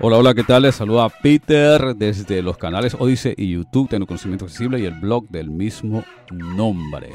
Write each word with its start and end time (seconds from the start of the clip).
Hola, 0.00 0.18
hola, 0.18 0.32
¿qué 0.32 0.44
tal? 0.44 0.62
Les 0.62 0.76
saluda 0.76 1.08
Peter 1.08 1.96
desde 1.96 2.40
los 2.40 2.56
canales 2.56 2.94
Odyssey 2.96 3.34
y 3.36 3.50
YouTube, 3.50 3.88
Tengo 3.88 4.06
Conocimiento 4.06 4.44
Accesible 4.44 4.78
y 4.78 4.84
el 4.84 4.94
blog 4.94 5.28
del 5.28 5.50
mismo 5.50 6.04
nombre. 6.30 7.10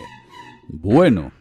Bueno, 0.68 1.32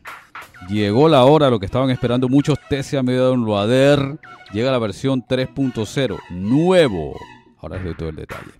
llegó 0.68 1.08
la 1.08 1.24
hora, 1.24 1.50
lo 1.50 1.58
que 1.58 1.66
estaban 1.66 1.90
esperando 1.90 2.28
muchos, 2.28 2.60
TCA 2.68 3.02
Medio 3.02 3.24
Downloader. 3.24 4.20
Llega 4.52 4.70
la 4.70 4.78
versión 4.78 5.24
3.0, 5.24 6.16
nuevo. 6.30 7.16
Ahora 7.58 7.74
les 7.78 7.86
doy 7.86 7.94
todo 7.96 8.10
el 8.10 8.16
detalle. 8.16 8.52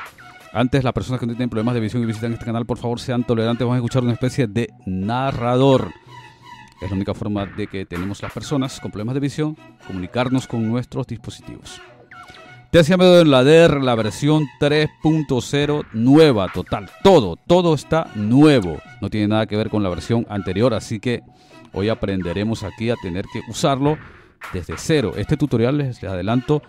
Antes, 0.52 0.82
las 0.82 0.92
personas 0.92 1.20
que 1.20 1.26
no 1.26 1.34
tienen 1.34 1.50
problemas 1.50 1.74
de 1.74 1.80
visión 1.80 2.02
y 2.02 2.06
visitan 2.06 2.32
este 2.32 2.44
canal, 2.44 2.66
por 2.66 2.78
favor 2.78 2.98
sean 2.98 3.22
tolerantes. 3.22 3.64
Vamos 3.64 3.74
a 3.74 3.78
escuchar 3.78 4.02
una 4.02 4.14
especie 4.14 4.48
de 4.48 4.70
narrador. 4.86 5.92
Es 6.80 6.90
la 6.90 6.96
única 6.96 7.14
forma 7.14 7.46
de 7.46 7.68
que 7.68 7.86
tenemos 7.86 8.20
las 8.22 8.32
personas 8.32 8.80
con 8.80 8.90
problemas 8.90 9.14
de 9.14 9.20
visión 9.20 9.56
comunicarnos 9.86 10.48
con 10.48 10.68
nuestros 10.68 11.06
dispositivos. 11.06 11.80
TCA 12.72 12.96
Medio 12.96 13.16
Downloader, 13.16 13.82
la 13.82 13.94
versión 13.94 14.48
3.0 14.58 15.84
nueva, 15.92 16.48
total. 16.48 16.88
Todo, 17.02 17.36
todo 17.36 17.74
está 17.74 18.10
nuevo. 18.14 18.78
No 19.02 19.10
tiene 19.10 19.28
nada 19.28 19.44
que 19.44 19.58
ver 19.58 19.68
con 19.68 19.82
la 19.82 19.90
versión 19.90 20.26
anterior, 20.30 20.72
así 20.72 20.98
que 20.98 21.20
hoy 21.74 21.90
aprenderemos 21.90 22.62
aquí 22.62 22.88
a 22.88 22.94
tener 22.96 23.26
que 23.30 23.42
usarlo 23.46 23.98
desde 24.54 24.72
cero. 24.78 25.12
Este 25.18 25.36
tutorial, 25.36 25.76
les 25.76 26.02
adelanto, 26.02 26.62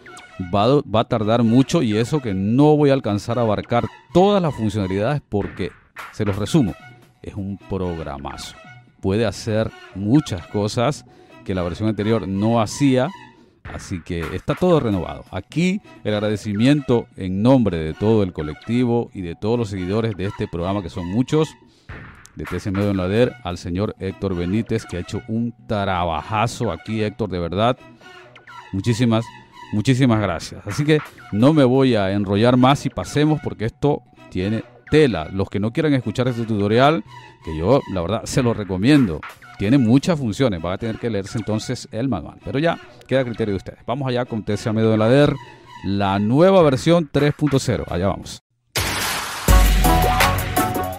va, 0.54 0.82
va 0.82 1.00
a 1.00 1.08
tardar 1.08 1.42
mucho 1.42 1.82
y 1.82 1.96
eso 1.96 2.22
que 2.22 2.34
no 2.34 2.76
voy 2.76 2.90
a 2.90 2.96
alcanzar 2.96 3.40
a 3.40 3.44
abarcar 3.44 3.86
todas 4.14 4.42
las 4.42 4.54
funcionalidades 4.54 5.22
porque, 5.30 5.72
se 6.12 6.26
los 6.26 6.36
resumo, 6.36 6.76
es 7.22 7.36
un 7.36 7.58
programazo. 7.70 8.58
Puede 9.00 9.26
hacer 9.26 9.72
muchas 9.96 10.46
cosas 10.48 11.06
que 11.46 11.56
la 11.56 11.64
versión 11.64 11.88
anterior 11.88 12.28
no 12.28 12.60
hacía 12.60 13.08
Así 13.64 14.02
que 14.02 14.36
está 14.36 14.56
todo 14.56 14.80
renovado. 14.80 15.24
Aquí 15.32 15.82
el 16.04 16.14
agradecimiento 16.14 17.08
en 17.16 17.42
nombre 17.42 17.78
de 17.78 17.94
todo 17.94 18.24
el 18.24 18.34
colectivo 18.34 19.10
y 19.14 19.22
de 19.22 19.36
todos 19.36 19.58
los 19.58 19.70
seguidores 19.70 20.16
de 20.16 20.26
este 20.26 20.48
programa, 20.48 20.84
que 20.84 20.90
son 20.90 21.08
muchos, 21.08 21.56
de 22.36 22.46
TC 22.46 22.72
Medio 22.72 22.92
en 22.92 22.98
Lader, 22.98 23.34
al 23.44 23.58
señor 23.58 23.96
Héctor 24.00 24.36
Benítez, 24.36 24.86
que 24.86 24.98
ha 24.98 25.02
hecho 25.02 25.22
un 25.28 25.54
trabajazo 25.68 26.72
aquí, 26.72 27.04
Héctor, 27.04 27.30
de 27.30 27.40
verdad. 27.40 27.78
Muchísimas, 28.72 29.26
muchísimas 29.72 30.20
gracias. 30.20 30.66
Así 30.66 30.84
que 30.84 31.00
no 31.32 31.54
me 31.54 31.64
voy 31.64 31.96
a 31.96 32.12
enrollar 32.12 32.58
más 32.58 32.86
y 32.86 32.90
pasemos 32.90 33.40
porque 33.44 33.66
esto 33.66 34.02
tiene 34.30 34.64
tela. 34.90 35.30
Los 35.32 35.50
que 35.50 35.60
no 35.60 35.72
quieran 35.72 35.94
escuchar 35.94 36.28
este 36.28 36.44
tutorial, 36.44 37.04
que 37.46 37.58
yo 37.58 37.82
la 37.94 38.02
verdad 38.02 38.26
se 38.26 38.44
lo 38.44 38.54
recomiendo 38.54 39.22
tiene 39.58 39.78
muchas 39.78 40.20
funciones. 40.20 40.62
Va 40.64 40.74
a 40.74 40.78
tener 40.78 41.00
que 41.00 41.10
leerse 41.10 41.38
entonces 41.38 41.88
el 41.92 42.10
manual. 42.10 42.40
Pero 42.44 42.60
ya 42.60 42.78
queda 43.08 43.22
a 43.22 43.26
criterio 43.26 43.54
de 43.54 43.58
ustedes. 43.58 43.80
Vamos 43.86 44.08
allá 44.08 44.26
con 44.26 44.44
TCA 44.44 44.74
Medio 44.74 44.92
de 44.92 44.98
la 44.98 45.08
DER, 45.10 45.34
la 45.86 46.20
nueva 46.20 46.62
versión 46.62 47.10
3.0. 47.12 47.86
Allá 47.90 48.08
vamos. 48.08 48.42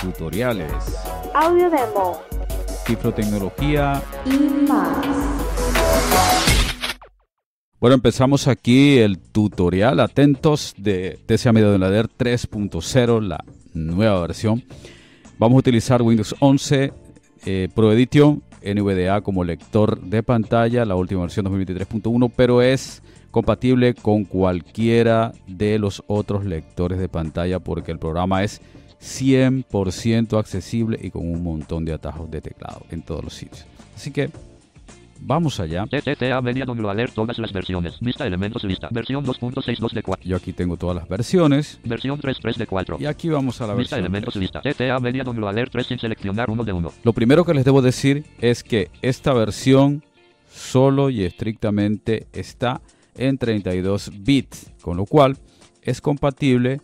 Tutoriales, 0.00 0.72
audio 1.34 1.68
demo, 1.70 2.22
cifrotecnología 2.86 4.02
y 4.24 4.38
más. 4.68 6.53
Bueno, 7.84 7.96
empezamos 7.96 8.48
aquí 8.48 8.96
el 8.96 9.18
tutorial. 9.18 10.00
Atentos 10.00 10.74
de 10.78 11.18
TCA 11.26 11.52
Media 11.52 11.76
Lader 11.76 12.08
3.0, 12.08 13.20
la 13.20 13.44
nueva 13.74 14.22
versión. 14.22 14.64
Vamos 15.36 15.56
a 15.56 15.58
utilizar 15.58 16.00
Windows 16.00 16.34
11 16.40 16.94
eh, 17.44 17.68
Pro 17.74 17.92
Edition 17.92 18.42
NVDA 18.62 19.20
como 19.20 19.44
lector 19.44 20.00
de 20.00 20.22
pantalla, 20.22 20.86
la 20.86 20.94
última 20.94 21.20
versión 21.20 21.44
2023.1, 21.44 22.32
pero 22.34 22.62
es 22.62 23.02
compatible 23.30 23.92
con 23.92 24.24
cualquiera 24.24 25.32
de 25.46 25.78
los 25.78 26.02
otros 26.06 26.46
lectores 26.46 26.98
de 26.98 27.10
pantalla 27.10 27.58
porque 27.58 27.92
el 27.92 27.98
programa 27.98 28.44
es 28.44 28.62
100% 29.02 30.38
accesible 30.38 30.98
y 31.02 31.10
con 31.10 31.30
un 31.30 31.42
montón 31.42 31.84
de 31.84 31.92
atajos 31.92 32.30
de 32.30 32.40
teclado 32.40 32.86
en 32.90 33.02
todos 33.02 33.22
los 33.22 33.34
sitios. 33.34 33.66
Así 33.94 34.10
que 34.10 34.30
Vamos 35.20 35.60
allá. 35.60 35.86
TCA 35.86 36.40
Media 36.42 36.64
Downloader 36.64 37.10
todas 37.10 37.38
las 37.38 37.52
versiones. 37.52 37.98
Vista 38.00 38.26
elementos 38.26 38.64
lista. 38.64 38.88
Versión 38.90 39.24
2.62 39.24 39.92
de 39.92 40.02
4. 40.02 40.28
Yo 40.28 40.36
aquí 40.36 40.52
tengo 40.52 40.76
todas 40.76 40.96
las 40.96 41.08
versiones. 41.08 41.80
Versión 41.84 42.20
3.3 42.20 42.56
de 42.56 42.66
4. 42.66 42.96
Y 43.00 43.06
aquí 43.06 43.28
vamos 43.28 43.60
a 43.60 43.66
la 43.66 43.74
Vista 43.74 43.96
versión. 43.96 44.00
elementos 44.00 44.36
lista. 44.36 44.60
TCA 44.60 44.98
Media 45.00 45.24
Downloader 45.24 45.70
3 45.70 45.86
sin 45.86 45.98
seleccionar 45.98 46.50
uno 46.50 46.64
de 46.64 46.72
uno. 46.72 46.92
Lo 47.02 47.12
primero 47.12 47.44
que 47.44 47.54
les 47.54 47.64
debo 47.64 47.82
decir 47.82 48.24
es 48.40 48.62
que 48.62 48.90
esta 49.02 49.32
versión 49.32 50.02
solo 50.50 51.10
y 51.10 51.24
estrictamente 51.24 52.26
está 52.32 52.80
en 53.16 53.38
32 53.38 54.12
bits, 54.20 54.72
con 54.80 54.96
lo 54.96 55.06
cual 55.06 55.36
es 55.82 56.00
compatible 56.00 56.80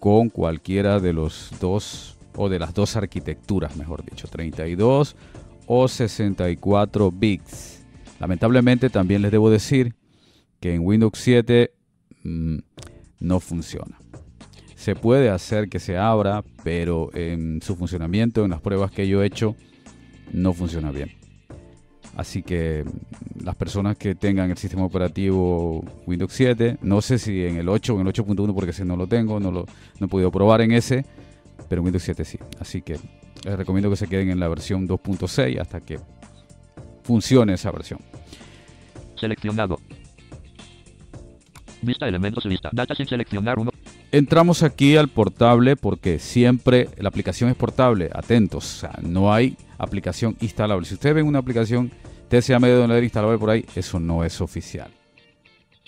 con 0.00 0.28
cualquiera 0.28 1.00
de 1.00 1.12
los 1.12 1.52
dos 1.60 2.16
o 2.36 2.48
de 2.48 2.58
las 2.58 2.72
dos 2.74 2.96
arquitecturas, 2.96 3.76
mejor 3.76 4.04
dicho, 4.04 4.28
32 4.28 5.16
o 5.68 5.86
64 5.86 7.12
bits. 7.12 7.84
Lamentablemente 8.18 8.90
también 8.90 9.22
les 9.22 9.30
debo 9.30 9.50
decir 9.50 9.94
que 10.60 10.74
en 10.74 10.84
Windows 10.84 11.12
7 11.14 11.70
mmm, 12.24 12.58
no 13.20 13.38
funciona. 13.38 13.98
Se 14.74 14.96
puede 14.96 15.28
hacer 15.28 15.68
que 15.68 15.78
se 15.78 15.96
abra, 15.96 16.42
pero 16.64 17.10
en 17.14 17.60
su 17.62 17.76
funcionamiento, 17.76 18.44
en 18.44 18.50
las 18.50 18.60
pruebas 18.60 18.90
que 18.90 19.06
yo 19.06 19.22
he 19.22 19.26
hecho, 19.26 19.54
no 20.32 20.52
funciona 20.52 20.90
bien. 20.90 21.12
Así 22.16 22.42
que 22.42 22.84
mm, 22.84 23.44
las 23.44 23.54
personas 23.54 23.96
que 23.96 24.14
tengan 24.14 24.50
el 24.50 24.56
sistema 24.56 24.84
operativo 24.84 25.84
Windows 26.06 26.32
7, 26.32 26.78
no 26.82 27.00
sé 27.00 27.18
si 27.18 27.44
en 27.44 27.56
el 27.56 27.68
8 27.68 27.94
o 27.94 28.00
en 28.00 28.06
el 28.06 28.12
8.1 28.12 28.54
porque 28.54 28.70
ese 28.70 28.84
no 28.84 28.96
lo 28.96 29.06
tengo, 29.06 29.38
no 29.38 29.52
lo 29.52 29.66
no 30.00 30.06
he 30.06 30.08
podido 30.08 30.32
probar 30.32 30.60
en 30.62 30.72
ese, 30.72 31.04
pero 31.68 31.80
en 31.80 31.86
Windows 31.86 32.02
7 32.02 32.24
sí. 32.24 32.38
Así 32.58 32.82
que 32.82 32.96
les 33.48 33.58
recomiendo 33.58 33.90
que 33.90 33.96
se 33.96 34.06
queden 34.06 34.30
en 34.30 34.40
la 34.40 34.48
versión 34.48 34.86
2.6 34.86 35.60
hasta 35.60 35.80
que 35.80 35.98
funcione 37.02 37.54
esa 37.54 37.70
versión. 37.70 38.00
Seleccionado. 39.16 39.78
Vista 41.80 42.08
elementos 42.08 42.44
lista. 42.44 42.70
Data 42.72 42.94
sin 42.94 43.06
seleccionar 43.06 43.58
uno. 43.58 43.70
Entramos 44.10 44.62
aquí 44.62 44.96
al 44.96 45.08
portable 45.08 45.76
porque 45.76 46.18
siempre 46.18 46.88
la 46.98 47.08
aplicación 47.08 47.50
es 47.50 47.56
portable. 47.56 48.10
Atentos, 48.12 48.64
o 48.64 48.80
sea, 48.80 48.98
no 49.02 49.32
hay 49.32 49.56
aplicación 49.78 50.36
instalable. 50.40 50.86
Si 50.86 50.94
ustedes 50.94 51.14
ven 51.14 51.26
una 51.26 51.38
aplicación 51.38 51.90
TCA 52.28 52.58
medio 52.58 52.78
downloader 52.78 53.04
instalable 53.04 53.38
por 53.38 53.50
ahí, 53.50 53.64
eso 53.74 54.00
no 54.00 54.24
es 54.24 54.40
oficial. 54.40 54.90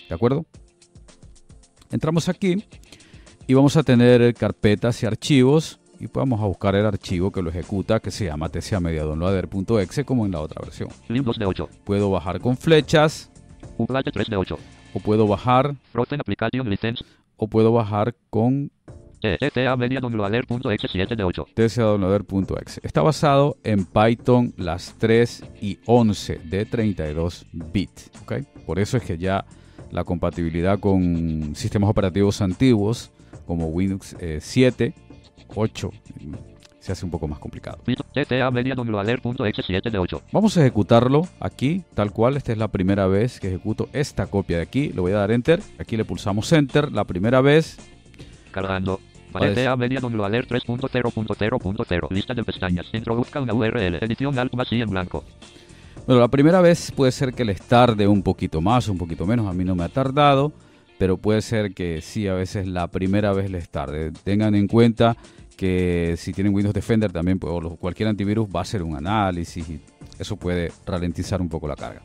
¿De 0.07 0.15
acuerdo? 0.15 0.45
Entramos 1.91 2.29
aquí 2.29 2.63
y 3.47 3.53
vamos 3.53 3.75
a 3.75 3.83
tener 3.83 4.33
carpetas 4.33 5.03
y 5.03 5.05
archivos 5.05 5.80
y 6.01 6.07
vamos 6.11 6.41
a 6.41 6.45
buscar 6.45 6.73
el 6.73 6.85
archivo 6.85 7.31
que 7.31 7.43
lo 7.43 7.51
ejecuta 7.51 7.99
que 7.99 8.09
se 8.09 8.25
llama 8.25 8.49
tcamediadownloader.exe 8.49 10.03
como 10.03 10.25
en 10.25 10.31
la 10.31 10.41
otra 10.41 10.61
versión. 10.63 10.89
Lib 11.07 11.23
2 11.23 11.37
de 11.37 11.45
8. 11.45 11.69
Puedo 11.83 12.09
bajar 12.09 12.39
con 12.39 12.57
flechas 12.57 13.31
Uplate 13.77 14.11
3 14.11 14.27
de 14.27 14.35
8. 14.35 14.57
o 14.95 14.99
puedo 14.99 15.27
bajar 15.27 15.75
Frozen 15.91 16.21
Application 16.21 16.67
License. 16.67 17.05
o 17.37 17.47
puedo 17.47 17.71
bajar 17.71 18.15
con 18.31 18.71
TCA 19.19 19.77
Media 19.77 19.99
Downloader.exe 19.99 20.87
7 20.87 21.15
de 21.15 21.23
8. 21.23 21.45
tcdownloader.exe. 21.53 22.81
Está 22.83 23.03
basado 23.03 23.57
en 23.63 23.85
Python 23.85 24.55
las 24.57 24.95
3 24.97 25.43
y 25.61 25.77
11 25.85 26.39
de 26.45 26.65
32 26.65 27.45
bits. 27.51 28.09
¿ok? 28.23 28.33
Por 28.65 28.79
eso 28.79 28.97
es 28.97 29.03
que 29.03 29.19
ya 29.19 29.45
la 29.91 30.03
compatibilidad 30.03 30.79
con 30.79 31.55
sistemas 31.55 31.91
operativos 31.91 32.41
antiguos 32.41 33.11
como 33.45 33.67
Windows 33.67 34.15
eh, 34.19 34.39
7, 34.41 34.93
8 35.55 35.89
mm, 36.19 36.33
se 36.79 36.91
hace 36.91 37.05
un 37.05 37.11
poco 37.11 37.27
más 37.27 37.39
complicado. 37.39 37.79
TCA 37.85 38.49
Media 38.51 38.73
Downloader.exe 38.75 39.61
7 39.61 39.89
de 39.89 39.97
8. 39.97 40.21
Vamos 40.31 40.57
a 40.57 40.61
ejecutarlo 40.61 41.27
aquí, 41.39 41.83
tal 41.93 42.11
cual. 42.11 42.37
Esta 42.37 42.51
es 42.51 42.57
la 42.57 42.69
primera 42.69 43.07
vez 43.07 43.39
que 43.39 43.49
ejecuto 43.49 43.87
esta 43.93 44.25
copia 44.27 44.57
de 44.57 44.63
aquí. 44.63 44.89
Le 44.89 45.01
voy 45.01 45.11
a 45.11 45.17
dar 45.17 45.31
Enter. 45.31 45.61
Aquí 45.77 45.95
le 45.95 46.05
pulsamos 46.05 46.51
Enter. 46.51 46.91
La 46.91 47.03
primera 47.05 47.41
vez 47.41 47.77
Cargando. 48.51 48.99
Pues- 49.31 49.55
Media 49.77 49.99
Downloader 49.99 50.45
3.0.0.0. 50.47 52.07
Lista 52.11 52.33
de 52.33 52.43
pestañas. 52.43 52.87
Introduzca 52.93 53.39
una 53.39 53.53
URL. 53.53 53.99
Edición 54.01 54.37
Alt 54.37 54.53
más 54.55 54.71
y 54.71 54.81
en 54.81 54.89
blanco. 54.89 55.23
Bueno, 56.05 56.19
la 56.19 56.27
primera 56.27 56.61
vez 56.61 56.91
puede 56.91 57.11
ser 57.11 57.33
que 57.33 57.45
les 57.45 57.61
tarde 57.61 58.07
un 58.07 58.23
poquito 58.23 58.59
más, 58.59 58.87
un 58.87 58.97
poquito 58.97 59.25
menos. 59.25 59.47
A 59.47 59.53
mí 59.53 59.63
no 59.63 59.75
me 59.75 59.83
ha 59.83 59.89
tardado, 59.89 60.51
pero 60.97 61.17
puede 61.17 61.41
ser 61.41 61.73
que 61.73 62.01
sí, 62.01 62.27
a 62.27 62.33
veces 62.33 62.67
la 62.67 62.87
primera 62.87 63.33
vez 63.33 63.49
les 63.51 63.69
tarde. 63.69 64.11
Tengan 64.23 64.55
en 64.55 64.67
cuenta 64.67 65.15
que 65.61 66.15
si 66.17 66.33
tienen 66.33 66.55
Windows 66.55 66.73
Defender 66.73 67.11
también, 67.11 67.37
pues, 67.37 67.53
o 67.53 67.75
cualquier 67.75 68.09
antivirus 68.09 68.47
va 68.47 68.61
a 68.61 68.63
hacer 68.63 68.81
un 68.81 68.95
análisis 68.95 69.69
y 69.69 69.79
eso 70.17 70.35
puede 70.35 70.71
ralentizar 70.87 71.39
un 71.39 71.49
poco 71.49 71.67
la 71.67 71.75
carga. 71.75 72.01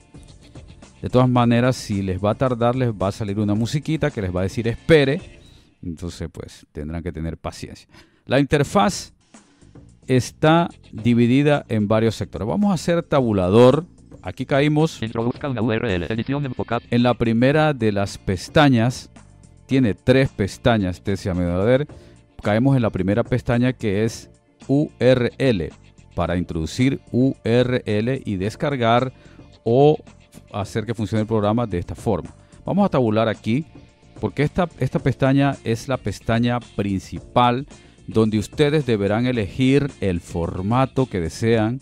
De 1.00 1.08
todas 1.08 1.26
maneras, 1.26 1.74
si 1.74 2.02
les 2.02 2.22
va 2.22 2.32
a 2.32 2.34
tardar, 2.34 2.76
les 2.76 2.92
va 2.92 3.08
a 3.08 3.12
salir 3.12 3.38
una 3.38 3.54
musiquita 3.54 4.10
que 4.10 4.20
les 4.20 4.36
va 4.36 4.40
a 4.40 4.42
decir 4.42 4.68
espere. 4.68 5.40
Entonces, 5.82 6.28
pues 6.30 6.66
tendrán 6.70 7.02
que 7.02 7.12
tener 7.12 7.38
paciencia. 7.38 7.88
La 8.26 8.40
interfaz 8.40 9.14
está 10.06 10.68
dividida 10.92 11.64
en 11.70 11.88
varios 11.88 12.14
sectores. 12.14 12.46
Vamos 12.46 12.72
a 12.72 12.74
hacer 12.74 13.02
tabulador. 13.04 13.86
Aquí 14.20 14.44
caímos 14.44 15.02
Introduzca 15.02 15.48
una 15.48 15.62
URL. 15.62 16.02
Edición 16.10 16.44
enfocada. 16.44 16.82
en 16.90 17.02
la 17.02 17.14
primera 17.14 17.72
de 17.72 17.90
las 17.90 18.18
pestañas. 18.18 19.10
Tiene 19.64 19.94
tres 19.94 20.28
pestañas, 20.28 20.96
este 20.96 21.16
se 21.16 21.30
llama 21.30 21.54
a 21.54 21.64
ver. 21.64 21.88
Caemos 22.46 22.76
en 22.76 22.82
la 22.82 22.90
primera 22.90 23.24
pestaña 23.24 23.72
que 23.72 24.04
es 24.04 24.30
URL 24.68 25.72
para 26.14 26.36
introducir 26.36 27.00
URL 27.10 28.22
y 28.24 28.36
descargar 28.36 29.12
o 29.64 29.98
hacer 30.52 30.86
que 30.86 30.94
funcione 30.94 31.22
el 31.22 31.26
programa 31.26 31.66
de 31.66 31.78
esta 31.78 31.96
forma. 31.96 32.32
Vamos 32.64 32.86
a 32.86 32.88
tabular 32.88 33.26
aquí 33.26 33.64
porque 34.20 34.44
esta, 34.44 34.68
esta 34.78 35.00
pestaña 35.00 35.56
es 35.64 35.88
la 35.88 35.96
pestaña 35.96 36.60
principal 36.76 37.66
donde 38.06 38.38
ustedes 38.38 38.86
deberán 38.86 39.26
elegir 39.26 39.90
el 40.00 40.20
formato 40.20 41.06
que 41.06 41.18
desean 41.18 41.80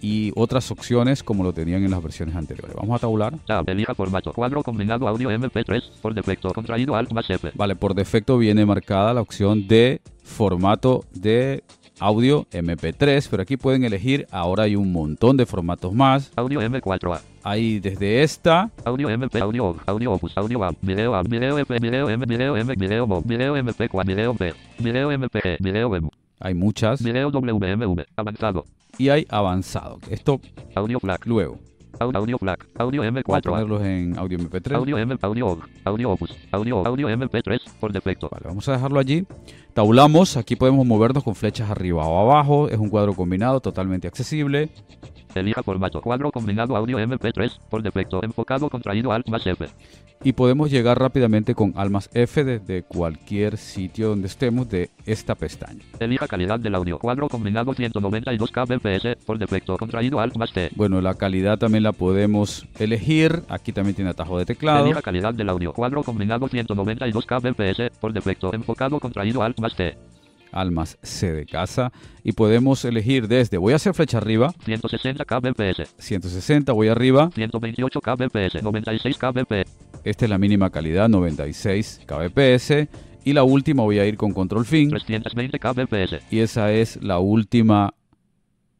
y 0.00 0.32
otras 0.36 0.70
opciones 0.70 1.22
como 1.22 1.42
lo 1.42 1.52
tenían 1.52 1.84
en 1.84 1.90
las 1.90 2.02
versiones 2.02 2.34
anteriores. 2.36 2.74
Vamos 2.76 2.96
a 2.96 2.98
tabular. 3.00 3.36
Tab. 3.46 3.68
Elija 3.68 3.94
formato. 3.94 4.32
Cuadro 4.32 4.62
combinado 4.62 5.08
audio 5.08 5.30
MP3. 5.30 5.82
Por 6.00 6.14
defecto. 6.14 6.52
Contraído 6.52 6.94
Alt 6.96 7.12
más 7.12 7.28
F. 7.28 7.50
Vale, 7.54 7.76
por 7.76 7.94
defecto 7.94 8.38
viene 8.38 8.64
marcada 8.66 9.14
la 9.14 9.20
opción 9.20 9.66
de 9.66 10.00
formato 10.22 11.04
de 11.12 11.62
audio 12.00 12.46
MP3, 12.52 13.26
pero 13.30 13.42
aquí 13.42 13.56
pueden 13.56 13.84
elegir, 13.84 14.26
ahora 14.30 14.64
hay 14.64 14.76
un 14.76 14.92
montón 14.92 15.36
de 15.36 15.46
formatos 15.46 15.92
más. 15.92 16.30
Audio 16.36 16.60
M4A. 16.60 17.20
Hay 17.42 17.80
desde 17.80 18.22
esta, 18.22 18.70
Audio 18.84 19.08
MP, 19.08 19.40
audio 19.40 19.76
audio 19.86 20.12
Opus, 20.12 20.36
audio 20.36 20.62
AM, 20.64 20.76
video 20.82 21.14
AM, 21.14 21.26
video 21.28 21.58
EP, 21.58 21.68
video 21.80 22.10
M, 22.10 22.26
video 22.26 22.56
M, 22.56 22.74
video 22.74 23.06
MOV, 23.06 23.24
video 23.24 23.56
MP4, 23.56 24.06
video 24.06 24.34
B, 24.34 24.54
video 24.78 25.18
MPG, 25.18 25.56
video 25.60 25.94
M, 25.96 26.08
hay 26.40 26.54
muchas, 26.54 27.02
video 27.02 27.30
WMV, 27.30 28.04
avanzado, 28.16 28.64
y 28.98 29.08
hay 29.10 29.26
avanzado. 29.28 29.98
Esto 30.10 30.40
audio 30.74 31.00
FLAC, 31.00 31.26
luego. 31.26 31.58
au- 32.00 32.14
audio 32.16 32.38
FLAC, 32.38 32.66
audio 32.78 33.02
Vamos 33.02 33.16
a 33.16 33.22
M4A, 33.22 33.42
ponerlos 33.50 33.82
en 33.82 34.18
audio 34.18 34.38
MP3. 34.38 34.74
audio 34.76 34.98
M, 34.98 35.16
audio 35.20 35.58
audio 35.84 36.10
Opus, 36.12 36.36
audio, 36.52 36.86
audio 36.86 37.08
MP3, 37.08 37.60
por 37.80 37.92
defecto. 37.92 38.28
Vale, 38.30 38.44
vamos 38.46 38.68
a 38.68 38.72
dejarlo 38.72 39.00
allí. 39.00 39.26
Tabulamos, 39.74 40.36
aquí 40.36 40.54
podemos 40.56 40.86
movernos 40.86 41.24
con 41.24 41.34
flechas 41.34 41.70
arriba 41.70 42.06
o 42.06 42.20
abajo. 42.30 42.68
Es 42.68 42.78
un 42.78 42.88
cuadro 42.88 43.14
combinado 43.14 43.60
totalmente 43.60 44.06
accesible. 44.08 44.70
Elija 45.34 45.62
formato, 45.62 46.00
cuadro 46.00 46.30
combinado 46.32 46.74
audio 46.76 46.98
MP3, 46.98 47.58
por 47.68 47.82
defecto, 47.82 48.20
enfocado 48.24 48.68
contraído 48.70 49.12
Alt 49.12 49.28
más 49.28 49.46
F. 49.46 49.66
Y 50.24 50.32
podemos 50.32 50.70
llegar 50.70 50.98
rápidamente 50.98 51.54
con 51.54 51.72
Almas 51.76 52.10
F 52.12 52.42
desde 52.42 52.82
cualquier 52.82 53.56
sitio 53.56 54.08
donde 54.08 54.26
estemos 54.26 54.68
de 54.68 54.90
esta 55.06 55.34
pestaña. 55.34 55.84
Elija 56.00 56.26
calidad 56.26 56.58
del 56.58 56.74
audio, 56.74 56.98
cuadro 56.98 57.28
combinado 57.28 57.72
192 57.72 58.50
kbps, 58.50 59.24
por 59.24 59.38
defecto, 59.38 59.76
contraído 59.76 60.20
Alt 60.20 60.36
más 60.36 60.52
T. 60.52 60.70
Bueno, 60.74 61.00
la 61.00 61.14
calidad 61.14 61.58
también 61.58 61.84
la 61.84 61.92
podemos 61.92 62.66
elegir. 62.78 63.42
Aquí 63.48 63.72
también 63.72 63.94
tiene 63.94 64.10
atajo 64.10 64.38
de 64.38 64.46
teclado. 64.46 64.86
Elija 64.86 65.02
calidad 65.02 65.34
del 65.34 65.48
audio, 65.48 65.72
cuadro 65.72 66.02
combinado 66.02 66.48
192 66.48 67.26
kbps, 67.26 67.98
por 68.00 68.12
defecto, 68.12 68.52
enfocado 68.52 68.98
contraído 68.98 69.42
Alt 69.42 69.60
más 69.60 69.76
T. 69.76 69.96
Almas 70.52 70.98
C 71.02 71.32
de 71.32 71.46
casa. 71.46 71.92
Y 72.24 72.32
podemos 72.32 72.84
elegir 72.84 73.28
desde, 73.28 73.58
voy 73.58 73.72
a 73.72 73.76
hacer 73.76 73.94
flecha 73.94 74.18
arriba, 74.18 74.52
160 74.64 75.24
kbps, 75.24 75.94
160, 75.98 76.72
voy 76.72 76.88
arriba. 76.88 77.30
128 77.34 78.00
kbps, 78.00 78.62
96 78.62 79.18
kbps, 79.18 79.76
Esta 80.04 80.24
es 80.24 80.30
la 80.30 80.38
mínima 80.38 80.70
calidad, 80.70 81.08
96 81.08 82.00
kbps. 82.06 82.88
Y 83.24 83.32
la 83.34 83.42
última 83.42 83.82
voy 83.82 83.98
a 83.98 84.06
ir 84.06 84.16
con 84.16 84.32
control 84.32 84.64
fin. 84.64 84.90
320 84.90 85.58
kbps, 85.58 86.32
Y 86.32 86.38
esa 86.38 86.72
es 86.72 87.02
la 87.02 87.18
última 87.18 87.92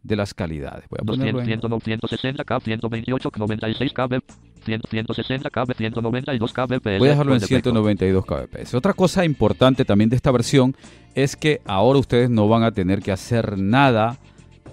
de 0.03 0.17
las 0.17 0.35
calidades. 0.35 0.85
Voy 0.89 0.99
a 1.03 1.05
ponerlo 1.05 1.41
200, 1.41 1.71
en 1.71 1.81
100, 1.81 2.01
160 2.01 2.45
k, 2.45 2.61
128, 2.61 3.31
96 3.37 3.93
kb, 3.93 4.23
100, 4.69 4.83
160 4.89 5.51
kb, 5.51 5.75
192 5.75 6.53
kbps. 6.53 6.99
Voy 6.99 7.09
a 7.09 7.11
dejarlo 7.11 7.35
en 7.35 7.41
por 7.41 7.49
defecto. 7.49 7.71
192 7.71 8.25
kbps. 8.25 8.75
Otra 8.75 8.93
cosa 8.93 9.25
importante 9.25 9.85
también 9.85 10.11
de 10.11 10.17
esta 10.17 10.31
versión 10.31 10.77
es 11.15 11.37
que 11.37 11.61
ahora 11.67 11.99
ustedes 11.99 12.31
no 12.31 12.49
van 12.49 12.63
a 12.63 12.73
tener 12.73 13.03
que 13.03 13.13
hacer 13.13 13.59
nada 13.59 14.19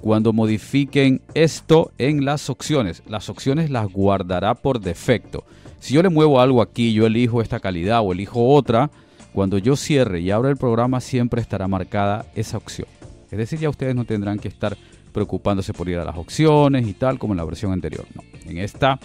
cuando 0.02 0.34
modifiquen 0.34 1.22
esto 1.34 1.92
en 1.98 2.26
las 2.26 2.50
opciones. 2.50 3.02
Las 3.08 3.30
opciones 3.30 3.70
las 3.70 3.92
guardará 3.92 4.54
por 4.54 4.80
defecto. 4.80 5.44
Si 5.80 5.94
yo 5.94 6.04
le 6.04 6.10
muevo 6.10 6.40
algo 6.40 6.62
aquí, 6.62 6.94
yo 6.94 7.06
elijo 7.06 7.42
esta 7.42 7.60
calidad 7.60 8.02
o 8.02 8.12
elijo 8.12 8.54
otra, 8.54 8.92
cuando 9.34 9.58
yo 9.58 9.76
cierre 9.76 10.20
y 10.20 10.32
abra 10.32 10.50
el 10.50 10.58
programa 10.58 11.02
siempre 11.02 11.42
estará 11.42 11.68
marcada 11.68 12.26
esa 12.36 12.58
opción. 12.58 12.88
Es 13.32 13.38
decir, 13.38 13.60
ya 13.60 13.70
ustedes 13.70 13.96
no 13.96 14.06
tendrán 14.06 14.40
que 14.40 14.48
estar 14.48 14.78
preocupándose 15.12 15.74
por 15.74 15.90
ir 15.90 15.98
a 15.98 16.06
las 16.06 16.18
opciones 16.18 16.88
y 16.88 16.94
tal 16.94 17.18
como 17.18 17.34
en 17.34 17.38
la 17.38 17.46
versión 17.46 17.72
anterior. 17.72 18.06
No, 18.14 18.22
en 18.50 18.58
esta 18.58 19.00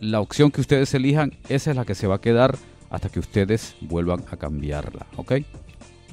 la 0.00 0.20
opción 0.20 0.50
que 0.50 0.60
ustedes 0.60 0.92
elijan, 0.94 1.32
esa 1.48 1.70
es 1.70 1.76
la 1.76 1.84
que 1.84 1.94
se 1.94 2.06
va 2.06 2.16
a 2.16 2.20
quedar 2.20 2.56
hasta 2.90 3.08
que 3.08 3.20
ustedes 3.20 3.76
vuelvan 3.80 4.22
a 4.30 4.36
cambiarla, 4.36 5.06
¿ok? 5.16 5.32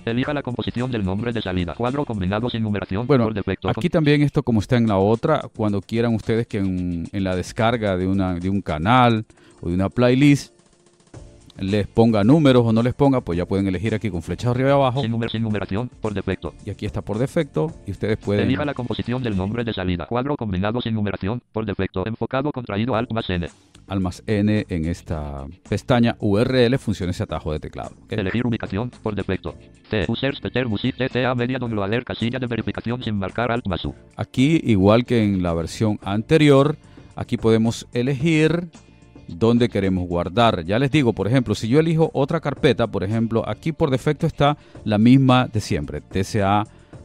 Elija 0.06 0.34
la 0.34 0.42
composición 0.42 0.90
del 0.90 1.04
nombre 1.04 1.34
de 1.34 1.42
salida. 1.42 1.74
Cuadro 1.76 2.06
combinado 2.06 2.50
sin 2.50 2.64
numeración 2.64 3.06
Bueno, 3.08 3.26
por 3.26 3.34
defecto. 3.34 3.68
aquí 3.70 3.90
también 3.90 4.22
esto 4.22 4.42
como 4.42 4.62
está 4.62 4.78
en 4.78 4.88
la 4.88 4.98
otra, 4.98 5.42
cuando 5.54 5.82
quieran 5.82 6.16
ustedes 6.16 6.48
que 6.48 6.60
en, 6.60 7.10
en 7.12 7.24
la 7.26 7.36
descarga 7.36 7.98
de, 7.98 8.08
una, 8.08 8.36
de 8.36 8.50
un 8.50 8.62
canal 8.62 9.26
o 9.60 9.68
de 9.68 9.76
una 9.76 9.90
playlist 9.90 10.54
les 11.60 11.88
ponga 11.88 12.24
números 12.24 12.64
o 12.68 12.72
no 12.72 12.84
les 12.84 12.94
ponga, 12.94 13.20
pues 13.20 13.36
ya 13.36 13.46
pueden 13.48 13.68
elegir 13.68 13.96
aquí 13.96 14.12
con 14.12 14.22
flechas 14.22 14.52
arriba 14.52 14.70
y 14.70 14.74
abajo. 14.74 15.02
sin, 15.02 15.12
numer- 15.12 15.32
sin 15.32 15.42
numeración 15.42 15.90
por 15.90 16.14
defecto. 16.14 16.54
Y 16.64 16.70
aquí 16.70 16.86
está 16.86 17.02
por 17.02 17.18
defecto 17.18 17.74
y 17.88 17.92
ustedes 17.92 18.18
pueden... 18.18 18.46
Elija 18.46 18.64
la 18.64 18.76
composición 18.76 19.24
del 19.24 19.36
nombre 19.36 19.64
de 19.64 19.74
salida. 19.74 20.06
Cuadro 20.06 20.38
combinado 20.38 20.80
sin 20.82 20.94
numeración 20.94 21.42
por 21.52 21.66
defecto. 21.66 22.06
Enfocado 22.06 22.52
contraído 22.52 22.96
Alt 22.96 23.12
más 23.12 23.28
N. 23.32 23.48
Almas 23.88 24.24
N 24.28 24.66
en 24.70 24.86
esta 24.86 25.46
pestaña 25.70 26.16
URL 26.20 26.78
funciona 26.78 27.12
ese 27.12 27.24
atajo 27.24 27.52
de 27.52 27.60
teclado. 27.60 27.92
Elegir 28.10 28.46
ubicación 28.46 28.90
por 29.02 29.16
defecto. 29.16 29.56
T. 29.90 30.06
Users 30.08 30.40
Peter 30.42 30.68
Music 30.68 30.96
Media 31.36 31.60
Downloader 31.60 32.04
casilla 32.04 32.40
de 32.40 32.48
verificación 32.48 33.02
sin 33.04 33.18
marcar 33.18 33.52
Alt 33.52 33.68
más 33.68 33.86
U. 33.86 33.96
Aquí, 34.16 34.60
igual 34.64 35.06
que 35.06 35.24
en 35.24 35.42
la 35.42 35.54
versión 35.54 36.00
anterior, 36.04 36.78
aquí 37.16 37.38
podemos 37.38 37.88
elegir 37.94 38.70
dónde 39.28 39.70
queremos 39.70 40.08
guardar. 40.08 40.64
Ya 40.66 40.80
les 40.80 40.92
digo, 40.92 41.14
por 41.14 41.28
ejemplo, 41.28 41.56
si 41.56 41.68
yo 41.68 41.80
elijo 41.80 42.12
otra 42.14 42.40
carpeta, 42.40 42.88
por 42.88 43.04
ejemplo, 43.04 43.48
aquí 43.48 43.72
por 43.72 43.90
defecto 43.90 44.28
está 44.28 44.58
la 44.84 44.98
misma 44.98 45.48
de 45.48 45.62
siempre, 45.62 46.02
TCA 46.02 46.64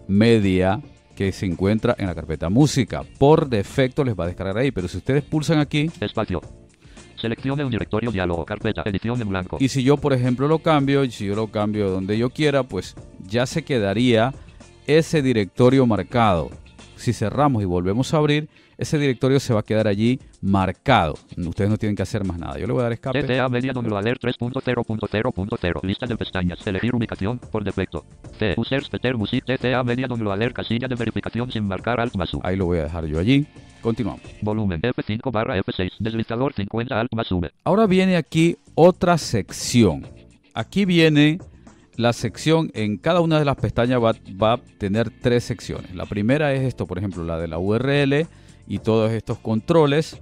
Media, 0.08 0.80
que 1.14 1.32
se 1.32 1.46
encuentra 1.46 1.94
en 1.98 2.06
la 2.06 2.14
carpeta 2.14 2.48
música. 2.48 3.02
Por 3.18 3.48
defecto 3.48 4.04
les 4.04 4.18
va 4.18 4.24
a 4.24 4.28
descargar 4.28 4.58
ahí, 4.58 4.70
pero 4.70 4.88
si 4.88 4.98
ustedes 4.98 5.22
pulsan 5.22 5.58
aquí, 5.58 5.90
Espacio. 6.00 6.40
Seleccione 7.22 7.64
un 7.64 7.70
directorio 7.70 8.10
diálogo. 8.10 8.44
Carpeta. 8.44 8.82
Edición 8.84 9.22
en 9.22 9.28
blanco. 9.28 9.56
y 9.60 9.68
si 9.68 9.84
yo, 9.84 9.96
por 9.96 10.12
ejemplo, 10.12 10.48
lo 10.48 10.58
cambio, 10.58 11.04
y 11.04 11.12
si 11.12 11.24
yo 11.24 11.36
lo 11.36 11.46
cambio 11.46 11.88
donde 11.88 12.18
yo 12.18 12.30
quiera, 12.30 12.64
pues 12.64 12.96
ya 13.20 13.46
se 13.46 13.62
quedaría 13.62 14.34
ese 14.88 15.22
directorio 15.22 15.86
marcado. 15.86 16.50
Si 16.96 17.12
cerramos 17.12 17.62
y 17.62 17.64
volvemos 17.64 18.12
a 18.12 18.16
abrir, 18.16 18.48
ese 18.82 18.98
directorio 18.98 19.40
se 19.40 19.54
va 19.54 19.60
a 19.60 19.62
quedar 19.62 19.88
allí 19.88 20.20
marcado. 20.40 21.14
Ustedes 21.36 21.70
no 21.70 21.78
tienen 21.78 21.96
que 21.96 22.02
hacer 22.02 22.24
más 22.24 22.38
nada. 22.38 22.58
Yo 22.58 22.66
le 22.66 22.72
voy 22.72 22.80
a 22.80 22.84
dar 22.84 22.92
escape. 22.92 23.22
TTA 23.22 23.48
Media 23.48 23.72
Downloader 23.72 24.18
3.0.0.0 24.18 25.82
Lista 25.82 26.06
de 26.06 26.16
pestañas. 26.16 26.66
Elegir 26.66 26.94
ubicación 26.94 27.38
por 27.38 27.64
defecto. 27.64 28.04
T. 28.38 28.54
Users 28.56 28.88
Peter 28.88 29.16
Music 29.16 29.44
TTA 29.44 29.82
Media 29.82 30.06
Downloader 30.06 30.52
casilla 30.52 30.88
de 30.88 30.94
verificación 30.94 31.50
sin 31.50 31.66
marcar 31.66 32.00
Alt 32.00 32.14
más 32.16 32.34
U. 32.34 32.40
Ahí 32.42 32.56
lo 32.56 32.66
voy 32.66 32.78
a 32.78 32.84
dejar 32.84 33.06
yo 33.06 33.18
allí. 33.18 33.46
Continuamos. 33.80 34.22
Volumen 34.42 34.80
F5 34.80 35.32
barra 35.32 35.58
F6. 35.58 35.92
Deslizador 35.98 36.52
50 36.52 37.00
Alt 37.00 37.12
más 37.14 37.30
V. 37.30 37.50
Ahora 37.64 37.86
viene 37.86 38.16
aquí 38.16 38.56
otra 38.74 39.18
sección. 39.18 40.06
Aquí 40.54 40.84
viene 40.84 41.38
la 41.96 42.12
sección, 42.12 42.70
en 42.74 42.96
cada 42.96 43.20
una 43.20 43.38
de 43.38 43.44
las 43.44 43.56
pestañas 43.56 44.02
va, 44.02 44.14
va 44.42 44.54
a 44.54 44.60
tener 44.78 45.10
tres 45.10 45.44
secciones. 45.44 45.94
La 45.94 46.06
primera 46.06 46.52
es 46.52 46.62
esto, 46.62 46.86
por 46.86 46.98
ejemplo, 46.98 47.22
la 47.24 47.38
de 47.38 47.48
la 47.48 47.58
URL 47.58 48.26
y 48.66 48.78
todos 48.78 49.10
estos 49.12 49.38
controles. 49.38 50.20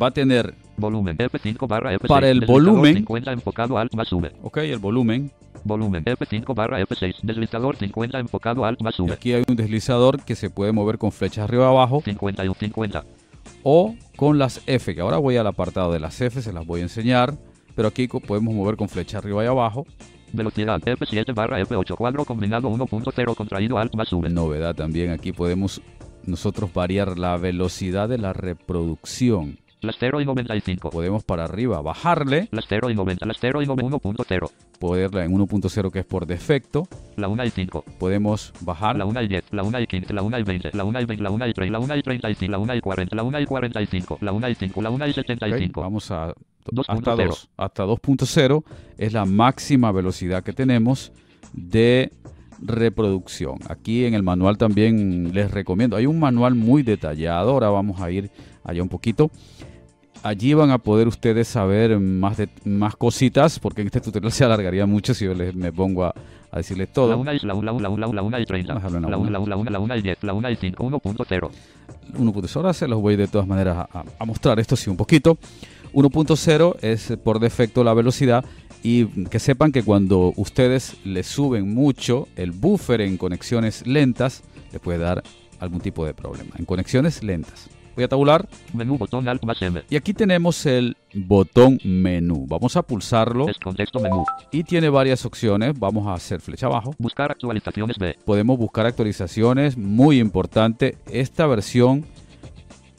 Va 0.00 0.08
a 0.08 0.10
tener, 0.12 0.54
Volumen 0.80 1.18
F5 1.18 1.68
barra 1.68 1.94
F6. 1.94 2.08
Para 2.08 2.28
el 2.30 2.44
volumen. 2.44 2.96
50 2.96 3.32
enfocado 3.32 3.78
Alt 3.78 3.94
más 3.94 4.12
V. 4.12 4.32
ok, 4.42 4.56
el 4.58 4.78
volumen. 4.78 5.30
Volumen 5.62 6.04
F5 6.04 6.54
barra 6.54 6.80
F6. 6.80 7.16
Deslizador 7.22 7.76
50 7.76 8.18
enfocado 8.18 8.64
Alt 8.64 8.80
más 8.80 8.98
Y 8.98 9.02
V. 9.02 9.12
aquí 9.12 9.32
hay 9.34 9.44
un 9.46 9.56
deslizador 9.56 10.22
que 10.24 10.34
se 10.34 10.48
puede 10.48 10.72
mover 10.72 10.96
con 10.98 11.12
flechas 11.12 11.44
arriba 11.44 11.64
y 11.64 11.68
abajo 11.68 12.00
51 12.02 12.54
50. 12.58 13.04
o 13.62 13.94
con 14.16 14.38
las 14.38 14.62
F, 14.66 14.94
que 14.94 15.00
ahora 15.00 15.18
voy 15.18 15.36
al 15.36 15.46
apartado 15.46 15.92
de 15.92 16.00
las 16.00 16.20
F, 16.20 16.40
se 16.40 16.52
las 16.52 16.66
voy 16.66 16.80
a 16.80 16.84
enseñar. 16.84 17.34
Pero 17.76 17.88
aquí 17.88 18.08
podemos 18.08 18.54
mover 18.54 18.76
con 18.76 18.88
flecha 18.88 19.18
arriba 19.18 19.44
y 19.44 19.46
abajo. 19.46 19.86
Velocidad 20.32 20.80
F7 20.80 21.34
barra 21.34 21.60
F8. 21.60 21.96
Cuadro 21.96 22.24
combinado 22.24 22.68
1.0 22.70 23.34
contraído 23.34 23.78
Alt 23.78 23.94
más 23.94 24.12
V. 24.12 24.28
Novedad 24.30 24.74
también, 24.74 25.10
aquí 25.10 25.32
podemos 25.32 25.80
nosotros 26.26 26.72
variar 26.72 27.18
la 27.18 27.36
velocidad 27.36 28.08
de 28.08 28.18
la 28.18 28.32
reproducción. 28.32 29.58
Las 29.82 29.96
0 29.98 30.20
y 30.20 30.26
95. 30.26 30.90
Podemos 30.90 31.24
para 31.24 31.44
arriba 31.44 31.80
bajarle, 31.80 32.48
Las 32.52 32.66
0 32.68 32.90
y 32.90 32.94
90. 32.94 33.24
Las 33.24 33.38
0 33.40 33.62
y 33.62 33.66
1.0. 33.66 34.50
poderla 34.78 35.24
en 35.24 35.32
1.0 35.32 35.90
que 35.90 36.00
es 36.00 36.04
por 36.04 36.26
defecto. 36.26 36.86
La 37.16 37.28
1 37.28 37.44
y 37.46 37.50
5. 37.50 37.84
Podemos 37.98 38.52
bajar 38.60 38.96
La 38.96 39.06
1 39.06 39.22
y 39.22 39.28
10, 39.28 39.44
la 39.52 39.62
1 39.62 39.80
y 39.80 39.86
15, 39.86 40.12
la 40.12 40.22
1 40.22 40.38
y 40.38 40.42
20, 40.42 40.70
la 40.74 40.84
1 40.84 41.00
y 41.00 41.04
20, 41.06 41.22
la 41.22 41.30
1 41.30 41.46
y 41.46 41.52
30, 41.54 41.72
la 41.72 41.78
1 41.78 41.96
y 41.96 42.02
35, 42.02 42.50
la 42.52 42.58
1 42.58 42.74
y 42.74 42.80
40, 42.80 43.16
la 43.16 43.22
1 43.22 43.40
y 43.40 43.46
45, 43.46 44.18
la 44.20 44.32
1 44.32 44.48
y 44.50 44.54
5, 44.54 44.82
la 44.82 44.90
1 44.90 45.06
y 45.06 45.10
Ok, 45.10 45.16
75. 45.16 45.80
Vamos 45.80 46.10
a 46.10 46.34
2.0. 46.66 46.84
hasta 46.88 47.16
2. 47.16 47.48
Hasta 47.56 47.84
2.0 47.86 48.64
es 48.98 49.12
la 49.14 49.24
máxima 49.24 49.92
velocidad 49.92 50.42
que 50.42 50.52
tenemos 50.52 51.10
de 51.54 52.12
reproducción. 52.62 53.58
Aquí 53.68 54.04
en 54.04 54.14
el 54.14 54.22
manual 54.22 54.58
también 54.58 55.32
les 55.34 55.50
recomiendo. 55.50 55.96
Hay 55.96 56.06
un 56.06 56.18
manual 56.18 56.54
muy 56.54 56.82
detallado. 56.82 57.50
Ahora 57.50 57.68
vamos 57.70 58.00
a 58.00 58.10
ir 58.10 58.30
allá 58.64 58.82
un 58.82 58.88
poquito. 58.88 59.30
Allí 60.22 60.52
van 60.52 60.70
a 60.70 60.76
poder 60.78 61.08
ustedes 61.08 61.48
saber 61.48 61.98
más, 61.98 62.36
de, 62.36 62.48
más 62.64 62.94
cositas, 62.94 63.58
porque 63.58 63.80
en 63.80 63.86
este 63.86 64.00
tutorial 64.02 64.32
se 64.32 64.44
alargaría 64.44 64.84
mucho 64.86 65.14
si 65.14 65.24
yo 65.24 65.32
les, 65.34 65.54
me 65.54 65.72
pongo 65.72 66.04
a, 66.04 66.14
a 66.50 66.56
decirles 66.58 66.88
La 66.88 66.92
todo. 66.94 67.16
1 67.18 67.32
y 67.32 67.38
la 67.38 67.54
1, 67.54 67.62
la 67.64 67.72
1, 67.72 67.80
la 67.80 67.88
1, 67.88 68.12
la 68.14 68.22
1 68.22 68.38
y 68.40 68.44
30, 68.44 68.74
Déjalo 68.74 68.96
en 68.98 69.02
la 69.04 69.08
la 69.10 69.16
una. 69.18 69.28
1, 69.28 69.30
la 69.30 69.38
1, 69.38 69.48
la 69.48 69.56
1, 69.56 69.70
la 69.70 69.78
1 69.80 69.96
y 69.96 70.02
10, 70.02 70.18
la 70.24 70.32
1 70.34 70.50
y 70.50 70.56
5, 70.56 70.84
1.0. 70.90 71.50
1.0 72.18 72.56
ahora 72.56 72.72
se 72.74 72.86
los 72.88 73.00
voy 73.00 73.16
de 73.16 73.28
todas 73.28 73.46
maneras 73.46 73.86
a, 73.92 74.04
a- 74.18 74.24
mostrar 74.26 74.58
esto 74.60 74.74
sí 74.76 74.90
un 74.90 74.96
poquito 74.96 75.38
1.0 75.94 76.76
es 76.82 77.16
por 77.22 77.38
defecto 77.40 77.82
la 77.84 77.94
velocidad 77.94 78.44
y 78.82 79.06
que 79.24 79.38
sepan 79.38 79.72
que 79.72 79.82
cuando 79.82 80.32
ustedes 80.36 80.96
le 81.04 81.22
suben 81.22 81.72
mucho 81.74 82.28
el 82.36 82.52
buffer 82.52 83.00
en 83.02 83.16
conexiones 83.16 83.86
lentas 83.86 84.42
le 84.72 84.78
puede 84.80 84.98
dar 84.98 85.22
algún 85.58 85.80
tipo 85.80 86.06
de 86.06 86.14
problema 86.14 86.50
en 86.58 86.64
conexiones 86.64 87.22
lentas 87.22 87.68
voy 87.94 88.04
a 88.04 88.08
tabular 88.08 88.48
Menú 88.72 88.96
botón 88.96 89.28
Alt 89.28 89.44
más 89.44 89.60
M. 89.60 89.82
y 89.90 89.96
aquí 89.96 90.14
tenemos 90.14 90.64
el 90.64 90.96
botón 91.12 91.78
menú 91.84 92.46
vamos 92.48 92.76
a 92.76 92.82
pulsarlo 92.82 93.48
Es 93.48 93.58
contexto 93.58 94.00
menú. 94.00 94.24
y 94.50 94.64
tiene 94.64 94.88
varias 94.88 95.26
opciones 95.26 95.78
vamos 95.78 96.06
a 96.06 96.14
hacer 96.14 96.40
flecha 96.40 96.66
abajo 96.66 96.94
Buscar 96.98 97.32
actualizaciones 97.32 97.98
B. 97.98 98.16
podemos 98.24 98.56
buscar 98.58 98.86
actualizaciones. 98.86 99.76
Muy 99.76 100.18
importante, 100.20 100.96
esta 101.10 101.46
versión 101.46 102.06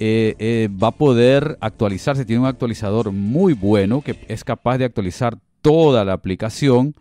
eh, 0.03 0.35
eh, 0.39 0.67
va 0.81 0.87
a 0.87 0.91
poder 0.91 1.59
actualizarse. 1.61 2.25
Tiene 2.25 2.41
un 2.41 2.47
actualizador 2.47 3.11
muy 3.11 3.53
bueno 3.53 4.01
que 4.01 4.17
es 4.27 4.43
capaz 4.43 4.79
de 4.79 4.85
actualizar 4.85 5.37
toda 5.61 6.05
la 6.05 6.13
aplicación. 6.13 6.95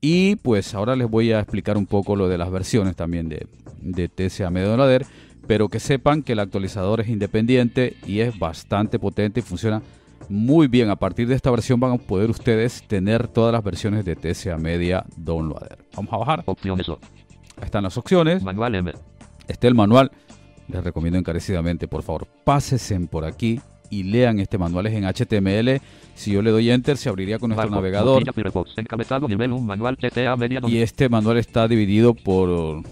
Y 0.00 0.36
pues 0.36 0.74
ahora 0.74 0.96
les 0.96 1.08
voy 1.08 1.32
a 1.32 1.40
explicar 1.40 1.76
un 1.78 1.86
poco 1.86 2.14
lo 2.14 2.28
de 2.28 2.36
las 2.36 2.50
versiones 2.50 2.94
también 2.94 3.28
de, 3.28 3.46
de 3.80 4.08
TSA 4.08 4.50
Medolader. 4.50 5.06
Pero 5.46 5.68
que 5.68 5.80
sepan 5.80 6.22
que 6.22 6.32
el 6.32 6.38
actualizador 6.38 7.00
es 7.00 7.08
independiente 7.08 7.96
y 8.06 8.20
es 8.20 8.38
bastante 8.38 8.98
potente 8.98 9.40
y 9.40 9.42
funciona 9.42 9.82
muy 10.28 10.68
bien. 10.68 10.90
A 10.90 10.96
partir 10.96 11.28
de 11.28 11.34
esta 11.34 11.50
versión 11.50 11.80
van 11.80 11.92
a 11.92 11.98
poder 11.98 12.30
ustedes 12.30 12.82
tener 12.86 13.28
todas 13.28 13.52
las 13.52 13.62
versiones 13.62 14.04
de 14.04 14.16
TSA 14.16 14.56
Media 14.56 15.04
Downloader. 15.16 15.78
Vamos 15.96 16.12
a 16.12 16.16
bajar. 16.16 16.42
Opciones. 16.46 16.88
Ahí 16.88 17.64
están 17.64 17.84
las 17.84 17.96
opciones. 17.96 18.42
Manual 18.42 18.74
M. 18.74 18.92
Este 19.48 19.68
el 19.68 19.74
manual. 19.74 20.10
Les 20.68 20.82
recomiendo 20.82 21.18
encarecidamente, 21.18 21.86
por 21.88 22.02
favor, 22.02 22.26
pásense 22.42 22.98
por 23.00 23.26
aquí 23.26 23.60
y 23.90 24.04
lean 24.04 24.40
este 24.40 24.58
manual. 24.58 24.86
Es 24.86 24.94
en 24.94 25.04
HTML. 25.04 25.80
Si 26.14 26.32
yo 26.32 26.42
le 26.42 26.50
doy 26.50 26.70
Enter, 26.70 26.96
se 26.96 27.08
abriría 27.08 27.38
con 27.38 27.50
nuestro 27.50 27.68
Barco, 27.70 27.76
navegador. 27.76 29.28
Nivel 29.28 29.52
1 29.52 29.60
manual 29.62 29.96
TTA 29.96 30.36
media 30.36 30.60
Y 30.66 30.78
este 30.78 31.08
manual 31.08 31.38
está 31.38 31.66
dividido 31.66 32.14
por, 32.14 32.82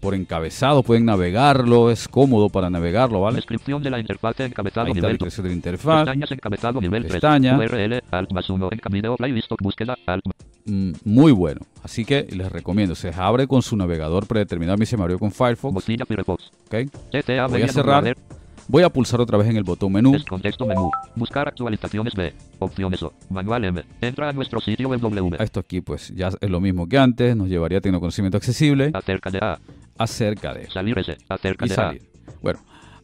por 0.00 0.14
encabezado. 0.14 0.82
Pueden 0.82 1.04
navegarlo. 1.04 1.90
Es 1.90 2.08
cómodo 2.08 2.48
para 2.48 2.70
navegarlo, 2.70 3.20
¿vale? 3.20 3.36
Descripción 3.36 3.82
de 3.82 3.90
la 3.90 3.98
interfaz 3.98 4.38
encabezado 4.40 4.86
Ahí 4.86 4.92
está 4.92 5.02
la 5.02 5.08
nivel 5.08 5.18
2. 5.18 5.24
descripción 5.26 5.44
de 5.44 5.48
la 5.50 5.54
interfaz. 5.56 6.04
Pestañas 6.04 6.32
encabezado 6.32 6.80
nivel 6.80 7.02
3. 7.02 7.12
Pestaña. 7.12 7.58
URL 7.58 8.02
Alt 8.10 8.32
más 8.32 8.48
1 8.48 8.68
en 8.72 8.92
video 8.92 9.16
playlist 9.16 9.50
búsqueda 9.60 9.96
Alt 10.06 10.24
Mm, 10.68 10.92
Muy 11.04 11.32
bueno. 11.32 11.62
Así 11.82 12.04
que 12.04 12.26
les 12.30 12.52
recomiendo. 12.52 12.94
Se 12.94 13.10
abre 13.16 13.46
con 13.46 13.62
su 13.62 13.76
navegador 13.76 14.26
predeterminado. 14.26 14.74
A 14.74 14.76
mí 14.76 14.86
se 14.86 14.96
me 14.96 15.02
abrió 15.02 15.18
con 15.18 15.32
Firefox. 15.32 15.72
Mozilla 15.72 16.04
Firefox. 16.04 16.50
¿ok? 16.66 16.90
TTA 17.10 17.46
Voy 17.46 17.62
a 17.62 17.68
cerrar. 17.68 18.14
Voy 18.70 18.82
a 18.82 18.90
pulsar 18.90 19.18
otra 19.18 19.38
vez 19.38 19.48
en 19.48 19.56
el 19.56 19.64
botón 19.64 19.90
menú. 19.92 20.14
Es 20.14 20.24
contexto 20.26 20.66
menú. 20.66 20.90
Buscar 21.16 21.48
actualizaciones 21.48 22.14
B. 22.14 22.34
Opciones 22.58 23.02
O. 23.02 23.14
Manual 23.30 23.64
M. 23.64 23.82
Entra 24.02 24.28
a 24.28 24.32
nuestro 24.34 24.60
sitio 24.60 24.90
web 24.90 25.00
W. 25.00 25.38
Esto 25.40 25.60
aquí 25.60 25.80
pues 25.80 26.12
ya 26.14 26.28
es 26.38 26.50
lo 26.50 26.60
mismo 26.60 26.86
que 26.86 26.98
antes. 26.98 27.34
Nos 27.34 27.48
llevaría 27.48 27.78
a 27.78 27.80
Tecnoconocimiento 27.80 28.36
Accesible. 28.36 28.90
Acerca 28.92 29.30
de 29.30 29.38
A. 29.38 29.58
Acerca 29.96 30.52
de... 30.52 30.70
Salir 30.70 30.98
S. 30.98 31.16
Acerca 31.30 31.64
y 31.64 31.68
de 31.68 31.74
A. 31.74 31.76
salir. 31.76 32.02
Bueno, 32.42 32.60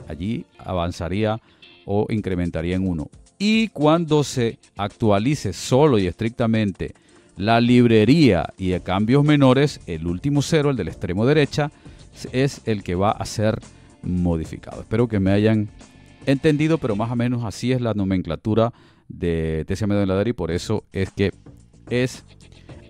Allí 0.08 0.46
avanzaría 0.58 1.40
o 1.86 2.06
incrementaría 2.10 2.76
en 2.76 2.88
1. 2.88 3.10
Y 3.38 3.70
cuando 3.70 4.24
se 4.24 4.60
actualice 4.78 5.52
solo 5.52 5.98
y 5.98 6.08
estrictamente 6.08 6.94
la 7.42 7.60
librería 7.60 8.54
y 8.56 8.70
de 8.70 8.82
cambios 8.82 9.24
menores, 9.24 9.82
el 9.88 10.06
último 10.06 10.44
cero, 10.44 10.70
el 10.70 10.78
del 10.78 10.90
extremo 10.90 11.26
derecha, 11.26 11.72
es 12.32 12.62
el 12.66 12.84
que 12.84 12.94
va 12.94 13.10
a 13.10 13.26
ser 13.26 13.60
modificado. 14.04 14.82
Espero 14.82 15.08
que 15.08 15.20
me 15.20 15.32
hayan 15.32 15.68
entendido, 16.28 16.78
pero 16.78 16.96
más 16.96 17.10
o 17.10 17.16
menos 17.16 17.44
así 17.44 17.72
es 17.72 17.82
la 17.82 17.96
nomenclatura 17.96 18.72
de 19.08 19.66
TCM 19.68 19.90
Downloader 19.90 20.28
y 20.28 20.34
por 20.34 20.52
eso 20.52 20.84
es 20.92 21.10
que 21.10 21.32
es 21.90 22.24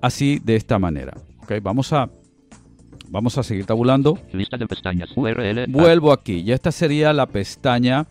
así 0.02 0.42
de 0.44 0.58
esta 0.58 0.78
manera. 0.80 1.14
Ok, 1.44 1.54
vamos 1.64 1.94
a 1.94 2.10
vamos 3.08 3.38
a 3.38 3.44
seguir 3.44 3.66
tabulando. 3.66 4.20
Lista 4.34 4.58
de 4.58 4.68
pestañas 4.68 5.16
URL 5.16 5.68
Vuelvo 5.70 6.12
aquí, 6.12 6.44
ya 6.44 6.56
esta 6.56 6.74
sería 6.74 7.14
la 7.14 7.26
pestaña 7.26 8.06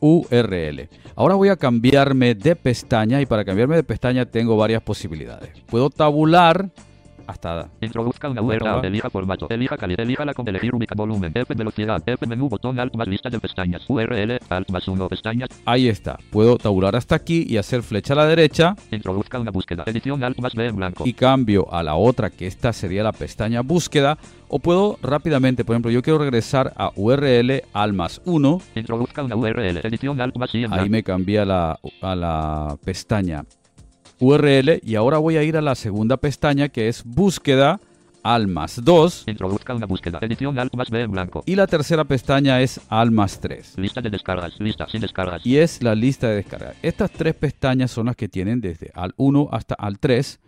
URL. 0.00 0.88
Ahora 1.16 1.34
voy 1.34 1.48
a 1.48 1.56
cambiarme 1.56 2.34
de 2.34 2.56
pestaña 2.56 3.20
y 3.20 3.26
para 3.26 3.44
cambiarme 3.44 3.76
de 3.76 3.84
pestaña 3.84 4.26
tengo 4.26 4.56
varias 4.56 4.82
posibilidades. 4.82 5.50
Puedo 5.66 5.90
tabular 5.90 6.70
hasta 7.28 7.68
Introduzca 7.80 8.28
una 8.28 8.42
URL, 8.42 8.84
elija 8.84 9.10
formato, 9.10 9.46
elija 9.50 9.76
calidad, 9.76 10.00
elija 10.00 10.24
la 10.24 10.34
con 10.34 10.48
elegir 10.48 10.74
ubica 10.74 10.94
volumen, 10.94 11.30
F 11.34 11.54
velocidad, 11.54 12.02
F 12.04 12.26
menú, 12.26 12.48
botón 12.48 12.80
alt 12.80 12.94
más 12.96 13.06
lista 13.06 13.28
de 13.28 13.38
pestañas, 13.38 13.84
URL, 13.88 14.38
alt 14.48 14.70
más 14.70 14.88
uno 14.88 15.08
pestañas, 15.08 15.50
ahí 15.66 15.88
está. 15.88 16.18
Puedo 16.30 16.56
tabular 16.56 16.96
hasta 16.96 17.14
aquí 17.14 17.44
y 17.46 17.58
hacer 17.58 17.82
flecha 17.82 18.14
a 18.14 18.16
la 18.16 18.26
derecha. 18.26 18.74
Introduzca 18.90 19.38
una 19.38 19.50
búsqueda, 19.50 19.84
edición 19.86 20.24
alt 20.24 20.38
más 20.40 20.54
B 20.54 20.66
en 20.66 20.76
blanco, 20.76 21.04
y 21.06 21.12
cambio 21.12 21.72
a 21.72 21.82
la 21.82 21.94
otra 21.94 22.30
que 22.30 22.46
esta 22.46 22.72
sería 22.72 23.02
la 23.02 23.12
pestaña 23.12 23.60
búsqueda. 23.60 24.18
O 24.50 24.58
puedo 24.60 24.98
rápidamente, 25.02 25.62
por 25.62 25.74
ejemplo, 25.74 25.90
yo 25.90 26.00
quiero 26.00 26.18
regresar 26.18 26.72
a 26.74 26.90
URL 26.96 27.64
al 27.74 27.92
más 27.92 28.22
1, 28.24 28.62
introduzca 28.76 29.22
una 29.22 29.36
URL, 29.36 29.76
edición 29.84 30.18
alt 30.22 30.36
más 30.38 30.54
I 30.54 30.64
en 30.64 30.72
ahí 30.72 30.78
blanco, 30.78 30.90
me 30.90 31.02
cambié 31.02 31.40
a 31.40 31.44
la, 31.44 31.78
a 32.00 32.16
la 32.16 32.78
pestaña 32.82 33.44
URL 34.20 34.80
y 34.82 34.94
ahora 34.94 35.18
voy 35.18 35.36
a 35.36 35.42
ir 35.42 35.56
a 35.56 35.62
la 35.62 35.74
segunda 35.74 36.16
pestaña 36.16 36.68
que 36.68 36.88
es 36.88 37.04
búsqueda 37.04 37.80
al 38.22 38.48
más 38.48 38.84
2 38.84 39.24
introduzca 39.26 39.74
una 39.74 39.86
búsqueda, 39.86 40.18
edición 40.20 40.58
alt 40.58 40.74
más 40.74 40.90
B 40.90 41.00
en 41.00 41.10
blanco, 41.10 41.42
y 41.46 41.54
la 41.54 41.66
tercera 41.66 42.04
pestaña 42.04 42.60
es 42.60 42.80
al 42.88 43.10
más 43.10 43.40
3 43.40 43.78
lista 43.78 44.00
de 44.00 44.10
descargas, 44.10 44.58
lista 44.58 44.86
sin 44.88 45.00
descargas, 45.00 45.46
y 45.46 45.56
es 45.56 45.82
la 45.82 45.94
lista 45.94 46.28
de 46.28 46.36
descarga. 46.36 46.74
Estas 46.82 47.10
tres 47.10 47.34
pestañas 47.34 47.90
son 47.90 48.06
las 48.06 48.16
que 48.16 48.28
tienen 48.28 48.60
desde 48.60 48.90
al 48.94 49.14
1 49.16 49.48
hasta 49.52 49.74
al 49.74 49.98
3. 49.98 50.40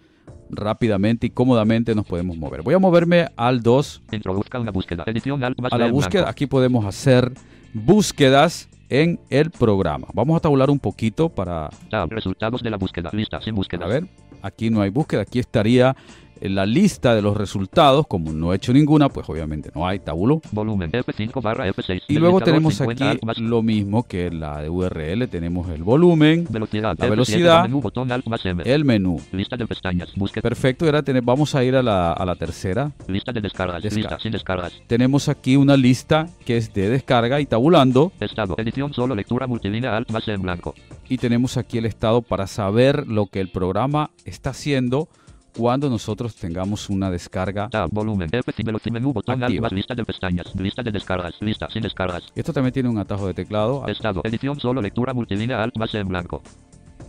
Rápidamente 0.51 1.27
y 1.27 1.31
cómodamente 1.31 1.95
nos 1.95 2.07
podemos 2.07 2.37
mover. 2.37 2.63
Voy 2.63 2.75
a 2.75 2.79
moverme 2.79 3.29
al 3.37 3.63
2 3.63 4.03
introduzca 4.13 4.59
una 4.59 4.71
búsqueda, 4.71 5.05
edición 5.07 5.43
a 5.43 5.51
la 5.51 5.91
búsqueda. 5.91 6.29
Aquí 6.29 6.47
podemos 6.47 6.85
hacer 6.85 7.33
búsquedas 7.73 8.69
en 8.91 9.21
el 9.31 9.51
programa. 9.51 10.09
Vamos 10.13 10.37
a 10.37 10.41
tabular 10.41 10.69
un 10.69 10.79
poquito 10.79 11.29
para 11.29 11.71
resultados 12.11 12.63
de 12.63 12.71
la 12.71 12.77
búsqueda, 12.77 13.11
lista 13.13 13.41
sin 13.41 13.55
búsqueda, 13.55 13.87
A 13.87 13.89
ver, 13.89 14.05
aquí 14.43 14.69
no 14.69 14.83
hay 14.83 14.91
búsqueda, 14.91 15.23
aquí 15.23 15.39
estaría 15.39 15.97
la 16.43 16.67
lista 16.67 17.15
de 17.15 17.23
los 17.23 17.37
resultados, 17.37 18.07
como 18.07 18.33
no 18.33 18.53
he 18.53 18.57
hecho 18.57 18.73
ninguna, 18.73 19.09
pues 19.09 19.29
obviamente 19.29 19.71
no 19.75 19.87
hay 19.87 19.99
tabulo. 19.99 20.41
volumen, 20.53 20.91
F5 20.93 21.43
barra 21.43 21.69
F6, 21.69 22.03
Y 22.09 22.19
luego 22.19 22.41
tenemos 22.41 22.75
50 22.75 23.11
aquí 23.11 23.43
lo 23.43 23.63
mismo 23.63 24.05
que 24.05 24.31
la 24.31 24.63
de 24.63 24.69
URL, 24.71 25.29
tenemos 25.29 25.69
el 25.71 25.83
volumen, 25.83 26.47
velocidad, 26.51 26.97
la 26.99 27.07
F7 27.07 27.11
velocidad, 27.11 27.63
menú, 27.63 27.81
botón 27.81 28.11
alt 28.13 28.27
más 28.27 28.45
M, 28.47 28.63
el 28.65 28.85
menú. 28.85 29.21
lista 29.33 29.57
de 29.57 29.67
pestañas, 29.67 30.13
búsqueda, 30.17 30.43
Perfecto, 30.43 30.85
ahora 30.87 31.03
tenemos, 31.03 31.27
vamos 31.27 31.55
a 31.55 31.63
ir 31.65 31.77
a 31.77 31.83
la, 31.83 32.13
a 32.13 32.25
la 32.25 32.35
tercera. 32.37 32.91
lista 33.07 33.33
de 33.33 33.41
descargas, 33.41 33.83
Descarga. 33.83 34.09
lista 34.11 34.19
sin 34.21 34.33
descargas, 34.33 34.73
Tenemos 34.87 35.29
aquí 35.29 35.57
una 35.57 35.77
lista 35.77 36.27
que 36.45 36.57
es 36.57 36.73
de 36.73 36.89
descarga 36.89 37.41
y 37.41 37.47
tabulando, 37.47 38.13
estado, 38.21 38.55
edición 38.59 38.93
solo, 38.95 39.15
lectura 39.15 39.47
multilínea 39.47 39.97
alt 39.97 40.11
más 40.11 40.27
en 40.29 40.43
blanco, 40.43 40.75
y 41.09 41.19
tenemos 41.19 41.57
aquí 41.57 41.79
el 41.79 41.87
estado 41.87 42.23
para 42.23 42.47
saber 42.47 43.07
lo 43.07 43.27
que 43.27 43.41
el 43.41 43.49
programa 43.51 44.11
está 44.25 44.51
haciendo 44.51 45.09
cuando 45.57 45.89
nosotros 45.89 46.35
tengamos 46.35 46.89
una 46.89 47.11
descarga 47.11 47.69
tab, 47.69 47.91
volumen, 47.91 48.31
F5 48.31 48.65
velocidad 48.65 48.93
menú, 48.93 49.13
botón 49.13 49.35
alt 49.35 49.45
Activa. 49.45 49.63
más 49.63 49.73
lista 49.73 49.95
de 49.95 50.05
pestañas, 50.05 50.55
lista 50.55 50.83
de 50.83 50.93
descargas, 50.93 51.35
lista 51.41 51.69
sin 51.71 51.83
descargas, 51.83 52.25
Esto 52.35 52.53
también 52.53 52.73
tiene 52.73 52.89
un 52.89 52.99
atajo 52.99 53.27
de 53.27 53.35
teclado. 53.35 53.87
estado, 53.89 54.23
edición 54.25 54.59
solo, 54.61 54.81
lectura 54.81 55.15
multilínea 55.15 55.63
alt 55.63 55.77
más 55.77 55.95
en 55.95 56.09
blanco, 56.09 56.43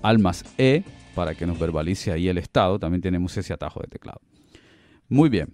al 0.02 0.20
más 0.20 0.44
E 0.58 0.84
para 1.16 1.36
que 1.36 1.46
nos 1.46 1.60
verbalice 1.60 2.12
ahí 2.12 2.28
el 2.28 2.38
estado. 2.38 2.80
También 2.80 3.02
tenemos 3.02 3.36
ese 3.38 3.54
atajo 3.54 3.82
de 3.82 3.88
teclado. 3.88 4.22
Muy 5.10 5.30
bien. 5.30 5.50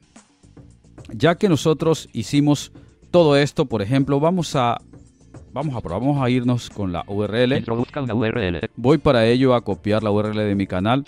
Ya 1.14 1.36
que 1.36 1.50
nosotros 1.50 2.10
hicimos 2.14 2.72
todo 3.12 3.38
esto, 3.38 3.66
por 3.66 3.82
ejemplo, 3.82 4.20
vamos 4.20 4.56
a 4.56 4.78
vamos 5.54 5.76
a 5.76 5.82
probar, 5.82 6.02
vamos 6.02 6.22
a 6.22 6.30
irnos 6.30 6.70
con 6.70 6.92
la 6.92 7.04
URL. 7.08 7.58
introduzca 7.58 8.02
una 8.02 8.14
URL, 8.14 8.70
Voy 8.76 8.98
para 8.98 9.26
ello 9.26 9.56
a 9.56 9.62
copiar 9.62 10.04
la 10.04 10.12
URL 10.12 10.38
de 10.38 10.56
mi 10.56 10.68
canal. 10.68 11.04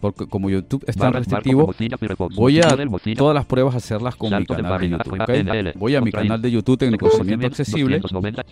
Porque 0.00 0.26
como 0.26 0.48
YouTube 0.48 0.84
es 0.86 0.96
tan 0.96 1.12
restrictivo, 1.12 1.72
voy 2.34 2.60
a 2.60 2.76
todas 3.16 3.34
las 3.34 3.44
pruebas 3.44 3.74
hacerlas 3.74 4.16
con 4.16 4.34
mi 4.34 4.46
canal 4.46 4.80
de 4.80 4.88
YouTube. 4.88 5.20
adjunta, 5.20 5.24
¿ok? 5.24 5.44
NL, 5.44 5.72
Voy 5.78 5.94
a 5.94 6.00
mi 6.00 6.10
canal 6.10 6.40
de 6.40 6.50
YouTube 6.50 6.78
Tecnoconocimiento 6.78 7.46
Accesible. 7.46 7.98
290. 7.98 8.44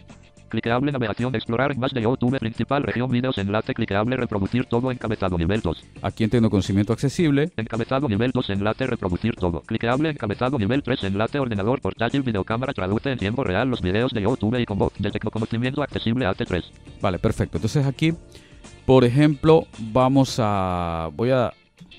Clicable 0.49 0.93
navegación, 0.93 1.35
explorar 1.35 1.76
más 1.76 1.93
de 1.93 2.00
YouTube 2.02 2.38
principal, 2.38 2.83
región 2.83 3.11
videos, 3.11 3.37
enlace 3.37 3.75
clicable, 3.75 4.17
reproducir 4.17 4.64
todo, 4.64 4.90
encabezado 4.90 5.37
nivel 5.37 5.61
2. 5.61 5.85
Aquí 6.00 6.25
en 6.25 6.31
Tecnoconocimiento 6.31 6.95
Accesible. 6.95 7.50
Encabezado 7.57 8.09
nivel 8.09 8.31
2, 8.33 8.50
enlace, 8.50 8.87
reproducir 8.87 9.35
todo. 9.37 9.61
Clicable, 9.61 10.11
encabezado 10.11 10.59
nivel 10.59 10.83
3, 10.83 11.05
enlace, 11.05 11.38
ordenador, 11.38 11.83
portátil, 11.83 12.23
videocámara, 12.23 12.73
traduce 12.73 13.12
en 13.12 13.19
tiempo 13.19 13.45
real 13.45 13.69
los 13.69 13.83
videos 13.83 14.12
de 14.12 14.23
YouTube 14.23 14.59
y 14.59 14.64
con 14.64 14.78
voz. 14.78 14.93
De 14.99 15.11
Tecnoconocimiento 15.11 15.83
accesible 15.83 16.26
AT3. 16.26 16.64
Vale, 17.02 17.19
perfecto. 17.19 17.59
Entonces 17.59 17.87
aquí, 17.87 18.14
por 18.88 19.04
ejemplo, 19.04 19.66
vamos 19.92 20.37
a... 20.38 21.11
Voy 21.14 21.30
a 21.30 21.52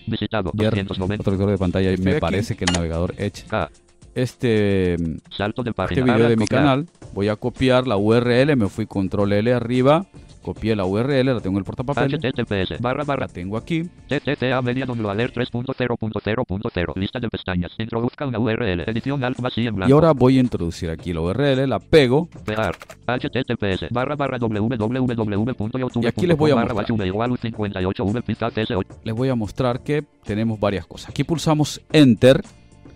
Visitado, 0.08 0.50
ver 0.56 0.72
290. 0.72 1.22
otro 1.22 1.34
lector 1.34 1.52
de 1.52 1.58
pantalla 1.60 1.92
y 1.92 1.98
me 1.98 2.12
aquí. 2.14 2.20
parece 2.20 2.58
que 2.58 2.66
el 2.66 2.74
navegador 2.74 3.14
Edge. 3.16 3.46
K. 3.48 3.70
Este, 4.16 4.98
Salto 5.30 5.62
de 5.62 5.70
este 5.70 5.78
página. 5.78 6.02
video 6.02 6.16
Ahora 6.16 6.30
de 6.30 6.36
mi 6.36 6.48
canal, 6.48 6.88
voy 7.14 7.28
a 7.30 7.36
copiar 7.36 7.88
la 7.88 7.98
URL, 7.98 8.56
me 8.56 8.70
fui 8.70 8.86
control 8.86 9.34
L 9.34 9.54
arriba, 9.54 10.06
copié 10.42 10.76
la 10.76 10.86
URL, 10.86 11.26
la 11.26 11.40
tengo 11.42 11.58
en 11.58 11.62
el 11.62 11.64
portapapeles, 11.64 12.20
HTTPS, 12.20 12.82
barra, 12.82 13.00
la 13.00 13.04
barra, 13.04 13.28
tengo 13.28 13.58
aquí, 13.58 13.84
TTTA 13.84 14.62
Media 14.62 14.86
Alert 14.86 15.36
3.0.0.0. 15.36 16.96
Lista 16.96 17.20
de 17.20 17.30
pestañas. 17.30 17.72
Introduzca 17.78 18.26
una 18.26 18.40
URL. 18.40 18.82
Edición 18.88 19.24
alt 19.24 19.40
y 19.56 19.68
en 19.68 19.76
blanco. 19.76 19.90
y 19.90 19.94
ahora 19.94 20.12
voy 20.12 20.38
a 20.38 20.42
introducir 20.42 20.90
aquí 20.90 21.14
la 21.14 21.22
URL, 21.22 21.68
la 21.70 21.80
pego, 21.80 22.30
Pegar. 22.46 22.76
HTTPS 23.08 23.90
barra 23.92 24.16
barra 24.16 24.38
www.youtube.com 24.38 26.04
Y 26.04 26.08
aquí 26.08 26.28
les 26.28 26.38
voy 26.38 26.52
a 26.52 26.56
mostrar. 26.56 26.76
bajo 26.76 26.94
V 26.94 27.08
igual 27.08 27.38
58 27.38 28.04
V 28.04 28.22
pizza 28.22 28.48
TS8. 28.50 28.86
les 29.04 29.16
voy 29.16 29.30
a 29.30 29.36
mostrar 29.36 29.82
que 29.82 30.04
tenemos 30.24 30.60
varias 30.60 30.86
cosas. 30.86 31.10
Aquí 31.10 31.24
pulsamos 31.24 31.82
Enter 31.92 32.42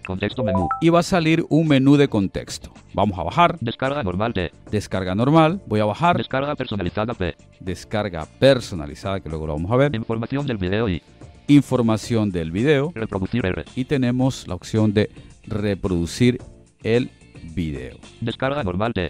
Contexto 0.05 0.43
menú. 0.43 0.67
y 0.81 0.89
va 0.89 0.99
a 0.99 1.03
salir 1.03 1.45
un 1.49 1.67
menú 1.67 1.97
de 1.97 2.07
contexto. 2.07 2.71
Vamos 2.93 3.17
a 3.17 3.23
bajar, 3.23 3.57
Descarga 3.59 4.03
normal 4.03 4.33
T. 4.33 4.51
descarga 4.71 5.15
normal, 5.15 5.61
voy 5.65 5.79
a 5.79 5.85
bajar, 5.85 6.17
Descarga 6.17 6.55
personalizada 6.55 7.13
P. 7.13 7.35
descarga 7.59 8.27
personalizada, 8.39 9.19
que 9.19 9.29
luego 9.29 9.47
lo 9.47 9.53
vamos 9.53 9.71
a 9.71 9.75
ver, 9.77 9.95
Información 9.95 10.45
del 10.45 10.57
video 10.57 10.89
y 10.89 11.01
información 11.47 12.31
del 12.31 12.51
video, 12.51 12.91
reproducir 12.95 13.45
R. 13.45 13.65
y 13.75 13.85
tenemos 13.85 14.47
la 14.47 14.55
opción 14.55 14.93
de 14.93 15.09
reproducir 15.45 16.39
el 16.83 17.09
video. 17.55 17.97
Descarga 18.21 18.63
normal 18.63 18.93
T. 18.93 19.09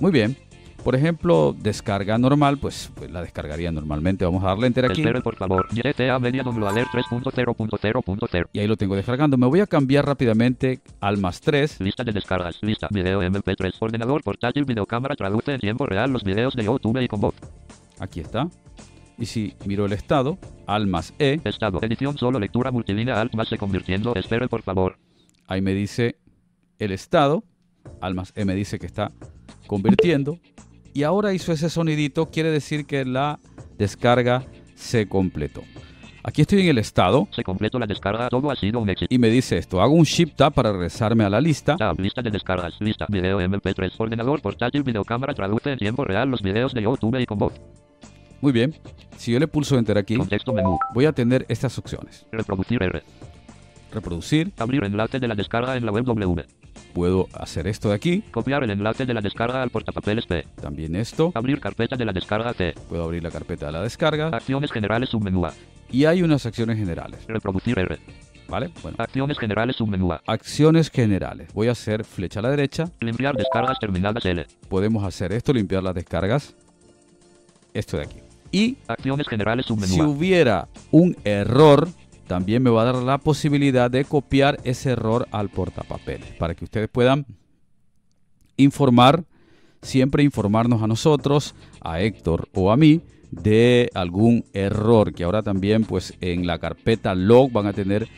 Muy 0.00 0.10
bien. 0.10 0.45
Por 0.86 0.94
ejemplo, 0.94 1.52
descarga 1.52 2.16
normal, 2.16 2.58
pues, 2.58 2.92
pues 2.94 3.10
la 3.10 3.20
descargaría 3.20 3.72
normalmente. 3.72 4.24
Vamos 4.24 4.44
a 4.44 4.46
darle 4.50 4.68
enter 4.68 4.84
aquí 4.84 5.00
Espere 5.00 5.20
por 5.20 5.34
favor. 5.34 5.66
TTA 5.66 6.16
Media 6.20 6.44
Download 6.44 6.68
Alert 6.70 6.90
3.0.0.0. 6.92 8.48
y 8.52 8.58
ahí 8.60 8.68
lo 8.68 8.76
tengo 8.76 8.94
descargando. 8.94 9.36
Me 9.36 9.48
voy 9.48 9.58
a 9.58 9.66
cambiar 9.66 10.06
rápidamente 10.06 10.78
al 11.00 11.18
más 11.18 11.40
3. 11.40 11.80
Lista 11.80 12.04
de 12.04 12.12
descargas. 12.12 12.58
Lista. 12.62 12.86
Video 12.92 13.20
MP3. 13.20 13.74
Ordenador 13.80 14.22
portátil. 14.22 14.64
Videocámara. 14.64 15.16
Traduce 15.16 15.54
en 15.54 15.58
tiempo 15.58 15.86
real 15.86 16.12
los 16.12 16.22
videos 16.22 16.54
de 16.54 16.62
YouTube 16.62 17.02
y 17.02 17.08
con 17.08 17.20
voz. 17.20 17.34
Aquí 17.98 18.20
está. 18.20 18.48
Y 19.18 19.26
si 19.26 19.54
miro 19.64 19.86
el 19.86 19.92
estado, 19.92 20.38
al 20.68 20.86
más 20.86 21.14
E, 21.18 21.40
Estado. 21.42 21.80
Edición 21.82 22.16
solo. 22.16 22.38
Lectura 22.38 22.70
multilínea. 22.70 23.20
Alt 23.20 23.34
más 23.34 23.48
se 23.48 23.58
convirtiendo. 23.58 24.14
Espere 24.14 24.46
por 24.46 24.62
favor. 24.62 24.98
ahí 25.48 25.60
me 25.60 25.74
dice 25.74 26.14
el 26.78 26.92
estado. 26.92 27.42
Al 28.00 28.14
más 28.14 28.32
E 28.36 28.44
me 28.44 28.54
dice 28.54 28.78
que 28.78 28.86
está 28.86 29.10
convirtiendo. 29.66 30.38
Y 30.96 31.02
ahora 31.02 31.34
hizo 31.34 31.52
ese 31.52 31.68
sonidito, 31.68 32.30
quiere 32.30 32.50
decir 32.50 32.86
que 32.86 33.04
la 33.04 33.38
descarga 33.76 34.44
se 34.76 35.06
completó. 35.06 35.62
Aquí 36.22 36.40
estoy 36.40 36.62
en 36.62 36.68
el 36.68 36.78
estado 36.78 37.28
Se 37.32 37.44
completó 37.44 37.78
la 37.78 37.86
descarga. 37.86 38.30
Todo 38.30 38.50
ha 38.50 38.56
sido 38.56 38.80
un 38.80 38.88
éxito. 38.88 39.14
y 39.14 39.18
me 39.18 39.28
dice 39.28 39.58
esto. 39.58 39.82
Hago 39.82 39.92
un 39.92 40.04
Shift 40.04 40.36
Tab 40.36 40.54
para 40.54 40.72
regresarme 40.72 41.22
a 41.24 41.28
la 41.28 41.38
lista. 41.38 41.76
Tab, 41.76 42.00
lista 42.00 42.22
de 42.22 42.30
descargas, 42.30 42.80
lista, 42.80 43.04
video 43.10 43.38
MP3, 43.42 43.92
ordenador 43.98 44.40
portátil, 44.40 44.84
videocámara, 44.84 45.34
traduce 45.34 45.70
en 45.70 45.78
tiempo 45.78 46.02
real 46.02 46.30
los 46.30 46.40
videos 46.40 46.72
de 46.72 46.80
YouTube 46.80 47.20
y 47.20 47.26
con 47.26 47.40
voz. 47.40 47.52
Muy 48.40 48.52
bien. 48.52 48.74
Si 49.18 49.32
yo 49.32 49.38
le 49.38 49.48
pulso 49.48 49.76
Enter 49.76 49.98
aquí, 49.98 50.16
Contexto 50.16 50.54
menú, 50.54 50.78
voy 50.94 51.04
a 51.04 51.12
tener 51.12 51.44
estas 51.50 51.76
opciones. 51.76 52.24
reproducir 52.32 52.82
R, 52.82 53.02
Reproducir. 53.96 54.52
abrir 54.58 54.84
enlace 54.84 55.18
de 55.18 55.26
la 55.26 55.34
descarga 55.34 55.74
en 55.76 55.86
la 55.86 55.90
web 55.90 56.04
W, 56.04 56.44
Puedo 56.92 57.28
hacer 57.32 57.66
esto 57.66 57.88
de 57.88 57.94
aquí. 57.94 58.22
copiar 58.30 58.62
el 58.62 58.70
enlace 58.70 59.06
de 59.06 59.14
la 59.14 59.22
descarga 59.22 59.62
al 59.62 59.70
portapapeles 59.70 60.26
P, 60.26 60.44
También 60.60 60.94
esto. 60.96 61.32
abrir 61.34 61.60
carpeta 61.60 61.96
de 61.96 62.04
la 62.04 62.12
descarga 62.12 62.52
T, 62.52 62.74
Puedo 62.90 63.04
abrir 63.04 63.22
la 63.22 63.30
carpeta 63.30 63.66
de 63.66 63.72
la 63.72 63.80
descarga. 63.82 64.28
acciones 64.28 64.70
generales 64.70 65.08
submenú 65.08 65.46
A, 65.46 65.54
Y 65.90 66.04
hay 66.04 66.22
unas 66.22 66.44
acciones 66.44 66.76
generales. 66.78 67.20
reproducir 67.26 67.78
R, 67.78 67.98
¿Vale? 68.48 68.70
Bueno. 68.82 68.96
acciones 69.00 69.38
generales 69.38 69.76
submenú 69.76 70.12
A, 70.12 70.20
Acciones 70.26 70.90
generales. 70.90 71.48
Voy 71.54 71.68
a 71.68 71.72
hacer 71.72 72.04
flecha 72.04 72.40
a 72.40 72.42
la 72.42 72.50
derecha. 72.50 72.84
limpiar 73.00 73.34
descargas 73.34 73.78
terminadas 73.78 74.24
L, 74.26 74.46
Podemos 74.68 75.04
hacer 75.04 75.32
esto, 75.32 75.54
limpiar 75.54 75.82
las 75.82 75.94
descargas. 75.94 76.54
Esto 77.72 77.96
de 77.96 78.02
aquí. 78.04 78.18
Y 78.52 78.76
acciones 78.88 79.26
generales 79.26 79.66
si 79.66 79.74
submenú 79.74 80.02
A, 80.02 80.06
hubiera 80.08 80.68
un 80.90 81.16
error, 81.24 81.88
también 82.26 82.62
me 82.62 82.70
va 82.70 82.82
a 82.82 82.92
dar 82.92 83.02
la 83.02 83.18
posibilidad 83.18 83.90
de 83.90 84.04
copiar 84.04 84.58
ese 84.64 84.90
error 84.90 85.28
al 85.30 85.48
portapapeles. 85.48 86.32
Para 86.38 86.54
que 86.54 86.64
ustedes 86.64 86.88
puedan 86.88 87.26
informar, 88.56 89.24
siempre 89.82 90.22
informarnos 90.22 90.82
a 90.82 90.86
nosotros, 90.86 91.54
a 91.80 92.00
Héctor 92.00 92.48
o 92.54 92.70
a 92.70 92.76
mí, 92.76 93.00
de 93.30 93.90
algún 93.94 94.44
error. 94.52 95.12
Que 95.12 95.24
ahora 95.24 95.42
también, 95.42 95.84
pues 95.84 96.14
en 96.20 96.46
la 96.46 96.58
carpeta 96.58 97.14
log 97.14 97.52
van 97.52 97.66
a 97.66 97.72
tener 97.72 98.08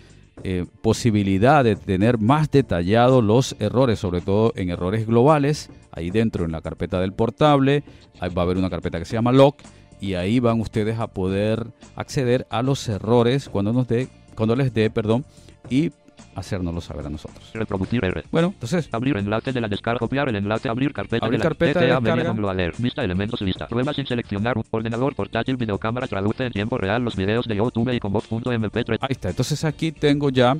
eh, 0.44 0.66
posibilidad 0.82 1.64
de 1.64 1.74
tener 1.74 2.18
más 2.18 2.50
detallados 2.50 3.24
los 3.24 3.56
errores, 3.58 3.98
sobre 3.98 4.20
todo 4.20 4.52
en 4.56 4.70
errores 4.70 5.06
globales. 5.06 5.70
Ahí 5.90 6.10
dentro 6.10 6.44
en 6.44 6.52
la 6.52 6.60
carpeta 6.60 7.00
del 7.00 7.12
portable 7.12 7.82
ahí 8.20 8.32
va 8.32 8.42
a 8.42 8.44
haber 8.44 8.56
una 8.56 8.70
carpeta 8.70 8.98
que 8.98 9.04
se 9.04 9.14
llama 9.14 9.32
log 9.32 9.56
y 10.00 10.14
ahí 10.14 10.40
van 10.40 10.60
ustedes 10.60 10.98
a 10.98 11.08
poder 11.08 11.66
acceder 11.96 12.46
a 12.50 12.62
los 12.62 12.88
errores 12.88 13.48
cuando 13.48 13.72
nos 13.72 13.88
dé, 13.88 14.08
cuando 14.34 14.56
les 14.56 14.72
dé, 14.72 14.90
perdón, 14.90 15.24
y 15.68 15.90
hacérnoslo 16.38 16.80
saber 16.80 17.06
a 17.06 17.10
nosotros. 17.10 17.50
Reproducir 17.52 18.04
R. 18.04 18.24
Bueno, 18.30 18.48
entonces 18.48 18.88
Abrir 18.92 19.16
enlace 19.16 19.52
de 19.52 19.60
la 19.60 19.68
descarga. 19.68 19.98
Copiar 19.98 20.28
el 20.28 20.36
enlace. 20.36 20.68
Abrir 20.68 20.92
carpeta 20.92 21.26
Abrir 21.26 21.38
de 21.40 21.44
la 21.44 21.48
carpeta 21.50 21.80
de 21.80 21.86
descarga. 21.86 22.50
Alert. 22.50 22.78
Vista 22.78 23.04
elementos 23.04 23.40
lista. 23.40 23.66
Prueba 23.66 23.92
sin 23.92 24.06
seleccionar. 24.06 24.56
Ordenador 24.70 25.14
portátil 25.14 25.56
videocámara 25.56 26.06
traduce 26.06 26.46
en 26.46 26.52
tiempo 26.52 26.78
real 26.78 27.02
los 27.02 27.16
videos 27.16 27.46
de 27.46 27.56
YouTube 27.56 27.92
y 27.92 28.00
con 28.00 28.12
voz.mp3. 28.12 28.98
ahí 29.00 29.08
está. 29.10 29.30
Entonces 29.30 29.64
aquí 29.64 29.92
tengo 29.92 30.30
ya 30.30 30.56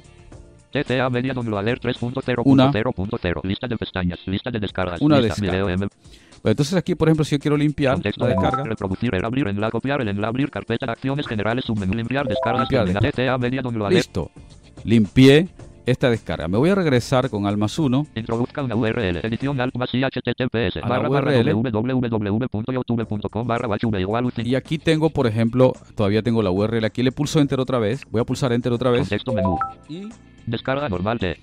TTA 0.72 1.08
Media 1.10 1.32
Download 1.32 1.60
Alert 1.60 1.84
Una. 1.84 2.70
3.0.0.0. 2.70 3.40
Lista 3.44 3.66
de 3.66 3.76
pestañas. 3.76 4.18
Lista 4.26 4.50
de 4.50 4.60
descargas. 4.60 5.00
Una 5.00 5.20
lista, 5.20 5.40
descarga. 5.40 5.66
Video 5.66 5.88
Bueno, 6.42 6.52
entonces 6.52 6.74
aquí, 6.74 6.94
por 6.94 7.08
ejemplo, 7.08 7.24
si 7.24 7.36
yo 7.36 7.38
quiero 7.40 7.56
limpiar 7.56 7.94
Contexto 7.94 8.24
la 8.26 8.34
descarga, 8.34 8.64
Reproducir 8.64 9.14
R. 9.14 9.26
Abrir 9.26 9.48
enlace. 9.48 9.72
Copiar 9.72 10.00
el. 10.00 10.24
Abrir 10.24 10.50
carpeta 10.50 10.86
de 10.86 10.92
acciones 10.92 11.26
generales. 11.26 11.64
Submenú. 11.64 11.94
Limpiar 11.94 12.26
Combina- 12.26 13.00
TTA 13.00 13.38
Media 13.38 13.60
Alert. 13.60 13.90
listo. 13.92 14.30
Limpié 14.84 15.48
esta 15.86 16.10
descarga. 16.10 16.48
Me 16.48 16.58
voy 16.58 16.70
a 16.70 16.74
regresar 16.74 17.30
con 17.30 17.46
Almas 17.46 17.78
1. 17.78 18.06
Introduzca 18.14 18.62
una 18.62 18.76
URL. 18.76 19.20
Edición 19.22 19.60
alt 19.60 19.74
más 19.76 19.92
y 19.94 20.02
https. 20.02 20.76
A 20.82 20.88
Barra 20.88 21.08
URL. 21.08 21.52
www.youtube.com 21.54 23.46
barra 23.46 23.68
igual 23.98 24.32
Y 24.36 24.54
aquí 24.54 24.78
tengo, 24.78 25.10
por 25.10 25.26
ejemplo, 25.26 25.72
todavía 25.94 26.22
tengo 26.22 26.42
la 26.42 26.50
URL. 26.50 26.84
Aquí 26.84 27.02
le 27.02 27.10
pulso 27.12 27.40
Enter 27.40 27.58
otra 27.58 27.78
vez. 27.78 28.02
Voy 28.10 28.20
a 28.20 28.24
pulsar 28.24 28.52
Enter 28.52 28.72
otra 28.72 28.90
vez. 28.90 29.00
Contexto 29.00 29.32
menú. 29.32 29.58
Y 29.88 30.08
Descarga 30.46 30.88
normal 30.88 31.18
de. 31.18 31.38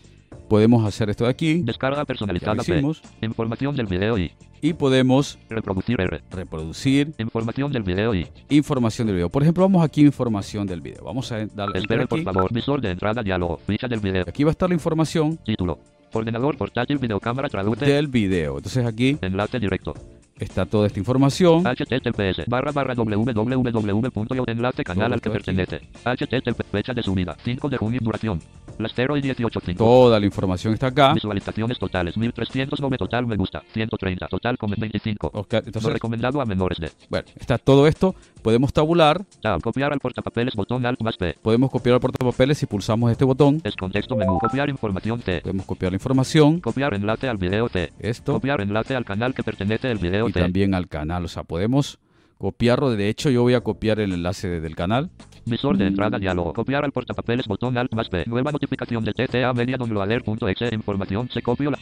Podemos 0.47 0.85
hacer 0.85 1.09
esto 1.09 1.23
de 1.25 1.29
aquí. 1.29 1.61
Descarga 1.63 2.05
personalizada 2.05 2.63
P. 2.63 2.73
hicimos. 2.73 3.01
Información 3.21 3.75
del 3.75 3.87
video 3.87 4.17
y. 4.17 4.31
Y 4.61 4.73
podemos 4.73 5.37
Reproducir 5.49 5.99
R. 5.99 6.21
reproducir 6.31 7.13
Información 7.17 7.71
del 7.71 7.83
video 7.83 8.15
y. 8.15 8.27
información 8.49 9.07
del 9.07 9.15
video. 9.17 9.29
Por 9.29 9.43
ejemplo, 9.43 9.63
vamos 9.63 9.83
aquí 9.83 10.01
información 10.01 10.65
del 10.65 10.81
video. 10.81 11.03
Vamos 11.03 11.31
a 11.31 11.45
darle 11.45 11.79
Espere 11.79 12.07
por 12.07 12.19
aquí. 12.19 12.25
favor. 12.25 12.51
Visor 12.53 12.81
de 12.81 12.91
entrada 12.91 13.21
diálogo. 13.21 13.57
Ficha 13.57 13.87
del 13.87 13.99
video. 13.99 14.23
Aquí 14.27 14.43
va 14.43 14.49
a 14.49 14.53
estar 14.53 14.69
la 14.69 14.75
información 14.75 15.37
Título. 15.37 15.79
Ordenador 16.13 16.57
portátil 16.57 16.97
videocámara 16.97 17.49
traduce. 17.49 17.85
del 17.85 18.07
video. 18.07 18.57
Entonces 18.57 18.85
aquí 18.85 19.17
Enlace 19.21 19.59
directo. 19.59 19.93
Está 20.39 20.65
toda 20.65 20.87
esta 20.87 20.99
información. 20.99 21.63
https 21.63 22.45
barra 22.47 22.71
barra 22.71 22.93
www. 22.93 24.43
enlace 24.47 24.83
canal 24.83 25.13
al 25.13 25.21
que 25.21 25.29
aquí. 25.29 25.37
pertenece. 25.37 25.81
http 26.03 26.63
fecha 26.71 26.93
de 26.93 27.03
subida 27.03 27.35
5 27.43 27.69
de 27.69 27.77
junio 27.77 27.99
duración. 28.03 28.39
Lastero 28.77 29.15
y 29.15 29.21
18.5. 29.21 29.77
Toda 29.77 30.19
la 30.19 30.25
información 30.25 30.73
está 30.73 30.87
acá. 30.87 31.13
Visualizaciones 31.13 31.79
totales 31.79 32.17
1309 32.17 32.97
total 32.97 33.25
me 33.25 33.37
gusta 33.37 33.63
130 33.73 34.27
total 34.27 34.57
con 34.57 34.71
25. 34.71 35.31
Ok, 35.33 35.53
No 35.53 35.59
Entonces, 35.59 35.93
recomendado 35.93 36.41
a 36.41 36.45
menores 36.45 36.79
de. 36.79 36.91
bueno, 37.09 37.25
está 37.39 37.57
todo 37.57 37.87
esto. 37.87 38.15
Podemos 38.45 38.71
tabular. 38.71 39.25
Tab. 39.41 39.59
Copiar 39.59 39.91
al 39.91 39.99
portapapeles 39.99 40.53
botón 40.53 40.85
alt 40.85 41.01
más 41.01 41.17
P. 41.17 41.35
Podemos 41.41 41.71
copiar 41.71 41.95
el 41.95 41.99
portapapeles 41.99 42.59
si 42.59 42.67
pulsamos 42.67 43.09
este 43.11 43.25
botón. 43.25 43.59
Es 43.63 43.75
contexto 43.75 44.15
menú. 44.15 44.37
Copiar 44.37 44.69
información 44.69 45.19
T. 45.19 45.41
Podemos 45.41 45.65
copiar 45.65 45.91
la 45.91 45.95
información. 45.95 46.59
Copiar 46.59 46.93
enlace 46.93 47.27
al 47.27 47.37
video 47.37 47.69
T. 47.69 47.91
Esto. 47.97 48.33
Copiar 48.33 48.61
enlace 48.61 48.95
al 48.95 49.03
canal 49.03 49.33
que 49.33 49.41
pertenece 49.41 49.89
el 49.89 49.97
video 49.97 50.29
y 50.29 50.31
T. 50.31 50.41
también 50.41 50.75
al 50.75 50.87
canal. 50.87 51.25
O 51.25 51.27
sea, 51.27 51.41
podemos 51.41 51.97
copiarlo. 52.37 52.91
De 52.91 53.09
hecho, 53.09 53.31
yo 53.31 53.41
voy 53.41 53.55
a 53.55 53.61
copiar 53.61 53.99
el 53.99 54.13
enlace 54.13 54.47
de- 54.47 54.61
del 54.61 54.75
canal. 54.75 55.09
Visor 55.47 55.75
de 55.77 55.87
entrada 55.87 56.19
diálogo. 56.19 56.53
Copiar 56.53 56.85
al 56.85 56.91
portapapeles 56.91 57.47
botón 57.47 57.75
alt 57.79 57.91
más 57.95 58.09
P. 58.09 58.25
Nueva 58.27 58.51
notificación 58.51 59.03
de 59.03 59.13
TTA 59.13 59.53
media 59.53 59.77
downloader.exe. 59.77 60.69
Información 60.71 61.29
se 61.31 61.41
copió 61.41 61.71
la 61.71 61.79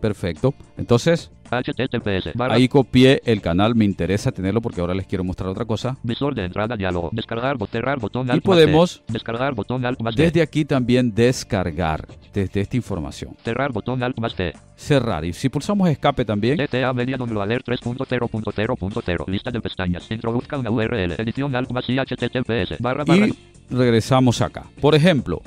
Perfecto. 0.00 0.54
Entonces, 0.76 1.30
https 1.50 2.34
barra 2.34 2.54
ahí 2.54 2.68
copié 2.68 3.20
el 3.24 3.40
canal. 3.40 3.74
Me 3.74 3.84
interesa 3.84 4.32
tenerlo 4.32 4.60
porque 4.60 4.80
ahora 4.80 4.94
les 4.94 5.06
quiero 5.06 5.24
mostrar 5.24 5.50
otra 5.50 5.64
cosa. 5.64 5.96
visor 6.02 6.34
de 6.34 6.44
entrada 6.44 6.76
diálogo. 6.76 7.10
Descargar 7.12 7.56
cerrar 7.70 7.98
botón 7.98 8.30
alt 8.30 8.38
Y 8.38 8.46
podemos, 8.46 9.02
descargar 9.08 9.54
botón 9.54 9.84
alt 9.84 10.00
más 10.00 10.14
desde 10.14 10.42
aquí 10.42 10.64
también, 10.64 11.14
descargar 11.14 12.06
desde 12.32 12.60
esta 12.60 12.76
información. 12.76 13.36
cerrar 13.42 13.72
botón 13.72 14.02
alt 14.02 14.18
más 14.18 14.34
T. 14.34 14.52
Cerrar. 14.76 15.24
Y 15.24 15.32
si 15.32 15.48
pulsamos 15.48 15.88
escape 15.88 16.24
también, 16.24 16.56
TTA 16.58 16.92
media 16.92 17.16
downloader 17.16 17.62
3.0.0.0 17.64 19.26
lista 19.26 19.50
de 19.50 19.60
pestañas. 19.60 20.10
Introduzca 20.10 20.58
una 20.58 20.70
URL. 20.70 21.14
Edición 21.18 21.54
alt 21.56 21.70
más 21.72 21.88
y 21.88 21.96
https 21.96 22.78
barra 22.80 23.04
barra 23.04 23.26
y 23.26 23.34
regresamos 23.70 24.40
acá. 24.40 24.64
Por 24.80 24.94
ejemplo, 24.94 25.42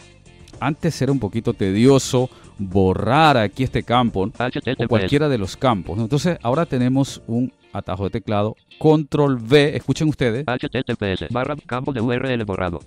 antes 0.60 1.02
era 1.02 1.12
un 1.12 1.20
poquito 1.20 1.54
tedioso 1.54 2.30
borrar 2.69 3.38
aquí 3.38 3.63
este 3.63 3.84
campo 3.84 4.30
o 4.30 4.88
cualquiera 4.88 5.30
de 5.30 5.38
los 5.38 5.56
campos. 5.58 6.00
Entonces 6.00 6.38
ahora 6.43 6.65
tenemos 6.65 7.21
un 7.28 7.52
atajo 7.74 8.04
de 8.06 8.10
teclado, 8.10 8.56
control 8.78 9.36
V, 9.41 9.76
escuchen 9.76 10.08
ustedes, 10.10 10.45
https 10.45 11.30
barra 11.30 11.56
campo 11.65 11.93
de 11.93 12.02
URL 12.02 12.43
borrado. 12.43 12.80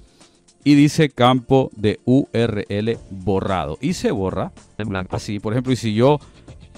y 0.63 0.75
dice 0.75 1.09
campo 1.11 1.71
de 1.77 2.01
URL 2.05 2.99
borrado. 3.11 3.79
Y 3.81 3.95
se 3.95 4.11
borra 4.11 4.53
En 4.79 4.89
blanco. 4.89 5.17
así, 5.17 5.41
por 5.41 5.53
ejemplo, 5.53 5.73
y 5.73 5.77
si 5.77 5.95
yo 5.95 6.19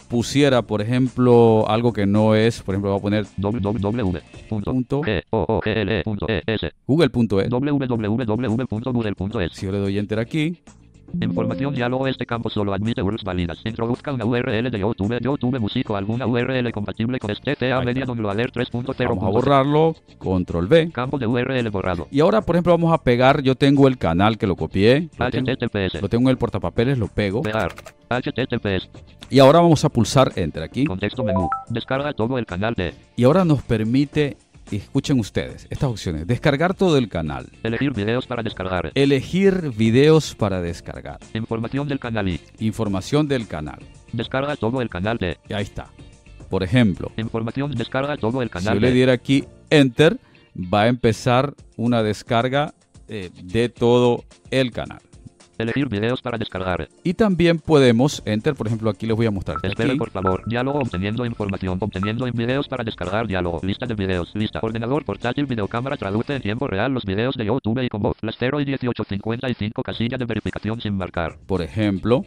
pusiera, 0.08 0.62
por 0.62 0.80
ejemplo, 0.82 1.68
algo 1.68 1.92
que 1.92 2.06
no 2.06 2.34
es, 2.34 2.62
por 2.62 2.74
ejemplo, 2.74 2.90
voy 2.92 2.98
a 2.98 3.02
poner 3.02 3.26
www. 3.36 4.18
Punto. 4.48 4.72
punto 4.72 5.00
G 5.02 5.22
O 5.30 5.44
O 5.48 5.60
G 5.60 5.72
L 5.76 5.92
E 5.92 6.02
E 6.46 6.70
www.google.es. 6.86 9.52
Si 9.52 9.66
yo 9.66 9.72
le 9.72 9.78
doy 9.78 9.98
enter 9.98 10.18
aquí, 10.20 10.58
Información 11.20 11.74
diálogo 11.74 12.06
este 12.06 12.26
campo 12.26 12.50
solo 12.50 12.74
admite 12.74 13.02
URLs 13.02 13.24
válidas. 13.24 13.58
Introduzca 13.64 14.12
una 14.12 14.24
URL 14.24 14.70
de 14.70 14.78
YouTube, 14.78 15.18
YouTube 15.20 15.58
Music 15.58 15.88
o 15.90 15.96
alguna 15.96 16.26
URL 16.26 16.70
compatible 16.72 17.18
con 17.18 17.30
este 17.30 17.72
Ahí 17.72 17.84
Media. 17.84 18.04
Downloader 18.04 18.52
3.0. 18.52 19.08
vamos 19.08 19.24
a 19.24 19.28
borrarlo, 19.28 19.96
control 20.18 20.66
V. 20.66 20.90
Campo 20.92 21.18
de 21.18 21.26
URL 21.26 21.68
borrado. 21.70 22.08
Y 22.10 22.20
ahora, 22.20 22.42
por 22.42 22.56
ejemplo, 22.56 22.72
vamos 22.72 22.92
a 22.92 23.02
pegar, 23.02 23.42
yo 23.42 23.54
tengo 23.54 23.88
el 23.88 23.98
canal 23.98 24.38
que 24.38 24.46
lo 24.46 24.56
copié, 24.56 25.08
lo 25.18 25.30
tengo, 25.30 25.52
lo 26.00 26.08
tengo 26.08 26.28
en 26.28 26.30
el 26.30 26.38
portapapeles, 26.38 26.98
lo 26.98 27.08
pego. 27.08 27.42
Pegar. 27.42 27.72
https. 28.08 28.88
Y 29.28 29.40
ahora 29.40 29.60
vamos 29.60 29.84
a 29.84 29.88
pulsar 29.88 30.32
enter 30.36 30.62
aquí. 30.62 30.84
Contexto 30.84 31.24
menú. 31.24 31.48
Descarga 31.68 32.12
todo 32.12 32.38
el 32.38 32.46
canal 32.46 32.74
de. 32.74 32.94
Y 33.16 33.24
ahora 33.24 33.44
nos 33.44 33.62
permite, 33.62 34.36
escuchen 34.70 35.20
ustedes, 35.20 35.66
estas 35.70 35.90
opciones. 35.90 36.26
Descargar 36.26 36.74
todo 36.74 36.98
el 36.98 37.08
canal. 37.08 37.46
Elegir 37.62 37.92
videos 37.92 38.26
para 38.26 38.42
descargar. 38.42 38.90
Elegir 38.94 39.72
videos 39.76 40.34
para 40.34 40.60
descargar. 40.60 41.20
Información 41.34 41.86
del 41.86 42.00
canal 42.00 42.28
y. 42.28 42.40
Información 42.58 43.28
del 43.28 43.46
canal. 43.46 43.78
Descarga 44.12 44.56
todo 44.56 44.82
el 44.82 44.88
canal 44.88 45.18
de. 45.18 45.38
Y 45.48 45.52
ahí 45.52 45.62
está. 45.62 45.86
Por 46.50 46.62
ejemplo, 46.62 47.12
Información 47.16 47.72
descarga 47.72 48.16
todo 48.16 48.42
el 48.42 48.48
si 48.48 48.52
canal 48.52 48.74
yo 48.74 48.80
le 48.80 48.92
diera 48.92 49.12
aquí 49.12 49.44
enter, 49.70 50.18
va 50.56 50.82
a 50.82 50.88
empezar 50.88 51.54
una 51.76 52.02
descarga 52.02 52.74
eh, 53.08 53.30
de 53.42 53.68
todo 53.68 54.24
el 54.50 54.70
canal. 54.72 55.00
Elegir 55.58 55.88
videos 55.88 56.20
para 56.22 56.38
descargar. 56.38 56.88
Y 57.02 57.14
también 57.14 57.58
podemos 57.58 58.22
enter, 58.26 58.54
por 58.54 58.66
ejemplo, 58.66 58.90
aquí 58.90 59.06
les 59.06 59.16
voy 59.16 59.26
a 59.26 59.30
mostrar. 59.30 59.58
Espere 59.62 59.90
Aquí, 59.90 59.98
por 59.98 60.10
favor. 60.10 60.42
Diálogo 60.46 60.80
obteniendo 60.80 61.24
información. 61.24 61.78
Obteniendo 61.80 62.24
videos 62.32 62.68
para 62.68 62.84
descargar. 62.84 63.26
Diálogo. 63.26 63.60
Lista 63.62 63.86
de 63.86 63.94
videos. 63.94 64.32
Lista. 64.34 64.60
Ordenador 64.62 65.04
portátil. 65.04 65.46
Videocámara. 65.46 65.96
Traduce 65.96 66.34
en 66.34 66.42
tiempo 66.42 66.66
real 66.66 66.92
los 66.92 67.04
videos 67.04 67.36
de 67.36 67.46
YouTube 67.46 67.82
y 67.82 67.88
con 67.88 68.02
voz. 68.02 68.16
Lastero 68.20 68.60
y 68.60 68.66
1855. 68.66 69.82
Casilla 69.82 70.18
de 70.18 70.24
verificación 70.24 70.80
sin 70.80 70.96
marcar. 70.96 71.38
por 71.46 71.62
ejemplo, 71.62 72.24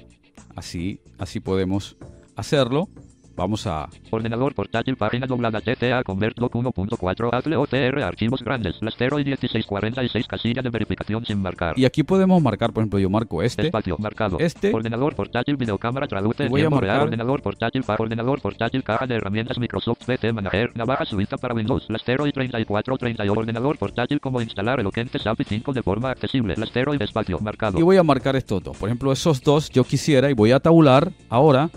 así, 0.55 0.99
así 1.17 1.39
podemos 1.39 1.97
hacerlo. 2.35 2.89
Vamos 3.39 3.65
a 3.67 3.87
Ordenador 4.11 4.53
portátil. 4.53 4.97
Página 4.97 5.25
doblada. 5.25 5.61
TTA. 5.61 6.03
Convert 6.03 6.35
Doc 6.37 6.53
1.4. 6.55 7.29
Atle 7.31 7.55
OTR. 7.55 8.03
Archivos 8.03 8.43
grandes. 8.43 8.75
Lastero 8.81 9.17
y 9.17 9.23
1646. 9.23 10.27
Casilla 10.27 10.61
de 10.61 10.69
verificación 10.69 11.23
sin 11.25 11.41
marcar. 11.41 11.79
y 11.79 11.85
aquí 11.85 12.03
podemos 12.03 12.41
marcar, 12.43 12.73
por 12.73 12.81
ejemplo, 12.81 12.99
yo 12.99 13.09
marco 13.09 13.41
este. 13.41 13.67
Espacio 13.67 13.95
marcado. 13.97 14.37
Este. 14.39 14.73
Ordenador 14.73 15.15
portátil, 15.15 15.55
videocámara, 15.55 16.05
traduce 16.05 16.49
voy 16.49 16.59
a 16.59 16.63
tiempo 16.63 16.81
real. 16.81 16.95
marcar- 16.97 17.07
Ordenador 17.07 17.41
portátil, 17.41 17.83
para 17.83 18.03
ordenador 18.03 18.41
portátil, 18.41 18.83
caja 18.83 19.07
de 19.07 19.15
herramientas 19.15 19.57
Microsoft 19.57 20.03
PC 20.05 20.33
Manager, 20.33 20.71
navaja 20.75 21.05
suiza 21.05 21.37
para 21.37 21.53
Windows, 21.53 21.85
Lastero 21.87 22.27
y 22.27 22.33
3430 22.33 23.23
ordenador 23.31 23.77
portátil 23.77 24.19
como 24.19 24.41
instalar 24.41 24.81
Eloquente 24.81 25.17
SAPI 25.17 25.45
5 25.45 25.71
de 25.71 25.81
forma 25.83 26.11
accesible, 26.11 26.55
Lastero 26.57 26.93
y 26.93 27.01
espacio 27.01 27.39
marcado. 27.39 27.79
Y 27.79 27.83
voy 27.83 27.95
a 27.95 28.03
marcar 28.03 28.35
estos 28.35 28.61
dos. 28.61 28.75
Por 28.77 28.89
ejemplo, 28.89 29.13
esos 29.13 29.41
dos 29.41 29.69
yo 29.69 29.85
quisiera 29.85 30.29
y 30.29 30.33
voy 30.33 30.51
a 30.51 30.59
tabular 30.59 31.09
ahora. 31.29 31.69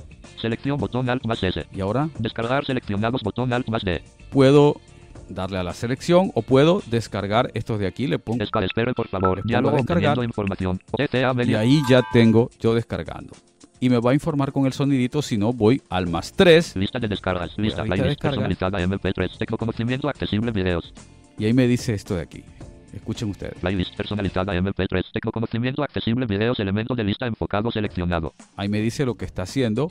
Selección 0.42 0.76
botón 0.76 1.08
Alt 1.08 1.24
más 1.24 1.40
S. 1.40 1.66
Y 1.72 1.80
ahora 1.80 2.10
Descargar 2.18 2.64
seleccionados 2.64 3.22
botón 3.22 3.52
Alt 3.52 3.68
más 3.68 3.82
D. 3.84 4.02
puedo 4.30 4.80
darle 5.28 5.58
a 5.58 5.62
la 5.62 5.72
selección 5.72 6.32
o 6.34 6.42
puedo 6.42 6.82
descargar 6.86 7.52
estos 7.54 7.78
de 7.78 7.86
aquí. 7.86 8.08
Le 8.08 8.18
pongo 8.18 8.42
Escal, 8.42 8.64
espere 8.64 8.92
por 8.92 9.06
favor. 9.06 9.36
pongo 9.36 9.48
Diálogo 9.48 9.76
a 9.76 9.78
descargar. 9.78 10.24
información. 10.24 10.80
TTA 10.96 11.32
y 11.44 11.54
ahí 11.54 11.82
ya 11.88 12.02
tengo 12.12 12.50
yo 12.58 12.74
descargando. 12.74 13.32
Y 13.78 13.88
me 13.88 13.98
va 13.98 14.10
a 14.10 14.14
informar 14.14 14.50
con 14.50 14.66
el 14.66 14.72
sonidito. 14.72 15.22
Si 15.22 15.38
no, 15.38 15.52
voy 15.52 15.80
al 15.88 16.08
más 16.08 16.32
3 16.32 16.74
Lista 16.74 16.98
de 16.98 17.06
descargas. 17.06 17.56
Lista 17.56 17.62
lista 17.62 17.82
de 17.82 17.88
playlist 17.88 18.08
descarga. 18.08 18.48
personalizada 18.48 18.80
MP3. 18.80 19.38
Tecnoconocimiento 19.38 20.08
accesible 20.08 20.50
videos. 20.50 20.92
y 21.38 21.44
ahí 21.44 21.52
me 21.52 21.68
dice 21.68 21.94
esto 21.94 22.16
de 22.16 22.22
aquí. 22.22 22.44
Escuchen 22.92 23.30
ustedes. 23.30 23.54
Playlist 23.60 23.96
personalizada 23.96 24.54
MP3. 24.54 25.04
Tecnoconocimiento 25.12 25.84
accesible. 25.84 26.26
Videos. 26.26 26.58
Elementos 26.58 26.96
de 26.96 27.04
lista 27.04 27.26
enfocado 27.26 27.70
seleccionado. 27.70 28.34
Ahí 28.56 28.68
me 28.68 28.80
dice 28.80 29.06
lo 29.06 29.14
que 29.14 29.24
está 29.24 29.42
haciendo. 29.42 29.90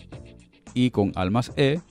Y 0.74 0.92
con 0.92 1.12
Almas 1.16 1.52
E, 1.56 1.82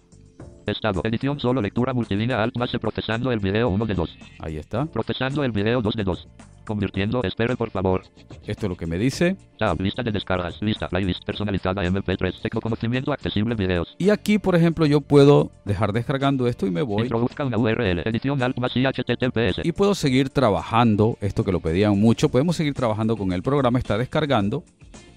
Estado. 0.67 1.01
Edición 1.05 1.41
solo. 1.41 1.61
Lectura 1.61 1.93
multilínea. 1.93 2.43
Alt 2.43 2.57
más. 2.57 2.71
Procesando 2.81 3.33
el 3.33 3.41
video 3.41 3.69
1 3.69 3.87
de 3.87 3.95
2. 3.95 4.19
ahí 4.41 4.57
está. 4.57 4.87
Procesando 4.87 5.45
el 5.45 5.53
video 5.53 5.83
2 5.83 5.95
de 5.95 6.05
2. 6.05 6.29
Convirtiendo. 6.67 7.23
Espere 7.25 7.57
por 7.57 7.71
favor. 7.71 8.03
Esto 8.47 8.67
es 8.67 8.71
lo 8.71 8.77
que 8.77 8.87
me 8.87 8.99
dice. 8.99 9.37
Tab. 9.59 9.81
Lista 9.81 10.03
de 10.03 10.13
descargas. 10.13 10.61
Lista. 10.63 10.89
Playlist 10.89 11.25
personalizada 11.25 11.83
MP3. 11.83 12.41
Tecnoconocimiento 12.41 13.13
accesible. 13.13 13.55
Videos. 13.55 13.95
Y 13.99 14.11
aquí, 14.11 14.39
por 14.39 14.55
ejemplo, 14.55 14.87
yo 14.87 15.01
puedo 15.01 15.51
dejar 15.65 15.93
descargando 15.93 16.47
esto 16.47 16.67
y 16.67 16.71
me 16.71 16.83
voy. 16.83 17.03
Introduzca 17.03 17.45
una 17.45 17.59
URL. 17.59 18.03
Edición 18.05 18.43
Alt 18.43 18.59
más 18.59 18.77
y 18.77 18.85
HTTPS. 18.85 19.65
Y 19.65 19.73
puedo 19.73 19.95
seguir 19.95 20.31
trabajando, 20.31 21.19
esto 21.21 21.45
que 21.45 21.53
lo 21.53 21.61
pedían 21.61 21.99
mucho, 21.99 22.29
podemos 22.29 22.57
seguir 22.57 22.75
trabajando 22.75 23.17
con 23.17 23.33
el 23.33 23.43
programa, 23.43 23.79
está 23.79 23.99
descargando, 23.99 24.63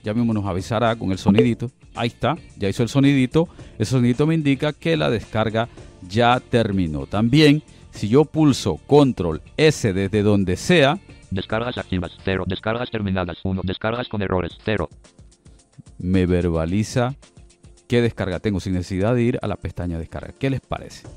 ya 0.03 0.13
mismo 0.13 0.33
nos 0.33 0.45
avisará 0.45 0.95
con 0.95 1.11
el 1.11 1.17
sonidito, 1.17 1.71
ahí 1.95 2.09
está, 2.09 2.37
ya 2.57 2.69
hizo 2.69 2.83
el 2.83 2.89
sonidito, 2.89 3.47
ese 3.79 3.91
sonidito 3.91 4.27
me 4.27 4.35
indica 4.35 4.73
que 4.73 4.97
la 4.97 5.09
descarga 5.09 5.69
ya 6.07 6.39
terminó. 6.39 7.05
También, 7.07 7.63
si 7.91 8.09
yo 8.09 8.25
pulso 8.25 8.77
control 8.87 9.41
S 9.57 9.93
desde 9.93 10.23
donde 10.23 10.57
sea, 10.57 10.99
Descargas 11.33 11.79
activas. 11.79 12.11
0. 12.23 12.43
Descargas 12.47 12.91
terminadas. 12.91 13.37
1. 13.43 13.61
Descargas 13.63 14.07
con 14.07 14.21
errores. 14.21 14.51
0. 14.63 14.87
me 15.97 16.25
verbaliza 16.27 17.15
qué 17.87 18.01
descarga 18.01 18.39
tengo 18.39 18.59
sin 18.59 18.73
necesidad 18.73 19.15
de 19.15 19.23
ir 19.23 19.39
a 19.41 19.47
la 19.47 19.55
pestaña 19.55 19.97
descarga. 19.97 20.33
¿Qué 20.37 20.51
les 20.51 20.61
parece? 20.61 21.07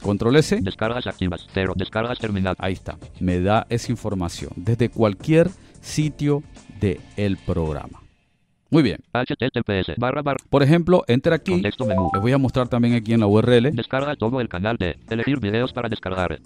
Control 0.00 0.36
S, 0.36 0.60
Descargas 0.62 1.06
activas. 1.06 1.46
0. 1.52 1.74
Descargas 1.76 2.18
terminadas. 2.18 2.56
ahí 2.60 2.72
está, 2.72 2.96
me 3.20 3.40
da 3.40 3.66
esa 3.68 3.92
información 3.92 4.52
desde 4.56 4.88
cualquier 4.88 5.50
sitio 5.82 6.42
del 6.80 7.36
programa. 7.36 8.05
Muy 8.76 8.82
bien. 8.82 8.98
HTTPS. 9.14 9.96
Barra 9.96 10.20
barra. 10.20 10.44
Por 10.50 10.62
ejemplo, 10.62 11.02
enter 11.08 11.32
aquí. 11.32 11.52
Contexto 11.52 11.86
menú. 11.86 12.10
Les 12.12 12.20
voy 12.20 12.32
a 12.32 12.36
mostrar 12.36 12.68
también 12.68 12.92
aquí 12.92 13.14
en 13.14 13.20
la 13.20 13.26
URL. 13.26 13.70
Descarga 13.74 14.16
todo 14.16 14.38
el 14.42 14.50
canal 14.50 14.76
de. 14.76 14.98
Elegir 15.08 15.40
videos 15.40 15.72
para 15.72 15.88
descargar. 15.88 16.38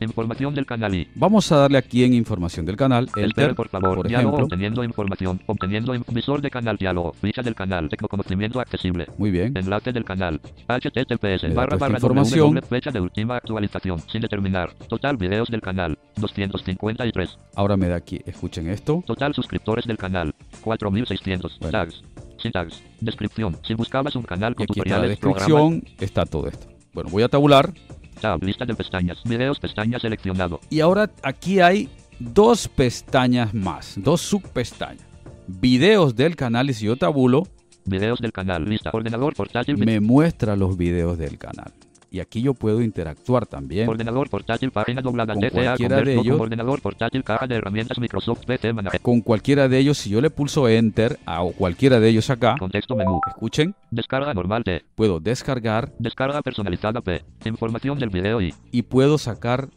Información 0.00 0.54
del 0.54 0.66
canal 0.66 0.94
y. 0.94 1.08
Vamos 1.14 1.52
a 1.52 1.56
darle 1.56 1.78
aquí 1.78 2.04
en 2.04 2.14
información 2.14 2.64
del 2.64 2.76
canal. 2.76 3.08
Enter, 3.16 3.54
por 3.54 3.68
favor. 3.68 3.96
por 3.96 4.08
diálogo 4.08 4.36
ejemplo. 4.36 4.44
obteniendo 4.46 4.84
información. 4.84 5.40
Obteniendo 5.46 5.92
visor 6.08 6.40
de 6.40 6.50
canal 6.50 6.76
diálogo. 6.76 7.12
Ficha 7.12 7.42
del 7.42 7.54
canal. 7.54 7.88
Tecnoconocimiento 7.88 8.60
accesible. 8.60 9.06
Muy 9.18 9.30
bien. 9.30 9.56
Enlace 9.56 9.92
del 9.92 10.04
canal. 10.04 10.40
HTTPS. 10.68 11.54
Barra 11.54 11.76
barra 11.76 11.94
información. 11.94 12.60
Fecha 12.62 12.90
de 12.90 13.00
última 13.00 13.36
actualización. 13.36 14.00
Sin 14.10 14.22
determinar. 14.22 14.72
Total 14.88 15.16
videos 15.16 15.48
del 15.50 15.60
canal. 15.60 15.98
253. 16.16 17.38
Ahora 17.54 17.76
me 17.76 17.88
da 17.88 17.96
aquí. 17.96 18.20
Escuchen 18.24 18.68
esto. 18.68 19.02
Total 19.06 19.34
suscriptores 19.34 19.84
del 19.84 19.98
canal. 19.98 20.34
4600. 20.62 21.58
Bueno. 21.60 21.72
Tags. 21.72 22.02
Sin 22.38 22.52
tags. 22.52 22.82
Descripción. 23.00 23.58
Si 23.66 23.74
buscabas 23.74 24.16
un 24.16 24.22
canal 24.22 24.52
Y 24.52 24.54
con 24.54 24.64
aquí 24.64 24.80
está 24.80 24.98
la 24.98 25.14
tutoriales, 25.14 25.18
programas, 25.18 25.46
descripción. 25.46 25.84
Está 26.00 26.24
todo 26.24 26.48
esto. 26.48 26.66
Bueno, 26.92 27.10
voy 27.10 27.22
a 27.22 27.28
tabular. 27.28 27.72
Tab, 28.20 28.42
lista 28.42 28.64
de 28.64 28.74
pestañas, 28.74 29.22
videos, 29.24 29.58
pestaña 29.58 29.98
seleccionado. 29.98 30.60
Y 30.70 30.80
ahora 30.80 31.10
aquí 31.22 31.60
hay 31.60 31.88
dos 32.18 32.68
pestañas 32.68 33.52
más. 33.54 33.94
Dos 33.96 34.20
subpestañas. 34.20 35.04
Videos 35.46 36.14
del 36.14 36.36
canal. 36.36 36.70
Y 36.70 36.74
si 36.74 36.86
yo 36.86 36.96
tabulo, 36.96 37.44
Videos 37.84 38.20
del 38.20 38.32
canal, 38.32 38.64
lista, 38.64 38.90
ordenador 38.92 39.34
portátil, 39.34 39.76
me 39.78 40.00
muestra 40.00 40.54
los 40.54 40.76
videos 40.76 41.18
del 41.18 41.38
canal. 41.38 41.72
Y 42.10 42.20
aquí 42.20 42.42
yo 42.42 42.54
puedo 42.54 42.82
interactuar 42.82 43.46
también. 43.46 43.88
ordenador 43.88 44.28
portátil, 44.28 44.72
página 44.72 45.00
doblada, 45.00 45.34
Con 45.34 45.42
TCA, 45.42 45.50
cualquiera 45.52 46.02
de 46.02 46.14
ellos. 46.14 46.40
ordenador 46.40 46.82
portátil, 46.82 47.22
caja 47.22 47.46
de 47.46 47.54
herramientas 47.56 47.98
Microsoft 47.98 48.44
PC 48.46 48.72
Manager, 48.72 49.00
Con 49.00 49.20
cualquiera 49.20 49.68
de 49.68 49.78
ellos, 49.78 49.98
si 49.98 50.10
yo 50.10 50.20
le 50.20 50.30
pulso 50.30 50.68
enter 50.68 51.18
a 51.24 51.42
o 51.42 51.52
cualquiera 51.52 52.00
de 52.00 52.08
ellos 52.08 52.28
acá, 52.30 52.56
contexto 52.58 52.96
menú, 52.96 53.20
escuchen, 53.28 53.74
descarga 53.90 54.34
normal 54.34 54.62
de, 54.64 54.84
puedo 54.94 55.20
descargar 55.20 55.92
descarga 55.98 56.42
personalizada 56.42 57.00
P, 57.00 57.22
información 57.44 57.98
del 57.98 58.10
video 58.10 58.40
y, 58.40 58.54
y 58.72 58.82
puedo 58.82 59.16
sacar 59.16 59.68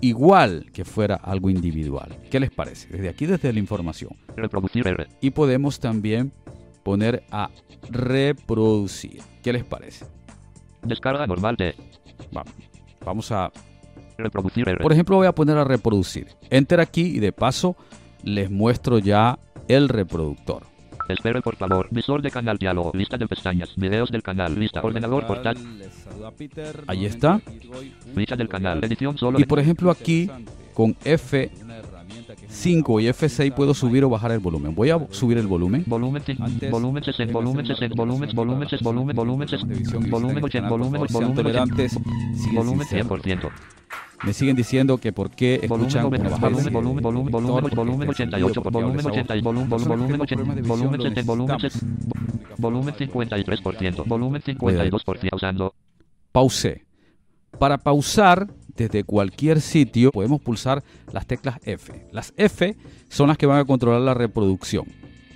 igual 0.00 0.70
que 0.72 0.84
fuera 0.84 1.16
algo 1.16 1.50
individual. 1.50 2.16
¿Qué 2.30 2.38
les 2.38 2.50
parece? 2.50 2.88
Desde 2.88 3.08
aquí, 3.08 3.26
desde 3.26 3.52
la 3.52 3.58
información. 3.58 4.10
reproducir 4.36 4.86
R, 4.86 5.06
Y 5.20 5.30
podemos 5.30 5.80
también 5.80 6.32
poner 6.82 7.24
a 7.30 7.50
reproducir. 7.90 9.20
¿Qué 9.42 9.52
les 9.52 9.64
parece? 9.64 10.04
Descarga 10.88 11.26
normal 11.26 11.56
de, 11.56 11.74
Vamos, 12.32 12.52
vamos 13.04 13.32
a... 13.32 13.50
reproducir 14.16 14.68
R, 14.68 14.82
Por 14.82 14.92
ejemplo, 14.92 15.16
voy 15.16 15.26
a 15.26 15.32
poner 15.32 15.56
a 15.56 15.64
reproducir. 15.64 16.28
Enter 16.50 16.80
aquí 16.80 17.02
y 17.02 17.20
de 17.20 17.32
paso 17.32 17.76
les 18.22 18.50
muestro 18.50 18.98
ya 18.98 19.38
el 19.68 19.88
reproductor. 19.88 20.64
espere 21.08 21.40
por 21.40 21.56
favor, 21.56 21.88
visor 21.90 22.20
de 22.20 22.30
canal 22.30 22.58
diálogo, 22.58 22.90
lista 22.94 23.16
de 23.16 23.26
pestañas, 23.26 23.74
videos 23.76 24.10
del 24.10 24.22
canal, 24.22 24.58
lista, 24.58 24.80
ordenador 24.82 25.26
portátil, 25.26 25.82
Ahí 26.86 27.06
está. 27.06 27.40
ficha 28.14 28.36
del 28.36 28.48
canal, 28.48 28.84
edición 28.84 29.16
solo 29.16 29.38
Y 29.38 29.44
por 29.44 29.58
ejemplo 29.58 29.90
aquí 29.90 30.30
con 30.74 30.96
F5 32.08 33.02
y 33.02 33.06
F6 33.08 33.54
puedo 33.54 33.74
subir 33.74 34.04
o 34.04 34.10
bajar 34.10 34.32
el 34.32 34.38
volumen. 34.40 34.74
Voy 34.74 34.90
a 34.90 35.06
subir 35.10 35.38
el 35.38 35.46
volumen. 35.46 35.84
Volumen, 35.86 36.22
volumen 36.70 37.04
60, 37.04 37.32
volumen 37.32 37.66
60, 37.66 37.94
volumen, 37.94 38.34
volumen 38.34 38.68
60, 38.68 38.84
volumen, 38.84 39.16
volumen 39.16 39.48
60, 39.48 39.66
Televisión 39.68 40.06
y 40.06 40.10
volumen 40.10 40.44
80, 40.44 40.68
volumen, 40.68 41.00
volumen 41.00 41.30
80, 41.30 41.34
tolerantes, 41.34 41.92
siguen 42.34 42.54
volumen 42.54 42.86
sin 42.86 42.98
serlo. 42.98 43.16
100%, 43.18 43.50
Me 44.24 44.32
siguen 44.32 44.56
diciendo 44.56 44.98
que 44.98 45.12
por 45.12 45.30
qué 45.30 45.60
volumen 45.68 45.86
escuchan 45.86 46.02
90, 46.02 46.28
una 46.28 46.38
volumen, 46.38 46.72
volumen, 46.72 47.02
volumen, 47.02 47.32
volumen, 47.32 47.74
volumen 47.74 48.08
está 48.10 48.10
88, 48.10 48.46
encendido, 48.46 48.62
porque 48.62 48.78
volumen 48.78 49.00
habla 49.00 49.00
esa 49.00 49.10
80, 49.10 49.34
voz. 49.34 49.42
volumen, 49.42 49.68
Personas 49.68 49.98
que 49.98 50.06
volumen 50.06 50.12
tengan 50.12 50.22
80, 50.22 50.34
problemas 50.34 50.56
de 50.56 50.62
visión, 50.62 50.90
volumen 50.90 50.98
lo 50.98 51.04
70, 51.04 51.22
volumen 51.22 51.58
necesitamos. 51.60 51.98
volumen 52.56 52.94
53%, 52.94 54.04
volumen 54.06 54.42
52% 54.42 55.28
usando, 55.32 55.74
Pausé. 56.32 56.84
Para 57.58 57.78
pausar 57.78 58.48
desde 58.78 59.04
cualquier 59.04 59.60
sitio 59.60 60.10
podemos 60.12 60.40
pulsar 60.40 60.82
las 61.12 61.26
teclas 61.26 61.58
F. 61.64 62.06
Las 62.12 62.32
F 62.36 62.76
son 63.08 63.28
las 63.28 63.36
que 63.36 63.46
van 63.46 63.58
a 63.58 63.64
controlar 63.64 64.00
la 64.00 64.14
reproducción, 64.14 64.86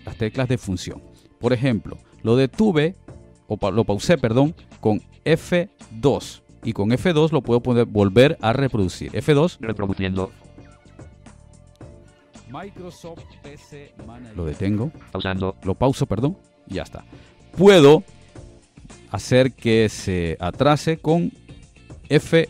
las 0.07 0.17
teclas 0.17 0.49
de 0.49 0.57
función. 0.59 1.03
Por 1.41 1.53
ejemplo, 1.53 1.99
lo 2.23 2.37
detuve 2.37 2.95
o 3.49 3.57
pa- 3.57 3.71
lo 3.73 3.85
pausé, 3.85 4.17
perdón, 4.17 4.55
con 4.81 5.03
F2 5.25 6.41
y 6.65 6.73
con 6.73 6.91
F2 6.91 7.33
lo 7.33 7.43
puedo 7.43 7.61
poner, 7.61 7.85
volver 7.87 8.39
a 8.41 8.53
reproducir. 8.53 9.11
F2 9.13 9.59
reproduciendo, 9.61 10.31
Microsoft 12.51 13.23
PC 13.43 13.93
Manager. 14.07 14.37
Lo 14.37 14.45
detengo, 14.45 14.93
pausando, 15.11 15.57
lo 15.65 15.75
pauso, 15.75 16.07
perdón, 16.07 16.37
y 16.69 16.75
ya 16.75 16.83
está. 16.83 17.05
Puedo 17.57 18.05
hacer 19.11 19.53
que 19.53 19.89
se 19.89 20.37
atrase 20.39 20.99
con 20.99 21.33
F1 22.09 22.49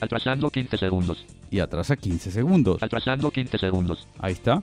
atrasando 0.00 0.50
15 0.50 0.76
segundos, 0.76 1.26
y 1.50 1.60
atrasa 1.60 1.96
15 1.96 2.30
segundos. 2.30 2.82
atrasando 2.82 3.30
15 3.30 3.58
segundos, 3.58 4.08
Ahí 4.18 4.32
está. 4.32 4.62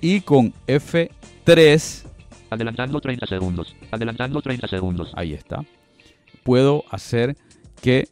Y 0.00 0.20
con 0.20 0.52
F3, 0.66 2.04
adelantando 2.50 3.00
30 3.00 3.26
segundos, 3.26 3.76
adelantando 3.90 4.42
30 4.42 4.68
segundos, 4.68 5.12
ahí 5.14 5.32
está. 5.34 5.64
Puedo 6.42 6.84
hacer 6.90 7.36
que 7.80 8.08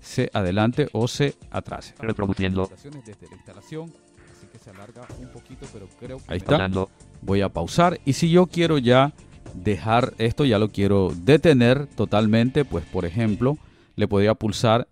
se 0.00 0.30
adelante 0.32 0.88
o 0.92 1.08
se 1.08 1.34
atrase. 1.50 1.94
reproduciendo, 1.98 2.70
Desde 3.04 3.28
la 3.28 3.36
instalación, 3.36 3.92
así 4.30 4.46
que 4.50 4.58
se 4.58 4.70
alarga 4.70 5.06
un 5.20 5.28
poquito, 5.28 5.66
pero 5.72 5.88
creo 5.98 6.18
que 6.18 6.24
Ahí 6.28 6.38
está. 6.38 6.70
Voy 7.22 7.40
a 7.40 7.48
pausar 7.48 8.00
y 8.04 8.12
si 8.12 8.30
yo 8.30 8.46
quiero 8.46 8.78
ya 8.78 9.12
dejar 9.54 10.14
esto, 10.18 10.44
ya 10.44 10.58
lo 10.58 10.68
quiero 10.70 11.12
detener 11.14 11.86
totalmente, 11.86 12.64
pues 12.64 12.84
por 12.84 13.04
ejemplo, 13.04 13.58
le 13.96 14.06
podría 14.06 14.34
pulsar 14.34 14.88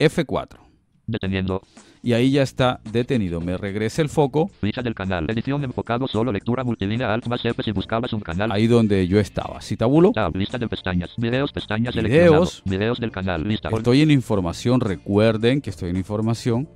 F4 0.00 0.70
deteniendo, 1.10 1.62
y 2.02 2.12
ahí 2.12 2.30
ya 2.30 2.42
está 2.42 2.80
detenido. 2.90 3.40
Me 3.40 3.56
regresa 3.56 4.02
el 4.02 4.08
foco 4.08 4.50
ficha 4.60 4.82
del 4.82 4.94
canal, 4.94 5.26
edición 5.28 5.62
enfocado 5.64 6.08
solo, 6.08 6.32
lectura 6.32 6.64
multilínea, 6.64 7.12
alt 7.12 7.26
más 7.26 7.44
F 7.44 7.62
si 7.62 7.72
buscabas 7.72 8.12
un 8.12 8.20
canal, 8.20 8.52
ahí 8.52 8.66
donde 8.66 9.06
yo 9.06 9.18
estaba. 9.20 9.60
Si 9.60 9.76
tabulo, 9.76 10.12
Tab, 10.12 10.34
lista 10.36 10.58
de 10.58 10.68
pestañas, 10.68 11.10
videos, 11.16 11.52
pestañas 11.52 11.94
Videos. 11.94 12.62
videos 12.64 12.98
del 12.98 13.10
canal, 13.10 13.46
lista, 13.46 13.68
estoy 13.68 14.02
en 14.02 14.10
información. 14.10 14.80
Recuerden 14.80 15.60
que 15.60 15.70
estoy 15.70 15.90
en 15.90 15.96
información 15.96 16.68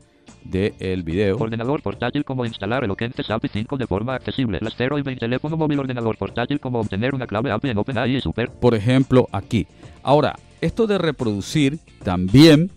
del 0.43 1.03
video. 1.03 1.39
ordenador 1.39 1.83
portátil, 1.83 2.25
como 2.25 2.45
instalar 2.45 2.85
el 2.85 2.91
Oquente 2.91 3.23
API 3.27 3.49
5 3.49 3.77
de 3.79 3.87
forma 3.87 4.15
accesible, 4.15 4.59
las 4.61 4.75
0 4.77 4.99
y 4.99 5.03
20 5.03 5.21
teléfono 5.21 5.57
móvil, 5.57 5.79
ordenador 5.79 6.19
portátil, 6.19 6.61
como 6.61 6.81
obtener 6.81 7.15
una 7.15 7.27
clave 7.27 7.51
API 7.51 7.71
en 7.71 7.79
OpenAI 7.79 8.17
y 8.17 8.21
Super, 8.21 8.51
Por 8.51 8.75
ejemplo, 8.75 9.29
aquí. 9.33 9.67
Ahora, 10.03 10.35
esto 10.61 10.87
de 10.87 10.99
reproducir 10.99 11.79
también 12.03 12.71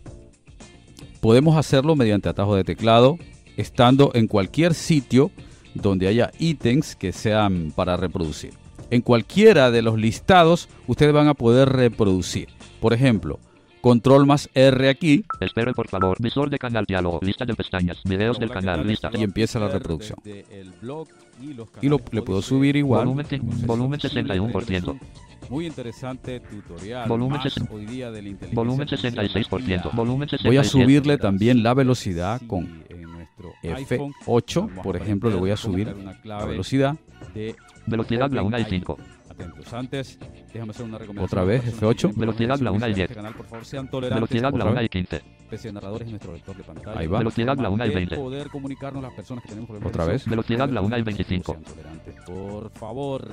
podemos 1.19 1.57
hacerlo 1.57 1.95
mediante 1.95 2.29
atajo 2.29 2.55
de 2.55 2.63
teclado, 2.63 3.17
estando 3.57 4.11
en 4.13 4.27
cualquier 4.27 4.73
sitio 4.73 5.31
donde 5.73 6.07
haya 6.07 6.31
ítems 6.39 6.95
que 6.95 7.11
sean 7.11 7.71
para 7.75 7.97
reproducir. 7.97 8.53
En 8.89 9.01
cualquiera 9.01 9.69
de 9.71 9.81
los 9.81 9.99
listados 9.99 10.69
ustedes 10.87 11.13
van 11.13 11.27
a 11.27 11.33
poder 11.33 11.69
reproducir. 11.69 12.47
Por 12.79 12.93
ejemplo, 12.93 13.39
control 13.81 14.25
más 14.25 14.49
R 14.53 14.89
aquí 14.89 15.25
Espere 15.39 15.73
por 15.73 15.87
favor. 15.87 16.17
Visor 16.19 16.49
de 16.49 16.57
canal 16.57 16.85
diálogo. 16.85 17.19
Lista 17.21 17.45
de 17.45 17.53
pestañas. 17.53 18.01
Videos 18.05 18.39
del 18.39 18.49
canal. 18.49 18.85
Lista. 18.87 19.09
y 19.13 19.23
empieza 19.23 19.59
la 19.59 19.67
reproducción. 19.67 20.17
Y 21.41 21.53
lo, 21.89 22.01
le 22.11 22.21
puedo 22.21 22.41
subir 22.41 22.75
igual. 22.75 23.05
Volumen, 23.05 23.27
volumen 23.65 23.99
61%. 23.99 24.99
Muy 25.49 25.65
interesante 25.67 26.39
tutorial. 26.39 27.07
Volumen 27.07 27.39
más 27.39 27.55
hoy 27.71 27.85
día 27.85 28.11
de 28.11 28.21
la 28.21 28.37
Volumen 28.51 28.81
artificial 28.81 29.29
66%. 29.29 29.93
Volumen 29.93 30.27
67%. 30.27 30.43
Voy 30.43 30.57
a 30.57 30.63
subirle 30.63 31.17
también 31.17 31.63
la 31.63 31.73
velocidad 31.73 32.41
con 32.47 32.83
en 32.89 33.01
nuestro 33.11 33.53
iPhone 33.63 34.13
F8, 34.25 34.55
vamos 34.61 34.77
a 34.79 34.81
por 34.81 34.97
ejemplo, 34.97 35.29
le 35.29 35.35
voy 35.37 35.51
a 35.51 35.57
subir 35.57 35.95
la 36.23 36.45
velocidad. 36.45 36.97
de 37.33 37.55
Velocidad 37.85 38.31
la 38.31 38.43
1 38.43 38.59
y 38.59 38.63
5. 38.65 38.97
atentos. 39.29 39.73
Antes, 39.73 40.19
déjame 40.53 40.71
hacer 40.71 40.85
una 40.85 40.97
recomendación. 40.97 41.25
Otra 41.25 41.43
vez, 41.43 41.61
a 41.61 41.65
las 41.65 41.73
personas 41.75 41.95
F8. 41.95 41.95
que 41.95 42.13
quieren 42.13 42.19
Velocidad 42.19 42.59
la 42.59 42.71
1 42.71 42.87
y 42.87 42.89
suscribirse 42.89 42.93
a 42.93 42.95
10. 42.95 42.99
este 43.01 43.15
canal, 43.15 43.33
por 43.35 43.45
favor, 43.45 43.65
sean 43.65 43.89
tolerantes 43.89 44.29
Velocidad 44.29 44.51
la 44.51 44.57
otra 44.57 44.71
1 44.71 44.75
vez. 44.75 44.85
y 44.85 44.89
15. 44.89 45.21
Especie 45.47 45.69
de 45.69 45.73
narradores 45.73 46.05
en 46.07 46.11
nuestro 46.11 46.33
lector 46.33 46.55
de 46.57 46.63
pantalla. 46.63 46.99
Ahí 46.99 47.07
va. 47.07 47.19
Velocidad 47.19 47.57
la 47.57 47.69
1 47.69 47.85
y 47.85 47.89
De 47.89 47.95
20. 47.95 48.15
poder 48.17 48.49
comunicarnos 48.49 49.01
las 49.01 49.13
personas 49.13 49.43
que 49.43 49.49
tenemos 49.49 49.67
problemas 49.67 49.89
Otra 49.89 50.05
de 50.05 50.11
vez. 50.11 50.25
Velocidad 50.27 50.69
la 50.69 50.81
1 50.81 50.97
y 50.97 51.01
25. 51.01 51.51
Sean 51.53 51.63
tolerantes, 51.63 52.15
por 52.25 52.69
favor. 52.71 53.27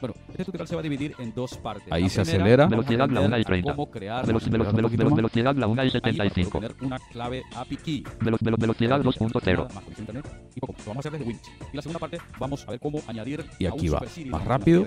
Bueno, 0.00 0.14
este 0.30 0.44
tutorial 0.44 0.66
se 0.68 0.74
va 0.74 0.80
a 0.80 0.82
dividir 0.82 1.14
en 1.18 1.34
dos 1.34 1.56
partes. 1.58 1.86
Ahí 1.92 2.04
La 2.04 2.08
se 2.08 2.22
primera, 2.22 2.42
acelera. 2.44 2.66
Velocidad 2.68 3.08
la 3.10 3.20
1 3.20 3.20
y 3.20 3.40
aprender 3.42 3.44
30. 3.46 3.72
Cómo 3.72 3.90
crear 3.90 4.26
velocidad 4.26 5.54
la 5.56 5.66
1 5.66 5.84
y 5.84 5.86
Ahí 5.86 5.90
vamos 5.92 5.94
a 5.94 6.10
75. 6.10 6.58
obtener 6.58 6.76
una 6.82 6.98
clave 7.10 7.42
API 7.54 7.76
key. 7.76 8.04
Velo- 8.20 8.38
velo- 8.40 8.56
velocidad 8.58 9.00
2.0. 9.00 9.64
Más 9.64 9.84
conexión 9.84 9.96
a 9.96 10.00
internet 10.00 10.26
y 10.54 10.60
poco. 10.60 10.72
Lo 10.78 10.84
vamos 10.86 10.96
a 10.96 11.08
hacer 11.08 11.12
desde 11.12 11.24
Winch. 11.26 11.42
Y 11.72 11.76
la 11.76 11.82
segunda 11.82 11.98
parte 11.98 12.18
vamos 12.38 12.64
a 12.66 12.70
ver 12.70 12.80
cómo 12.80 13.00
añadir 13.06 13.44
Y 13.58 13.66
aquí 13.66 13.88
va, 13.88 14.00
más 14.30 14.44
rápido. 14.44 14.86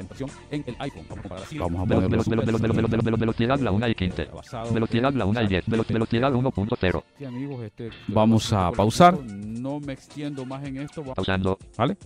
en 0.51 0.63
el 0.67 0.75
iPhone. 0.79 1.05
Vamos 1.59 1.81
a 1.81 1.85
velo- 1.85 2.09
Velocidad 3.17 3.59
la 3.59 3.71
1 3.71 3.87
y 3.87 3.95
15. 3.95 4.27
Velocidad 4.73 5.13
la 5.13 5.25
1 5.25 5.41
y 5.43 5.47
10. 5.47 5.65
Velo- 5.67 5.85
Velocidad 5.87 6.31
1.0. 6.33 7.03
Sí, 7.17 7.25
amigos, 7.25 7.63
este, 7.63 7.89
Vamos 8.07 8.51
a 8.53 8.71
pausar. 8.71 9.17
No 9.23 9.79
me 9.79 9.93
extiendo 9.93 10.45
más 10.45 10.63
en 10.65 10.77
esto. 10.77 11.03
Pausando. 11.03 11.57
¿Vale? 11.77 11.97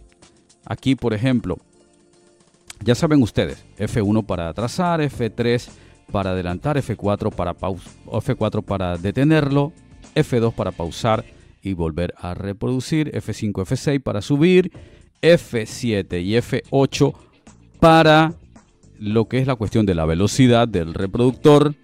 Aquí, 0.65 0.95
por 0.95 1.13
ejemplo, 1.13 1.57
ya 2.83 2.95
saben 2.95 3.21
ustedes, 3.21 3.65
F1 3.77 4.25
para 4.25 4.49
atrasar, 4.49 5.01
F3 5.01 5.69
para 6.11 6.31
adelantar, 6.31 6.77
F4 6.77 7.33
para 7.33 7.53
paus 7.53 7.83
F4 8.05 8.63
para 8.63 8.97
detenerlo, 8.97 9.73
F2 10.15 10.53
para 10.53 10.71
pausar 10.71 11.25
y 11.61 11.73
volver 11.73 12.13
a 12.17 12.33
reproducir, 12.33 13.11
F5, 13.11 13.51
F6 13.65 14.01
para 14.01 14.21
subir, 14.21 14.71
F7 15.21 16.23
y 16.23 16.35
F8 16.35 17.13
para 17.79 18.33
lo 18.99 19.25
que 19.25 19.39
es 19.39 19.47
la 19.47 19.55
cuestión 19.55 19.85
de 19.85 19.95
la 19.95 20.05
velocidad 20.05 20.67
del 20.67 20.93
reproductor, 20.93 21.75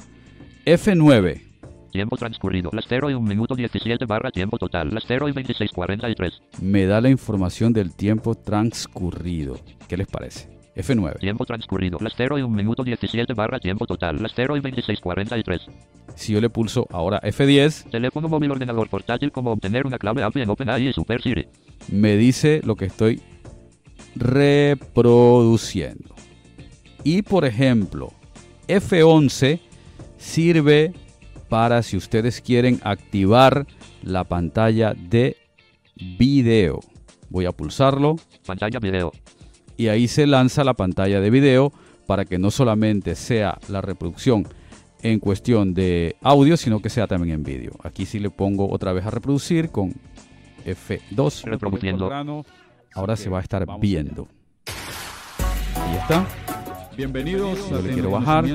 F9 0.66 1.54
Tiempo 1.94 2.18
transcurrido. 2.18 2.72
Las 2.74 2.86
0 2.90 3.12
y 3.12 3.14
1 3.14 3.22
minuto 3.22 3.56
17 3.56 4.06
barra 4.06 4.32
tiempo 4.32 4.58
total. 4.58 4.90
Las 4.92 5.04
0 5.08 5.30
y 5.30 5.32
26.43. 5.32 6.32
me 6.60 6.88
da 6.88 7.00
la 7.00 7.10
información 7.10 7.72
del 7.72 7.94
tiempo 7.94 8.34
transcurrido. 8.34 9.60
¿Qué 9.88 9.96
les 9.96 10.08
parece? 10.08 10.53
F9. 10.76 11.20
Tiempo 11.20 11.46
transcurrido. 11.46 11.98
Las 12.02 12.14
0 12.16 12.40
y 12.40 12.42
1 12.42 12.56
minuto 12.56 12.84
17 12.84 13.34
barra 13.34 13.60
tiempo 13.60 13.86
total. 13.86 14.22
Las 14.22 14.34
0 14.36 14.58
y 14.58 14.62
26.43. 14.62 15.62
Si 16.16 16.34
yo 16.34 16.42
le 16.42 16.50
pulso 16.50 16.88
ahora 16.92 17.22
F10, 17.22 17.90
Teléfono 17.90 18.30
móvil 18.30 18.52
ordenador 18.52 18.90
portátil 18.90 19.32
como 19.32 19.52
obtener 19.52 19.86
una 19.86 19.98
clave 19.98 20.24
API 20.24 20.42
en 20.42 20.50
OpenAI 20.50 20.88
y 20.88 20.94
Super 20.94 21.22
Siri. 21.22 21.48
me 21.92 22.16
dice 22.16 22.62
lo 22.64 22.76
que 22.76 22.86
estoy 22.86 23.22
reproduciendo. 24.16 26.16
Y 27.04 27.22
por 27.22 27.46
ejemplo, 27.46 28.14
F11 28.68 29.60
sirve 30.18 30.94
para 31.50 31.84
si 31.84 31.98
ustedes 31.98 32.42
quieren 32.42 32.80
activar 32.84 33.68
la 34.02 34.24
pantalla 34.24 34.94
de 34.94 35.38
video. 35.96 36.80
Voy 37.30 37.46
a 37.46 37.52
pulsarlo 37.52 38.16
Pantalla 38.46 38.80
video. 38.80 39.12
Y 39.78 39.88
ahí 39.88 40.08
se 40.08 40.28
lanza 40.28 40.64
la 40.64 40.74
pantalla 40.74 41.20
de 41.20 41.30
video 41.30 41.72
para 42.06 42.26
que 42.26 42.38
no 42.38 42.52
solamente 42.52 43.16
sea 43.16 43.58
la 43.70 43.82
reproducción 43.82 44.48
en 45.02 45.20
cuestión 45.20 45.74
de 45.74 46.16
audio, 46.22 46.58
sino 46.58 46.82
que 46.82 46.90
sea 46.90 47.08
también 47.08 47.36
en 47.36 47.44
vídeo. 47.44 47.74
Aquí 47.84 48.06
sí 48.06 48.20
le 48.20 48.30
pongo 48.30 48.70
otra 48.70 48.94
vez 48.94 49.06
a 49.06 49.12
reproducir 49.12 49.70
con 49.70 49.94
F2. 50.66 51.44
Reproduciendo. 51.44 52.10
Ahora 52.96 53.16
se 53.16 53.30
va 53.30 53.40
a 53.40 53.42
estar 53.42 53.66
viendo. 53.80 54.28
Ahí 55.76 55.96
está. 55.98 56.26
Bienvenidos 56.96 57.72
Yo 57.72 57.78
a 57.78 57.82
le 57.82 57.90
quiero 57.90 58.12
bajar. 58.12 58.46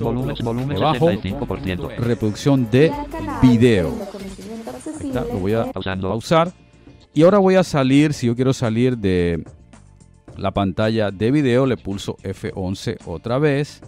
Volumen, 0.00 0.36
volumen 0.42 0.68
Debajo. 0.76 1.08
75%. 1.08 1.96
Reproducción 1.98 2.68
de 2.70 2.92
video. 3.40 3.94
Ahí 5.00 5.06
está, 5.08 5.20
lo 5.20 5.38
voy 5.38 5.54
a 5.54 5.72
pausar. 5.72 6.52
Y 7.14 7.22
ahora 7.22 7.38
voy 7.38 7.54
a 7.54 7.62
salir, 7.62 8.12
si 8.12 8.26
yo 8.26 8.34
quiero 8.34 8.52
salir 8.52 8.98
de 8.98 9.42
la 10.36 10.50
pantalla 10.52 11.10
de 11.10 11.30
video, 11.30 11.66
le 11.66 11.76
pulso 11.76 12.16
F11 12.22 12.98
otra 13.06 13.38
vez. 13.38 13.82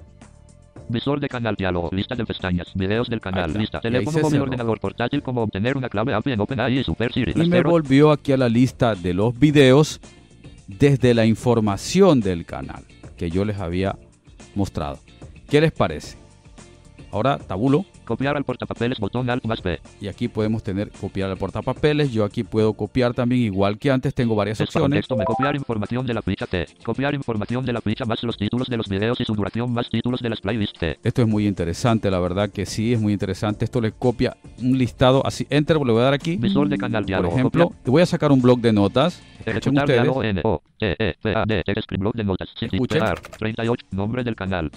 Visor 0.89 1.21
de 1.21 1.29
canal 1.29 1.55
diálogo. 1.55 1.91
Lista 1.93 2.15
de 2.15 2.25
pestañas. 2.25 2.73
Videos 2.75 3.09
del 3.09 3.21
canal. 3.21 3.53
Lista. 3.53 3.81
Teléfono 3.81 4.21
móvil 4.21 4.41
ordenador 4.41 4.81
portátil 4.81 5.23
como 5.23 5.43
obtener 5.43 5.77
una 5.77 5.89
clave 5.89 6.15
API 6.15 6.33
en 6.33 6.41
OpenAI 6.41 6.79
y 6.79 6.85
Super 6.85 7.13
Siri. 7.13 7.35
Y 7.37 7.49
me 7.49 7.63
volvió 7.63 8.11
aquí 8.11 8.33
a 8.33 8.39
la 8.39 8.49
lista 8.49 8.95
de 8.95 9.13
los 9.13 9.39
videos 9.39 10.01
desde 10.67 11.13
la 11.13 11.27
información 11.27 12.21
del 12.21 12.47
canal 12.47 12.85
que 13.17 13.31
yo 13.31 13.45
les 13.45 13.59
había 13.59 13.99
mostrado. 14.55 14.99
¿Qué 15.49 15.61
les 15.61 15.73
parece? 15.73 16.17
Ahora 17.11 17.39
tabulo 17.39 17.85
Copiar 18.09 18.39
al 18.39 18.45
portapapeles 18.45 18.99
botón 19.01 19.29
Alt 19.29 19.45
más 19.45 19.61
P. 19.61 19.81
y 20.01 20.09
aquí 20.09 20.29
podemos 20.29 20.63
tener 20.63 20.91
copiar 20.99 21.29
al 21.29 21.37
portapapeles. 21.37 22.11
Yo 22.11 22.25
aquí 22.25 22.43
puedo 22.43 22.73
copiar 22.73 23.13
también 23.13 23.43
igual 23.43 23.79
que 23.79 23.91
antes. 23.91 24.15
Tengo 24.15 24.35
varias 24.35 24.57
Texto 24.57 24.79
opciones. 24.79 25.07
contexto 25.07 25.17
me 25.19 25.27
copiar 25.27 25.55
información 25.57 26.07
de 26.07 26.15
la 26.15 26.23
ficha 26.23 26.47
T. 26.47 26.69
Copiar 26.83 27.13
información 27.13 27.67
de 27.67 27.75
la 27.75 27.83
ficha 27.83 28.07
más 28.07 28.23
los 28.23 28.39
títulos 28.39 28.67
de 28.69 28.79
los 28.79 28.89
videos 28.89 29.21
y 29.21 29.27
su 29.27 29.35
duración 29.35 29.75
más 29.75 29.91
títulos 29.91 30.23
de 30.23 30.31
las 30.31 30.41
playlists 30.41 30.79
T. 30.79 30.99
Esto 31.05 31.21
es 31.21 31.29
muy 31.29 31.47
interesante, 31.47 32.11
la 32.11 32.19
verdad 32.19 32.49
que 32.49 32.65
sí, 32.65 32.95
es 32.95 32.99
muy 32.99 33.13
interesante. 33.13 33.67
Esto 33.67 33.79
le 33.83 33.93
copia 33.93 34.39
un 34.63 34.79
listado 34.79 35.21
así. 35.27 35.47
Enter, 35.51 35.77
le 35.77 35.93
voy 35.93 36.01
a 36.01 36.05
dar 36.05 36.15
aquí. 36.15 36.39
Visor 36.39 36.71
de 36.71 36.79
canal 36.79 37.03
Por 37.03 37.09
diálogo. 37.09 37.35
ejemplo, 37.35 37.73
y 37.85 37.91
voy 37.91 38.01
a 38.01 38.07
sacar 38.07 38.33
un 38.33 38.41
blog 38.41 38.61
de 38.61 38.73
notas. 38.73 39.23
Ustedes. 39.45 41.17
Escuchen. 42.61 43.03
38. 43.39 43.87
Nombre 43.91 44.25
del 44.25 44.35
canal. 44.35 44.71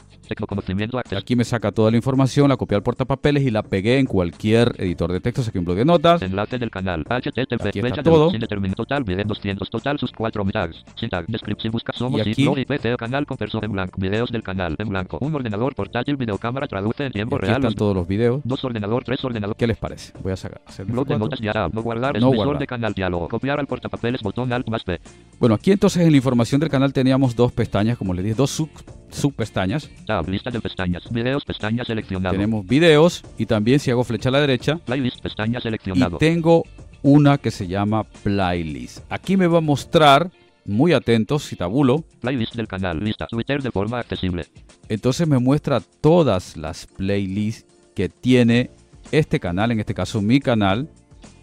Aquí 1.16 1.36
me 1.36 1.44
saca 1.46 1.72
toda 1.72 1.92
la 1.92 1.98
información, 1.98 2.50
la 2.50 2.58
copié 2.58 2.76
al 2.76 2.84
portapapeles 2.84 3.21
y 3.24 3.52
la 3.52 3.62
pegué 3.64 4.00
en 4.00 4.06
cualquier 4.06 4.74
editor 4.78 5.12
de 5.12 5.22
texto, 5.22 5.44
saqué 5.44 5.60
un 5.60 5.66
blog 5.66 5.78
de 5.78 5.86
notas. 5.86 6.22
Enlace 6.22 6.58
del 6.58 6.72
canal. 6.72 7.06
HTTP. 7.08 7.66
Aquí 7.68 7.80
está 7.80 8.02
todo. 8.04 8.32
total. 8.76 9.04
Video 9.04 9.24
200 9.26 9.70
total. 9.70 10.00
Sus 10.00 10.12
cuatro 10.12 10.44
tags. 10.52 10.84
Sin 10.96 11.10
tag. 11.10 11.26
Descripción. 11.28 11.72
Busca 11.72 11.94
somos 11.94 12.26
Y 12.26 12.32
aquí- 12.32 12.48
PC 12.66 12.96
canal 12.98 13.26
con 13.26 13.38
persona 13.38 13.66
en 13.66 13.72
blanco. 13.72 14.02
Videos 14.02 14.32
del 14.32 14.44
canal 14.44 14.76
en 14.80 14.90
blanco. 14.90 15.20
Un 15.22 15.36
ordenador 15.36 15.76
portátil. 15.76 16.18
Videocámara 16.18 16.68
traduce 16.68 17.06
en 17.06 17.12
tiempo 17.12 17.36
aquí 17.36 17.46
real. 17.46 17.58
están 17.58 17.76
todos 17.76 17.96
los 17.96 18.08
videos. 18.08 18.42
Dos 18.44 18.64
ordenador. 18.64 19.04
Tres 19.04 19.24
ordenador. 19.24 19.56
¿Qué 19.56 19.68
les 19.68 19.78
parece? 19.78 20.14
Voy 20.22 20.32
a 20.32 20.36
sacar, 20.36 20.62
Blog 20.88 21.08
de 21.08 21.16
F4. 21.16 21.20
notas 21.20 21.40
ya. 21.40 21.70
No 21.72 21.82
guardar. 21.82 22.20
No 22.20 22.32
guardar. 22.32 22.58
de 22.58 22.68
canal 22.68 22.94
diálogo. 22.94 23.28
Copiar 23.30 23.60
al 23.60 23.68
portapapeles 23.68 24.22
botón 24.22 24.52
Alt 24.52 24.68
más 24.70 24.84
P. 24.84 25.00
Bueno, 25.40 25.56
aquí 25.56 25.72
entonces 25.72 26.04
en 26.04 26.12
la 26.12 26.18
información 26.18 26.60
del 26.60 26.70
canal 26.70 26.92
teníamos 26.92 27.36
dos 27.36 27.52
pestañas, 27.52 27.98
como 27.98 28.14
les 28.14 28.24
dije, 28.24 28.36
dos 28.36 28.50
sub, 28.52 28.70
subpestañas. 29.12 29.90
Tab. 30.06 30.28
Lista 30.28 30.52
de 30.52 30.60
pestañas. 30.62 31.04
Videos. 31.12 31.46
Pestaña 31.46 31.84
seleccionado. 31.84 32.34
Tenemos 32.34 32.66
videos 32.66 33.24
y 33.38 33.46
también 33.46 33.80
si 33.80 33.92
hago 33.92 34.04
flecha 34.04 34.30
a 34.30 34.32
la 34.32 34.42
derecha 34.42 34.78
Playlist. 34.78 35.22
Pestaña 35.22 35.60
y 35.60 35.62
seleccionado. 35.62 36.18
tengo 36.18 36.64
una 37.04 37.38
que 37.38 37.52
se 37.52 37.68
llama 37.68 38.04
playlist. 38.04 39.00
Aquí 39.10 39.38
me 39.38 39.48
va 39.48 39.58
a 39.58 39.62
mostrar, 39.62 40.32
muy 40.66 40.94
atentos, 40.94 41.44
si 41.44 41.56
tabulo, 41.56 42.04
Playlist 42.20 42.56
del 42.56 42.68
canal. 42.68 43.00
Lista. 43.04 43.28
Twitter 43.28 43.62
de 43.62 43.72
forma 43.72 44.00
accesible. 44.00 44.46
entonces 44.90 45.28
me 45.28 45.40
muestra 45.40 45.82
todas 46.02 46.58
las 46.58 46.86
playlists 46.86 47.66
que 47.96 48.10
tiene 48.10 48.70
este 49.12 49.40
canal, 49.40 49.72
en 49.72 49.80
este 49.80 49.94
caso 49.94 50.22
mi 50.22 50.40
canal. 50.40 50.90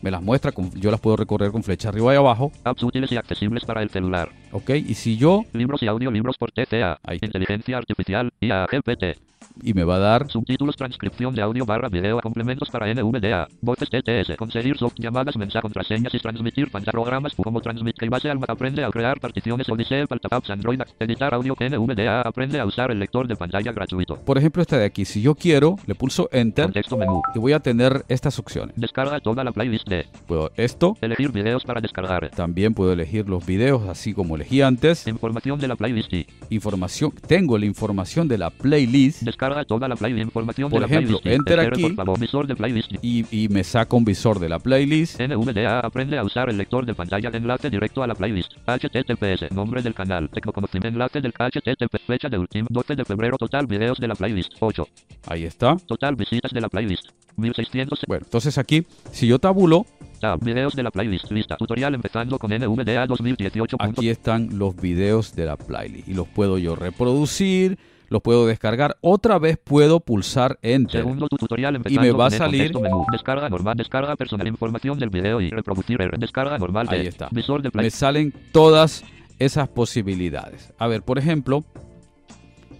Me 0.00 0.10
las 0.10 0.22
muestra, 0.22 0.52
con- 0.52 0.70
yo 0.72 0.90
las 0.90 1.00
puedo 1.00 1.16
recorrer 1.16 1.50
con 1.50 1.62
flecha 1.62 1.88
arriba 1.88 2.14
y 2.14 2.16
abajo, 2.16 2.52
Apps 2.64 2.82
útiles 2.84 3.10
y 3.12 3.16
accesibles 3.16 3.64
para 3.64 3.82
el 3.82 3.90
celular. 3.90 4.30
¿ok? 4.52 4.70
Y 4.70 4.94
si 4.94 5.16
yo, 5.16 5.44
Libros 5.52 5.82
y 5.82 5.86
audiolibros 5.88 6.36
por 6.38 6.52
TCA. 6.52 6.98
Ahí. 7.02 7.18
Inteligencia 7.20 7.76
artificial. 7.78 8.30
IA 8.40 8.66
GPT. 8.66 9.18
Y 9.62 9.74
me 9.74 9.84
va 9.84 9.96
a 9.96 9.98
dar 9.98 10.30
Subtítulos, 10.30 10.76
transcripción 10.76 11.34
de 11.34 11.42
audio 11.42 11.64
barra 11.64 11.88
video 11.88 12.20
complementos 12.20 12.68
para 12.70 12.92
NVDA. 12.92 13.48
Voces 13.60 13.88
TTS. 13.88 14.36
Conseguir 14.36 14.76
soft 14.76 14.94
llamadas, 14.98 15.36
mensajes, 15.36 15.62
contraseñas 15.62 16.14
y 16.14 16.18
transmitir 16.18 16.70
programas 16.70 17.34
como 17.34 17.60
transmitir 17.60 18.10
base 18.10 18.30
al 18.30 18.38
Mac. 18.38 18.50
Aprende 18.50 18.84
a 18.84 18.90
crear 18.90 19.20
particiones 19.20 19.68
Odyssey, 19.68 20.06
Paltapaps, 20.06 20.50
Android. 20.50 20.80
Editar 20.98 21.34
audio 21.34 21.54
NVDA. 21.58 22.22
Aprende 22.22 22.60
a 22.60 22.66
usar 22.66 22.90
el 22.90 22.98
lector 22.98 23.26
de 23.26 23.36
pantalla 23.36 23.72
gratuito. 23.72 24.16
Por 24.16 24.38
ejemplo, 24.38 24.62
esta 24.62 24.78
de 24.78 24.84
aquí. 24.84 25.04
Si 25.04 25.22
yo 25.22 25.34
quiero, 25.34 25.76
le 25.86 25.94
pulso 25.94 26.28
Enter 26.32 26.66
Contexto 26.66 26.96
menú. 26.96 27.22
y 27.34 27.38
voy 27.38 27.52
a 27.52 27.60
tener 27.60 28.04
estas 28.08 28.38
opciones. 28.38 28.74
Descarga 28.76 29.20
toda 29.20 29.44
la 29.44 29.52
playlist 29.52 29.88
de. 29.88 30.06
Puedo 30.26 30.50
esto, 30.56 30.96
Elegir 31.00 31.32
videos 31.32 31.64
para 31.64 31.80
descargar. 31.80 32.30
también 32.30 32.74
puedo 32.74 32.92
elegir 32.92 33.28
los 33.28 33.44
videos 33.46 33.88
así 33.88 34.12
como 34.14 34.36
elegí 34.36 34.62
antes. 34.62 35.06
Información 35.06 35.58
de 35.58 35.68
la 35.68 35.76
playlist. 35.76 36.12
Información, 36.50 37.12
tengo 37.26 37.58
la 37.58 37.66
información 37.66 38.28
de 38.28 38.38
la 38.38 38.50
playlist. 38.50 39.22
Descarga 39.22 39.47
Descarga 39.48 39.64
toda 39.64 39.88
la 39.88 39.96
playlist. 39.96 40.24
Información 40.24 40.70
Por 40.70 40.80
de 40.80 40.86
ejemplo, 40.86 41.16
la 41.16 41.22
playlist. 41.22 41.40
enter 41.40 41.58
Espere, 41.60 41.86
aquí. 41.86 41.94
Favor, 41.94 42.18
visor 42.18 42.46
de 42.46 42.56
playlist. 42.56 42.92
y, 43.02 43.24
y 43.30 43.48
me 43.48 43.64
saca 43.64 43.96
un 43.96 44.04
visor 44.04 44.38
de 44.38 44.48
la 44.48 44.58
playlist. 44.58 45.20
NVDA 45.20 45.80
aprende 45.80 46.18
a 46.18 46.24
usar 46.24 46.50
el 46.50 46.58
lector 46.58 46.84
de 46.84 46.94
pantalla 46.94 47.30
de 47.30 47.38
enlace 47.38 47.70
directo 47.70 48.02
a 48.02 48.06
la 48.06 48.14
playlist. 48.14 48.52
HTTPS, 48.66 49.52
nombre 49.52 49.82
del 49.82 49.94
canal, 49.94 50.28
tecnoconocimiento, 50.30 50.88
enlace 50.88 51.20
del 51.20 51.32
HTTP, 51.32 51.96
fecha 52.06 52.28
de 52.28 52.38
último 52.38 52.68
12 52.70 52.96
de 52.96 53.04
febrero, 53.04 53.36
total 53.38 53.66
videos 53.66 53.98
de 53.98 54.08
la 54.08 54.14
playlist, 54.14 54.52
8. 54.60 54.86
Ahí 55.28 55.44
está. 55.44 55.76
Total 55.86 56.14
visitas 56.14 56.52
de 56.52 56.60
la 56.60 56.68
playlist, 56.68 57.06
1600. 57.36 58.00
Bueno, 58.06 58.24
entonces 58.26 58.58
aquí, 58.58 58.84
si 59.12 59.26
yo 59.26 59.38
tabulo, 59.38 59.86
Tab, 60.20 60.40
videos 60.44 60.74
de 60.74 60.82
la 60.82 60.90
playlist, 60.90 61.30
lista, 61.30 61.56
tutorial 61.56 61.94
empezando 61.94 62.38
con 62.40 62.50
NVDA 62.50 63.06
2018. 63.06 63.76
aquí 63.78 64.08
están 64.08 64.58
los 64.58 64.74
videos 64.74 65.34
de 65.36 65.46
la 65.46 65.56
playlist 65.56 66.08
y 66.08 66.14
los 66.14 66.26
puedo 66.26 66.58
yo 66.58 66.74
reproducir, 66.74 67.78
los 68.08 68.22
puedo 68.22 68.46
descargar. 68.46 68.96
Otra 69.00 69.38
vez 69.38 69.58
puedo 69.62 70.00
pulsar 70.00 70.58
enter. 70.62 71.02
Segundo 71.02 71.28
tu- 71.28 71.36
tutorial 71.36 71.80
Y 71.88 71.98
me 71.98 72.12
va 72.12 72.24
a 72.24 72.28
el 72.28 72.34
salir- 72.34 72.74
menú. 72.80 73.04
Descarga 73.12 73.48
normal, 73.48 73.76
descarga 73.76 74.16
personal, 74.16 74.46
información 74.46 74.98
del 74.98 75.10
video 75.10 75.40
y 75.40 75.50
reproducir. 75.50 75.98
Descarga 76.18 76.58
normal. 76.58 76.86
Ahí 76.90 77.06
está. 77.06 77.28
De 77.30 77.70
Me 77.74 77.90
salen 77.90 78.32
todas 78.52 79.04
esas 79.38 79.68
posibilidades. 79.68 80.72
A 80.78 80.86
ver, 80.86 81.02
por 81.02 81.18
ejemplo, 81.18 81.64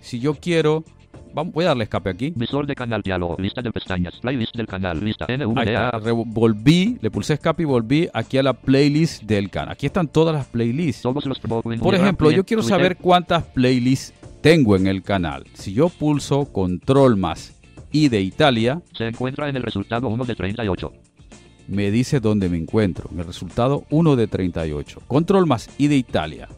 si 0.00 0.18
yo 0.20 0.34
quiero, 0.34 0.84
vamos, 1.34 1.52
voy 1.52 1.64
a 1.64 1.68
darle 1.68 1.84
escape 1.84 2.10
aquí. 2.10 2.32
Visor 2.34 2.66
de 2.66 2.74
canal 2.74 3.02
diálogo, 3.02 3.36
lista 3.38 3.62
de 3.62 3.70
pestañas, 3.70 4.14
playlist 4.20 4.56
del 4.56 4.66
canal, 4.66 5.04
lista 5.04 5.26
NVDA. 5.28 5.92
volví, 6.26 6.98
le 7.00 7.10
pulsé 7.10 7.34
escape 7.34 7.62
y 7.62 7.66
volví 7.66 8.08
aquí 8.12 8.38
a 8.38 8.42
la 8.42 8.54
playlist 8.54 9.22
del 9.24 9.50
canal. 9.50 9.72
Aquí 9.72 9.86
están 9.86 10.08
todas 10.08 10.34
las 10.34 10.46
playlists. 10.46 11.02
Todos 11.02 11.26
los 11.26 11.38
Por 11.38 11.94
ejemplo, 11.94 12.30
yo 12.30 12.44
quiero 12.44 12.62
saber 12.62 12.96
cuántas 12.96 13.44
playlists 13.44 14.14
tengo 14.40 14.76
en 14.76 14.86
el 14.86 15.02
canal. 15.02 15.44
Si 15.54 15.72
yo 15.72 15.88
pulso 15.88 16.46
control 16.52 17.16
más 17.16 17.54
I 17.92 18.08
de 18.08 18.20
Italia, 18.20 18.82
Se 18.96 19.06
encuentra 19.06 19.48
en 19.48 19.56
el 19.56 19.62
resultado 19.62 20.08
1 20.08 20.24
de 20.24 20.34
38. 20.34 20.92
me 21.68 21.90
dice 21.90 22.20
dónde 22.20 22.48
me 22.48 22.56
encuentro. 22.58 23.08
En 23.12 23.20
el 23.20 23.26
resultado 23.26 23.84
1 23.90 24.16
de 24.16 24.26
38. 24.26 25.02
Control 25.06 25.46
más 25.46 25.68
I 25.78 25.88
de 25.88 25.96
Italia. 25.96 26.48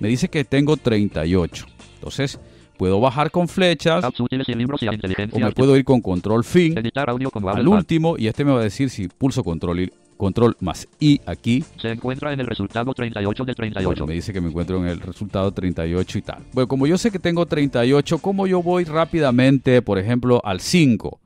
Me 0.00 0.08
dice 0.08 0.28
que 0.28 0.44
tengo 0.44 0.76
38. 0.76 1.66
Entonces, 1.94 2.40
puedo 2.76 3.00
bajar 3.00 3.30
con 3.30 3.48
flechas 3.48 4.04
y 4.48 4.52
y 4.52 4.66
o 5.32 5.38
me 5.38 5.52
puedo 5.52 5.76
ir 5.76 5.84
con 5.84 6.00
control 6.00 6.42
fin 6.44 6.74
al 7.58 7.64
último 7.68 8.16
y 8.18 8.26
este 8.26 8.44
me 8.44 8.52
va 8.52 8.60
a 8.60 8.64
decir 8.64 8.90
si 8.90 9.08
pulso 9.08 9.44
control, 9.44 9.80
y- 9.80 9.92
control 10.22 10.56
más 10.60 10.86
I 11.00 11.20
aquí. 11.26 11.64
Se 11.78 11.90
encuentra 11.90 12.32
en 12.32 12.38
el 12.38 12.46
resultado 12.46 12.94
38 12.94 13.44
de 13.44 13.54
38. 13.56 13.88
Bueno, 13.88 14.06
me 14.06 14.14
dice 14.14 14.32
que 14.32 14.40
me 14.40 14.50
encuentro 14.50 14.76
en 14.78 14.86
el 14.86 15.00
resultado 15.00 15.50
38 15.50 16.18
y 16.18 16.22
tal. 16.22 16.44
Bueno, 16.52 16.68
como 16.68 16.86
yo 16.86 16.96
sé 16.96 17.10
que 17.10 17.18
tengo 17.18 17.44
38, 17.44 18.18
¿cómo 18.18 18.46
yo 18.46 18.62
voy 18.62 18.84
rápidamente, 18.84 19.82
por 19.82 19.98
ejemplo, 19.98 20.40
al 20.44 20.60
5? 20.60 21.18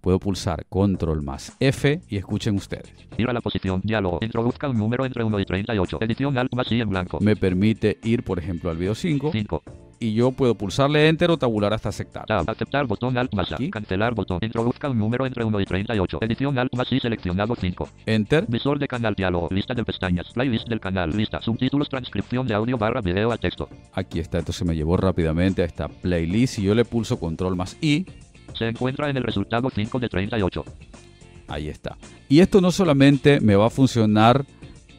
Puedo 0.00 0.20
pulsar 0.20 0.64
control 0.68 1.22
más 1.22 1.56
F 1.58 2.02
y 2.08 2.16
escuchen 2.18 2.54
ustedes. 2.54 2.94
Ir 3.18 3.28
a 3.28 3.32
la 3.32 3.40
posición, 3.40 3.80
diálogo. 3.82 4.20
Introduzca 4.22 4.68
un 4.68 4.78
número 4.78 5.04
entre 5.04 5.24
1 5.24 5.40
y 5.40 5.44
38. 5.44 5.98
Edición 6.00 6.38
alt 6.38 6.54
más 6.54 6.70
y 6.70 6.80
en 6.80 6.88
blanco. 6.88 7.18
Me 7.20 7.34
permite 7.34 7.98
ir, 8.04 8.22
por 8.22 8.38
ejemplo, 8.38 8.70
al 8.70 8.76
video 8.76 8.94
5 8.94 9.30
5. 9.32 9.62
Y 10.00 10.14
yo 10.14 10.32
puedo 10.32 10.54
pulsarle 10.54 11.08
enter 11.08 11.30
o 11.30 11.36
tabular 11.36 11.74
hasta 11.74 11.90
aceptar. 11.90 12.24
Tab. 12.24 12.48
Aceptar 12.48 12.86
botón 12.86 13.16
alt 13.18 13.34
más. 13.34 13.52
Aquí. 13.52 13.70
Cancelar 13.70 14.14
botón. 14.14 14.38
Introduzca 14.40 14.88
un 14.88 14.98
número 14.98 15.26
entre 15.26 15.44
1 15.44 15.60
y 15.60 15.64
38. 15.66 16.18
Edición 16.22 16.58
alt 16.58 16.74
más 16.74 16.90
y 16.90 16.98
seleccionado 16.98 17.54
5. 17.54 17.88
Enter. 18.06 18.46
Visor 18.48 18.78
de 18.78 18.88
canal 18.88 19.14
diálogo. 19.14 19.48
Lista 19.50 19.74
de 19.74 19.84
pestañas. 19.84 20.32
Playlist 20.32 20.68
del 20.68 20.80
canal. 20.80 21.10
Lista. 21.14 21.42
Subtítulos. 21.42 21.90
Transcripción 21.90 22.46
de 22.46 22.54
audio 22.54 22.78
barra 22.78 23.02
video 23.02 23.30
a 23.30 23.36
texto. 23.36 23.68
Aquí 23.92 24.20
está, 24.20 24.38
entonces 24.38 24.66
me 24.66 24.74
llevó 24.74 24.96
rápidamente 24.96 25.62
a 25.62 25.66
esta 25.66 25.88
playlist 25.88 26.58
y 26.58 26.62
yo 26.62 26.74
le 26.74 26.86
pulso 26.86 27.20
control 27.20 27.56
más 27.56 27.76
I 27.82 28.06
Se 28.54 28.66
encuentra 28.66 29.10
en 29.10 29.18
el 29.18 29.22
resultado 29.22 29.68
5 29.68 29.98
de 29.98 30.08
38. 30.08 30.64
Ahí 31.48 31.68
está. 31.68 31.98
Y 32.28 32.40
esto 32.40 32.60
no 32.60 32.70
solamente 32.70 33.40
me 33.40 33.56
va 33.56 33.66
a 33.66 33.70
funcionar 33.70 34.46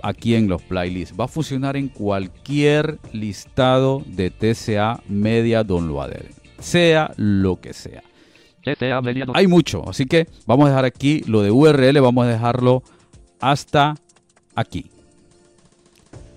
aquí 0.03 0.35
en 0.35 0.47
los 0.47 0.61
playlists, 0.61 1.15
va 1.19 1.25
a 1.25 1.27
funcionar 1.27 1.77
en 1.77 1.87
cualquier 1.87 2.99
listado 3.13 4.03
de 4.05 4.29
TCA 4.29 5.01
Media 5.07 5.63
Downloader, 5.63 6.31
sea 6.59 7.11
lo 7.17 7.59
que 7.59 7.73
sea. 7.73 8.03
TCA 8.63 9.01
Media 9.01 9.25
Hay 9.33 9.47
mucho, 9.47 9.87
así 9.89 10.05
que 10.05 10.27
vamos 10.45 10.65
a 10.65 10.69
dejar 10.69 10.85
aquí 10.85 11.21
lo 11.25 11.41
de 11.41 11.51
URL, 11.51 11.99
vamos 12.01 12.25
a 12.25 12.29
dejarlo 12.29 12.83
hasta 13.39 13.95
aquí. 14.55 14.91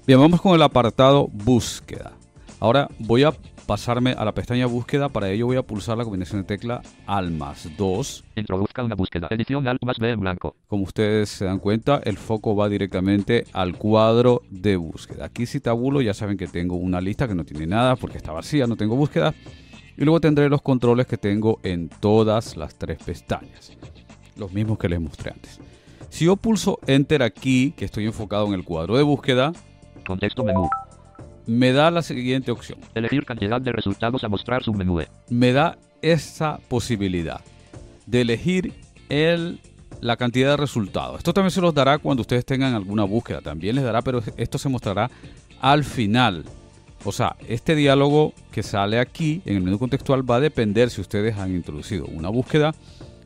Bien, 0.07 0.21
vamos 0.21 0.41
con 0.41 0.55
el 0.55 0.63
apartado 0.63 1.29
búsqueda. 1.33 2.13
Ahora 2.61 2.89
voy 2.99 3.25
a 3.25 3.33
pasarme 3.67 4.13
a 4.13 4.25
la 4.25 4.33
pestaña 4.33 4.67
búsqueda, 4.67 5.09
para 5.09 5.31
ello 5.31 5.47
voy 5.47 5.57
a 5.57 5.63
pulsar 5.63 5.97
la 5.97 6.05
combinación 6.05 6.43
de 6.43 6.47
tecla 6.47 6.83
al 7.07 7.31
más 7.31 7.69
2 7.77 8.25
Introduzca 8.37 8.83
una 8.83 8.95
búsqueda. 8.95 9.29
Edición 9.31 9.65
más 9.65 9.99
B 9.99 10.11
en 10.11 10.21
blanco. 10.21 10.57
como 10.69 10.85
ustedes 10.85 11.29
se 11.29 11.45
dan 11.45 11.59
cuenta, 11.59 12.01
el 12.05 12.19
foco 12.19 12.55
va 12.55 12.69
directamente 12.69 13.47
al 13.53 13.77
cuadro 13.77 14.43
de 14.51 14.77
búsqueda. 14.77 15.27
Aquí 15.27 15.47
si 15.47 15.61
tabulo 15.61 16.03
ya 16.03 16.15
saben 16.15 16.37
que 16.37 16.47
tengo 16.47 16.77
una 16.77 17.01
lista 17.01 17.27
que 17.27 17.35
no 17.35 17.45
tiene 17.45 17.67
nada 17.67 17.97
porque 17.97 18.19
está 18.19 18.33
vacía, 18.33 18.67
no 18.67 18.77
tengo 18.77 18.97
búsqueda. 18.97 19.35
Y 19.97 20.05
luego 20.05 20.21
tendré 20.21 20.49
los 20.49 20.61
controles 20.61 21.07
que 21.07 21.17
tengo 21.17 21.61
en 21.63 21.89
todas 21.89 22.57
las 22.57 22.75
tres 22.77 22.99
pestañas. 22.99 23.77
Los 24.37 24.53
mismos 24.53 24.79
que 24.79 24.89
les 24.89 25.01
mostré 25.01 25.31
antes. 25.31 25.61
Si 26.09 26.27
yo 26.27 26.37
pulso 26.37 26.79
Enter 26.87 27.23
aquí, 27.23 27.73
que 27.77 27.85
estoy 27.85 28.07
enfocado 28.07 28.47
en 28.47 28.55
el 28.55 28.65
cuadro 28.65 28.97
de 28.97 29.05
búsqueda, 29.05 29.53
Contexto 30.07 30.45
menú. 30.45 30.69
Me 31.47 31.73
da 31.73 31.91
la 31.91 32.03
siguiente 32.03 32.51
opción. 32.51 32.79
Elegir 32.95 33.25
cantidad 33.25 33.61
de 33.61 33.73
resultados 33.73 34.25
a 34.25 34.29
mostrar 34.29 34.63
submenú. 34.63 35.01
Me 35.31 35.53
da 35.53 35.79
esa 36.03 36.59
posibilidad 36.69 37.41
de 38.07 38.21
elegir 38.21 38.73
el, 39.09 39.61
la 40.01 40.17
cantidad 40.17 40.51
de 40.51 40.57
resultados. 40.57 41.19
Esto 41.19 41.33
también 41.33 41.51
se 41.51 41.61
los 41.61 41.75
dará 41.75 41.99
cuando 41.99 42.23
ustedes 42.23 42.45
tengan 42.45 42.75
alguna 42.75 43.05
búsqueda. 43.05 43.41
También 43.41 43.77
les 43.77 43.85
dará, 43.85 44.03
pero 44.03 44.23
esto 44.37 44.59
se 44.59 44.69
mostrará 44.69 45.11
al 45.61 45.85
final. 45.85 46.45
O 47.05 47.13
sea, 47.13 47.37
este 47.49 47.75
diálogo 47.75 48.33
que 48.51 48.63
sale 48.63 48.99
aquí 48.99 49.43
en 49.45 49.57
el 49.57 49.63
menú 49.63 49.79
contextual 49.79 50.29
va 50.29 50.37
a 50.37 50.41
depender 50.41 50.91
si 50.91 51.01
ustedes 51.01 51.37
han 51.37 51.55
introducido 51.55 52.07
una 52.07 52.31
búsqueda 52.31 52.75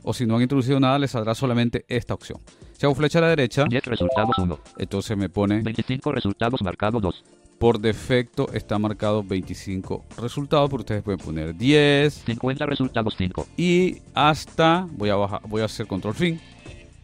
o 0.03 0.13
si 0.13 0.27
no 0.27 0.37
han 0.37 0.43
introducido 0.43 0.81
nada, 0.81 0.99
les 0.99 1.11
saldrá 1.13 1.35
solamente 1.35 1.85
esta 1.89 2.15
opción. 2.15 2.41
Si 2.73 2.87
hago 2.87 2.95
flecha 2.95 3.19
a 3.19 3.23
la 3.23 3.29
derecha, 3.29 3.65
10 3.69 3.85
resultados 3.85 4.39
1. 4.39 4.59
entonces 4.79 5.17
me 5.17 5.29
pone 5.29 5.61
25 5.63 6.13
resultados 6.13 6.63
marcado 6.63 7.01
2. 7.01 7.25
Por 7.59 7.81
defecto 7.81 8.49
está 8.53 8.79
marcado 8.79 9.23
25 9.23 10.05
resultados, 10.19 10.71
pero 10.71 10.81
ustedes 10.81 11.03
pueden 11.03 11.19
poner 11.19 11.57
10, 11.57 12.15
50 12.27 12.67
resultados 12.67 13.15
5. 13.17 13.47
y 13.57 13.99
hasta 14.15 14.87
voy 14.93 15.11
a 15.11 15.17
bajar, 15.17 15.41
voy 15.47 15.63
a 15.63 15.65
hacer 15.65 15.87
control 15.87 16.15
fin 16.15 16.41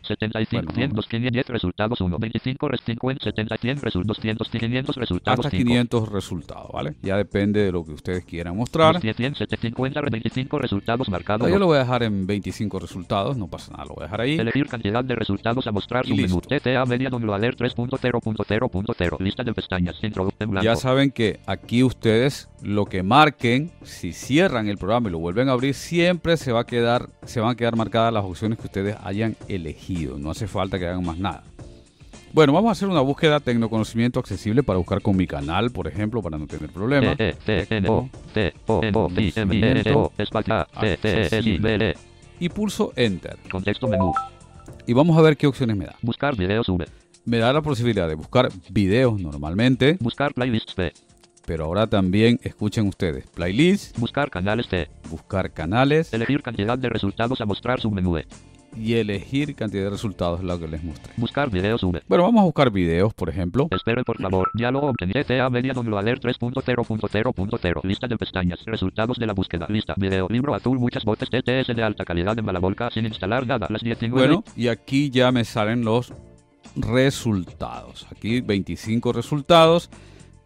75, 0.05 0.63
Bueno, 0.63 0.73
100, 0.75 0.91
no. 0.91 0.97
210 0.97 1.47
resultados 1.49 2.01
1. 2.01 2.19
25, 2.19 2.69
res 2.69 2.81
50, 2.85 3.25
70, 3.25 3.57
100 3.57 3.81
resultados 3.81 4.17
200, 4.17 4.49
500 4.49 4.97
resultados 4.97 5.47
hasta 5.47 5.57
5. 5.57 5.65
500 5.69 6.09
resultados, 6.11 6.71
¿vale? 6.73 6.95
Ya 7.03 7.17
depende 7.17 7.61
de 7.61 7.73
lo 7.73 7.85
que 7.85 7.93
ustedes 7.93 8.25
quieran 8.25 8.57
mostrar. 8.57 9.01
100, 9.01 9.15
100, 9.15 9.35
750, 9.37 10.01
25 10.01 10.59
resultados 10.59 11.09
marcados 11.09 11.47
Yo 11.49 11.55
2. 11.55 11.61
lo 11.61 11.67
voy 11.67 11.77
a 11.77 11.81
dejar 11.81 12.03
en 12.03 12.27
25 12.27 12.79
resultados, 12.79 13.37
no 13.37 13.49
pasa 13.49 13.73
nada, 13.73 13.85
lo 13.87 13.95
voy 13.95 14.03
a 14.03 14.07
dejar 14.07 14.21
ahí. 14.21 14.39
Elegir 14.39 14.67
cantidad 14.67 15.05
de 15.05 15.15
resultados 15.15 15.67
a 15.67 15.73
mostrar 15.73 16.05
submenú. 16.07 16.41
listo. 16.41 16.41
TTA 16.41 16.85
Media 16.87 17.11
Downloader 17.11 17.57
3.0.0.0. 17.57 19.21
Lista 19.21 19.43
de 19.43 19.53
pestañas. 19.53 19.97
Ya 20.63 20.77
saben 20.77 21.11
que 21.11 21.41
aquí 21.47 21.83
ustedes 21.83 22.49
lo 22.63 22.87
que 22.87 23.03
marquen, 23.03 23.71
si 23.83 24.13
cierran 24.13 24.69
el 24.69 24.79
programa 24.79 25.09
y 25.09 25.13
lo 25.13 25.19
vuelven 25.19 25.49
a 25.49 25.53
abrir, 25.53 25.75
siempre 25.75 26.37
se 26.37 26.53
va 26.53 26.61
a 26.61 26.65
quedar, 26.67 27.09
se 27.25 27.41
van 27.41 27.51
a 27.51 27.55
quedar 27.57 27.77
marcadas 27.77 28.13
las 28.13 28.25
opciones 28.25 28.59
que 28.59 28.67
ustedes 28.67 28.97
hayan 29.03 29.37
elegido. 29.49 29.94
No 30.19 30.31
hace 30.31 30.47
falta 30.47 30.79
que 30.79 30.87
hagan 30.87 31.05
más 31.05 31.19
nada. 31.19 31.45
Bueno, 32.33 32.53
vamos 32.53 32.71
a 32.71 32.73
hacer 32.73 32.89
una 32.89 33.01
búsqueda 33.01 33.39
tecnoconocimiento 33.39 34.19
accesible 34.19 34.65
para 34.65 34.79
buscar 34.79 35.01
con 35.01 35.17
mi 35.17 35.25
canal, 35.25 35.71
por 35.71 35.87
ejemplo, 35.87 36.21
para 36.21 36.37
no 36.37 36.49
tener 36.49 36.69
problemas. 36.71 37.17
Y 42.41 42.49
pulso 42.49 42.93
Enter. 42.97 43.37
Contexto 43.51 43.87
menú. 43.87 44.13
Y 44.87 44.93
vamos 44.93 45.17
a 45.17 45.23
ver 45.23 45.37
qué 45.37 45.47
opciones 45.47 45.77
me 45.77 45.87
da. 45.87 45.95
Buscar 46.03 46.37
videos 46.37 46.69
V. 46.69 46.85
Me 47.25 47.39
da 47.39 47.53
la 47.53 47.63
posibilidad 47.63 48.09
de 48.09 48.17
buscar 48.17 48.51
videos 48.69 49.19
normalmente, 49.19 49.97
Buscar 50.01 50.35
playlists 50.35 50.75
P. 50.75 50.93
pero 51.47 51.65
ahora 51.65 51.87
también 51.87 52.39
escuchen 52.43 52.87
ustedes 52.87 53.27
playlists, 53.29 53.99
Buscar 53.99 54.29
canales 54.29 54.69
T. 54.69 54.89
buscar 55.09 55.51
canales 55.53 56.13
Elegir 56.13 56.43
cantidad 56.43 56.77
de 56.77 56.91
resultados 56.91 57.41
a 57.41 57.47
mostrar 57.47 57.81
submenú 57.81 58.19
E. 58.19 58.27
y 58.77 58.95
elegir 58.95 59.55
cantidad 59.55 59.85
de 59.85 59.91
resultados, 59.91 60.43
lo 60.43 60.59
que 60.59 60.69
les 60.69 60.83
mostré. 60.83 61.13
Buscar 61.17 61.51
videos 61.51 61.83
V. 61.83 62.03
Bueno, 62.09 62.25
vamos 62.25 62.43
a 62.43 62.45
buscar 62.45 62.71
videos, 62.71 63.15
por 63.15 63.29
ejemplo. 63.29 63.69
Espere 63.71 64.05
por 64.05 64.21
favor. 64.21 64.51
Diálogo 64.55 64.89
obtenido. 64.89 65.25
TA 65.25 65.49
Media 65.51 65.73
Downloader 65.73 66.21
3.0.0.0. 66.21 67.81
Lista 67.85 68.07
de 68.07 68.17
pestañas. 68.17 68.61
Resultados 68.65 69.19
de 69.19 69.27
la 69.27 69.33
búsqueda. 69.33 69.67
Lista. 69.69 69.95
Video. 69.97 70.29
Libro 70.29 70.55
azul. 70.55 70.79
Muchas 70.79 71.05
voces. 71.05 71.29
TTS 71.31 71.75
de 71.75 71.83
alta 71.83 72.05
calidad 72.05 72.39
en 72.39 72.45
Malabolca 72.45 72.91
sin 72.91 73.07
instalar 73.07 73.47
nada. 73.47 73.67
Las 73.71 73.83
19. 73.83 74.27
Bueno, 74.27 74.45
y 74.57 74.69
aquí 74.69 75.11
ya 75.11 75.33
me 75.33 75.45
salen 75.45 75.85
los 75.85 76.13
resultados. 76.77 78.07
Aquí 78.11 78.41
25 78.41 79.13
resultados. 79.13 79.91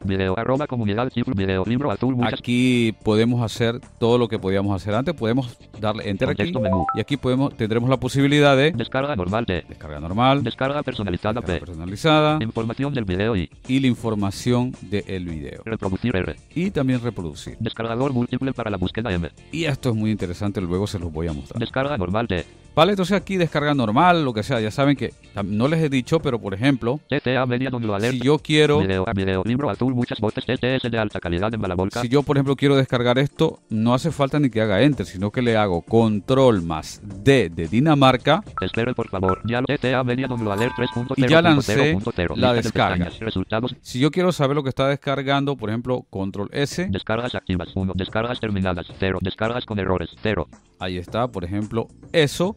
Video, 0.05 0.39
arroba 0.39 0.67
comunidad, 0.67 1.11
video, 1.35 1.65
libro 1.65 1.91
azul, 1.91 2.15
muchas. 2.17 2.35
Aquí 2.35 2.95
podemos 3.03 3.43
hacer 3.43 3.81
todo 3.99 4.17
lo 4.17 4.29
que 4.29 4.39
podíamos 4.39 4.75
hacer 4.75 4.95
antes. 4.95 5.15
Podemos 5.15 5.59
darle 5.81 6.09
enter 6.09 6.31
aquí. 6.31 6.53
Menú. 6.53 6.87
Y 6.95 7.01
aquí 7.01 7.17
podemos, 7.17 7.57
tendremos 7.57 7.91
la 7.91 7.99
posibilidad 7.99 8.57
de 8.57 8.73
Descarga 8.73 9.17
normal 9.17 9.45
de. 9.45 9.65
descarga 9.69 10.01
normal, 10.01 10.43
Descarga 10.43 10.83
personalizada 10.83 11.41
descarga 11.41 11.61
personalizada 11.67 12.39
Información 12.41 12.95
del 12.95 13.05
video 13.05 13.37
y. 13.37 13.51
y 13.67 13.81
la 13.81 13.87
información 13.89 14.73
del 14.83 15.25
video. 15.27 15.63
Reproducir 15.65 16.15
R. 16.15 16.37
Y 16.55 16.71
también 16.71 17.01
reproducir. 17.03 17.57
Descargador 17.59 18.13
múltiple 18.13 18.53
para 18.53 18.71
la 18.71 18.77
búsqueda 18.77 19.13
M. 19.13 19.31
Y 19.53 19.65
esto 19.65 19.91
es 19.91 19.95
muy 19.97 20.11
interesante, 20.11 20.61
luego 20.61 20.87
se 20.87 20.99
los 20.99 21.13
voy 21.13 21.27
a 21.29 21.33
mostrar. 21.33 21.59
Descarga 21.61 21.97
normal 21.97 22.27
de. 22.27 22.45
Vale, 22.79 22.93
entonces 22.93 23.17
aquí 23.17 23.37
descarga 23.37 23.75
normal, 23.75 24.25
lo 24.25 24.33
que 24.33 24.45
sea. 24.45 24.61
Ya 24.61 24.71
saben 24.71 24.95
que 24.95 25.13
no 25.45 25.67
les 25.67 25.83
he 25.83 25.89
dicho, 25.89 26.21
pero 26.21 26.39
por 26.39 26.55
ejemplo, 26.55 27.01
si 27.09 28.21
yo 28.21 28.39
quiero, 28.39 28.79
Video, 28.79 29.05
video, 29.17 29.43
libro 29.45 29.69
azul, 29.69 29.97
muchas 29.97 30.21
voces 30.21 30.45
TTS 30.45 30.89
de 30.89 30.97
alta 30.97 31.19
calidad 31.19 31.53
en 31.53 31.61
si 32.01 32.09
yo 32.09 32.23
por 32.23 32.37
ejemplo 32.37 32.55
quiero 32.55 32.77
descargar 32.77 33.19
esto, 33.19 33.59
no 33.69 33.95
hace 33.95 34.13
falta 34.13 34.39
ni 34.39 34.49
que 34.49 34.61
haga 34.61 34.81
enter, 34.83 35.07
sino 35.07 35.33
que 35.33 35.43
le 35.43 35.57
hago 35.57 35.83
control 35.83 36.63
más 36.63 37.03
D 37.03 37.51
de 37.53 37.67
Dinamarca 37.67 38.45
Espere 38.61 38.95
por 38.95 39.09
favor. 39.09 39.41
Ya 39.45 39.61
lo 39.61 39.67
TTA 39.67 40.05
Media 40.05 40.29
Alert 40.29 40.75
3.0. 40.79 41.15
Y 41.17 41.27
ya 41.27 41.43
lancé 41.43 41.99
la 42.37 42.53
descarga. 42.53 43.11
Resultados. 43.19 43.75
Si 43.83 43.99
yo 43.99 44.13
quiero 44.13 44.31
saber 44.31 44.55
lo 44.55 44.63
que 44.63 44.69
está 44.69 44.87
descargando, 44.87 45.57
por 45.57 45.71
ejemplo, 45.71 46.07
control 46.11 46.49
S, 46.53 46.87
Descargas 46.93 47.35
activas 47.35 47.71
1. 47.75 47.95
Descargas 47.97 48.39
terminadas 48.39 48.87
0. 49.01 49.19
Descargas 49.21 49.65
con 49.65 49.81
errores 49.81 50.11
0. 50.23 50.47
Ahí 50.79 50.99
está, 50.99 51.29
por 51.29 51.45
ejemplo, 51.45 51.89
eso. 52.13 52.57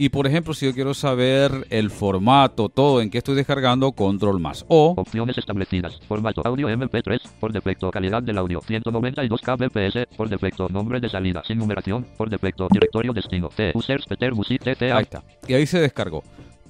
Y 0.00 0.10
por 0.10 0.28
ejemplo, 0.28 0.54
si 0.54 0.64
yo 0.64 0.72
quiero 0.72 0.94
saber 0.94 1.66
el 1.70 1.90
formato, 1.90 2.68
todo 2.68 3.02
en 3.02 3.10
que 3.10 3.18
estoy 3.18 3.34
descargando, 3.34 3.90
control 3.90 4.38
más 4.38 4.64
O. 4.68 4.94
Opciones 4.96 5.36
establecidas. 5.36 5.98
Formato 6.06 6.40
audio 6.44 6.68
MP3. 6.68 7.20
Por 7.40 7.52
defecto 7.52 7.90
calidad 7.90 8.22
del 8.22 8.38
audio 8.38 8.60
192 8.60 9.40
kbps. 9.40 10.16
Por 10.16 10.28
defecto 10.28 10.68
nombre 10.68 11.00
de 11.00 11.08
salida 11.08 11.42
sin 11.44 11.58
numeración. 11.58 12.06
Por 12.16 12.30
defecto 12.30 12.68
directorio 12.70 13.12
destino. 13.12 13.48
T. 13.48 13.72
Users 13.74 14.06
Peter 14.06 14.32
Music. 14.36 14.62
Ahí 14.80 15.02
está. 15.02 15.24
Y 15.48 15.54
ahí 15.54 15.66
se 15.66 15.80
descargó. 15.80 16.22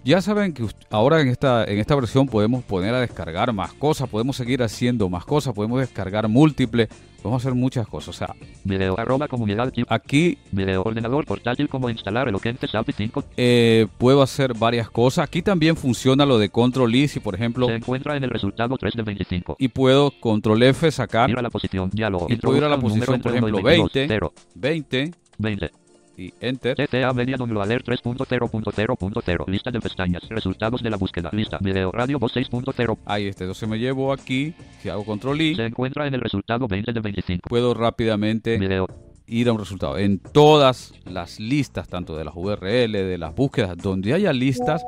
Ya 0.08 0.22
saben 0.22 0.54
que 0.54 0.64
ahora 0.88 1.20
en 1.20 1.28
esta, 1.28 1.66
en 1.66 1.78
esta 1.80 1.94
versión 1.94 2.26
podemos 2.28 2.64
poner 2.64 2.94
a 2.94 3.00
descargar 3.00 3.52
más 3.52 3.74
cosas, 3.74 4.08
podemos 4.08 4.36
seguir 4.36 4.62
haciendo 4.62 5.10
más 5.10 5.26
cosas, 5.26 5.52
podemos 5.52 5.80
descargar 5.80 6.26
múltiples, 6.28 6.88
podemos 7.20 7.42
hacer 7.42 7.54
muchas 7.54 7.86
cosas. 7.86 8.08
O 8.08 8.12
sea, 8.14 8.34
Video 8.64 8.98
arroba 8.98 9.28
comunidad 9.28 9.70
aquí 9.90 10.38
Video 10.50 10.80
ordenador 10.80 11.26
portátil 11.26 11.68
como 11.68 11.90
instalar 11.90 12.26
Eloquente 12.26 12.66
SAPI 12.66 12.92
5. 12.92 13.24
eh, 13.36 13.86
puedo 13.98 14.22
hacer 14.22 14.54
varias 14.54 14.88
cosas. 14.88 15.24
Aquí 15.24 15.42
también 15.42 15.76
funciona 15.76 16.24
lo 16.24 16.38
de 16.38 16.48
control 16.48 16.94
I, 16.94 17.06
si 17.08 17.20
por 17.20 17.34
ejemplo, 17.34 17.66
Se 17.66 17.74
encuentra 17.74 18.16
en 18.16 18.24
el 18.24 18.30
resultado 18.30 18.78
3 18.78 18.94
de 18.94 19.02
25. 19.02 19.56
y 19.58 19.68
puedo 19.68 20.10
control 20.10 20.62
F 20.62 20.90
sacar 20.90 21.28
Ir 21.28 21.38
a 21.38 21.42
la 21.42 21.50
posición. 21.50 21.90
Diálogo. 21.92 22.28
Y 22.30 22.36
puedo 22.36 22.56
ir 22.56 22.64
a 22.64 22.70
la 22.70 22.80
posición, 22.80 23.20
por 23.20 23.32
ejemplo, 23.32 23.62
22. 23.62 23.92
20. 23.92 24.06
0. 24.08 24.32
20 24.54 25.10
20. 25.36 25.87
Y 26.18 26.34
enter. 26.40 26.74
TTA 26.74 27.12
Media 27.12 27.36
Alert 27.36 27.86
3.0.0.0. 27.86 29.46
Lista 29.46 29.70
de 29.70 29.80
pestañas. 29.80 30.22
Resultados 30.28 30.82
de 30.82 30.90
la 30.90 30.96
búsqueda. 30.96 31.30
Lista. 31.32 31.58
Video 31.60 31.92
radio 31.92 32.18
voz 32.18 32.34
6.0. 32.34 32.98
Ahí 33.06 33.28
está. 33.28 33.44
Entonces 33.44 33.68
me 33.68 33.78
llevo 33.78 34.12
aquí, 34.12 34.52
si 34.82 34.88
hago 34.88 35.04
control 35.04 35.40
I, 35.40 35.54
Se 35.54 35.64
encuentra 35.64 36.06
en 36.06 36.14
el 36.14 36.20
resultado 36.20 36.66
20 36.66 36.92
de 36.92 37.00
25. 37.00 37.48
puedo 37.48 37.72
rápidamente 37.72 38.58
Video. 38.58 38.88
ir 39.26 39.48
a 39.48 39.52
un 39.52 39.58
resultado. 39.60 39.96
En 39.96 40.18
todas 40.18 40.92
las 41.04 41.38
listas, 41.38 41.88
tanto 41.88 42.16
de 42.16 42.24
las 42.24 42.34
URL, 42.34 42.92
de 42.92 43.18
las 43.18 43.34
búsquedas, 43.34 43.76
donde 43.76 44.12
haya 44.12 44.32
listas, 44.32 44.84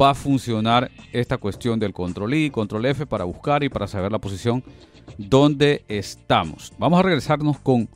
va 0.00 0.10
a 0.10 0.14
funcionar 0.14 0.90
esta 1.12 1.38
cuestión 1.38 1.78
del 1.78 1.92
control 1.92 2.34
I, 2.34 2.50
control 2.50 2.86
F 2.86 3.06
para 3.06 3.24
buscar 3.24 3.62
y 3.62 3.68
para 3.68 3.86
saber 3.86 4.12
la 4.12 4.18
posición 4.18 4.62
donde 5.18 5.84
estamos. 5.88 6.72
Vamos 6.78 7.00
a 7.00 7.02
regresarnos 7.02 7.58
con 7.60 7.88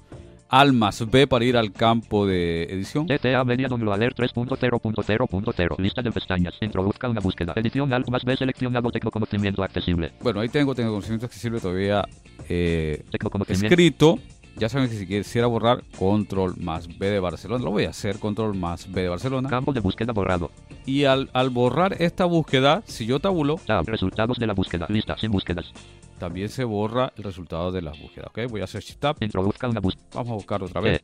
Al 0.55 0.73
más 0.73 1.11
B 1.11 1.27
para 1.27 1.45
ir 1.45 1.57
al 1.57 1.73
campo 1.73 2.29
de 2.29 2.63
edición. 2.71 3.09
TTA 3.09 3.43
Media 3.43 3.67
Download 3.67 3.93
Alert 3.93 4.17
3.0.0.0. 4.17 5.79
Lista 5.79 6.01
de 6.01 6.13
pestañas. 6.13 6.55
Introduzca 6.61 7.09
una 7.09 7.21
búsqueda. 7.21 7.55
Edición 7.57 7.93
Alt 7.93 8.09
más 8.09 8.23
B 8.23 8.37
seleccionado 8.37 8.89
Tecnoconocimiento 8.93 9.65
accesible. 9.65 10.13
Bueno, 10.23 10.39
ahí 10.39 10.49
tengo, 10.49 10.73
tengo 10.73 10.91
conocimiento 10.91 11.27
accesible 11.27 11.59
todavía 11.59 12.05
eh, 12.49 13.03
Tecnoconocimiento. 13.11 13.67
escrito. 13.67 14.21
Ya 14.57 14.69
saben 14.69 14.89
que 14.89 14.95
si 14.95 15.09
quisiera 15.09 15.49
borrar 15.49 15.83
control 15.99 16.55
más 16.61 16.87
B 16.87 17.11
de 17.11 17.19
Barcelona, 17.19 17.65
lo 17.65 17.73
voy 17.73 17.87
a 17.87 17.91
hacer, 17.91 18.21
control 18.21 18.55
más 18.55 18.89
B 18.93 19.03
de 19.03 19.09
Barcelona. 19.09 19.49
Campo 19.49 19.73
de 19.73 19.81
búsqueda 19.81 20.13
borrado. 20.13 20.53
Y 20.87 21.03
al, 21.03 21.31
al 21.33 21.51
borrar 21.51 22.01
esta 22.01 22.27
búsqueda, 22.27 22.85
si 22.87 23.07
yo 23.07 23.19
tabulo, 23.19 23.59
Tab. 23.67 23.89
Resultados 23.89 24.39
de 24.39 24.47
la 24.47 24.55
búsqueda. 24.55 24.87
Lista 24.89 25.19
sin 25.19 25.33
búsquedas. 25.33 25.73
También 26.25 26.49
se 26.49 26.65
borra 26.65 27.13
el 27.19 27.23
resultado 27.23 27.71
de 27.71 27.83
las 27.83 28.01
búsquedas. 28.01 28.31
¿ok? 28.31 28.51
Voy 28.51 28.63
a 28.63 28.65
hacer 28.65 28.83
Shift 28.83 28.99
Tab. 28.99 29.17
Introduzca 29.21 29.69
una 29.69 29.81
búsqueda. 29.81 30.07
Vamos 30.15 30.31
a 30.31 30.35
buscar 30.35 30.63
otra 30.63 30.81
vez. 30.81 31.03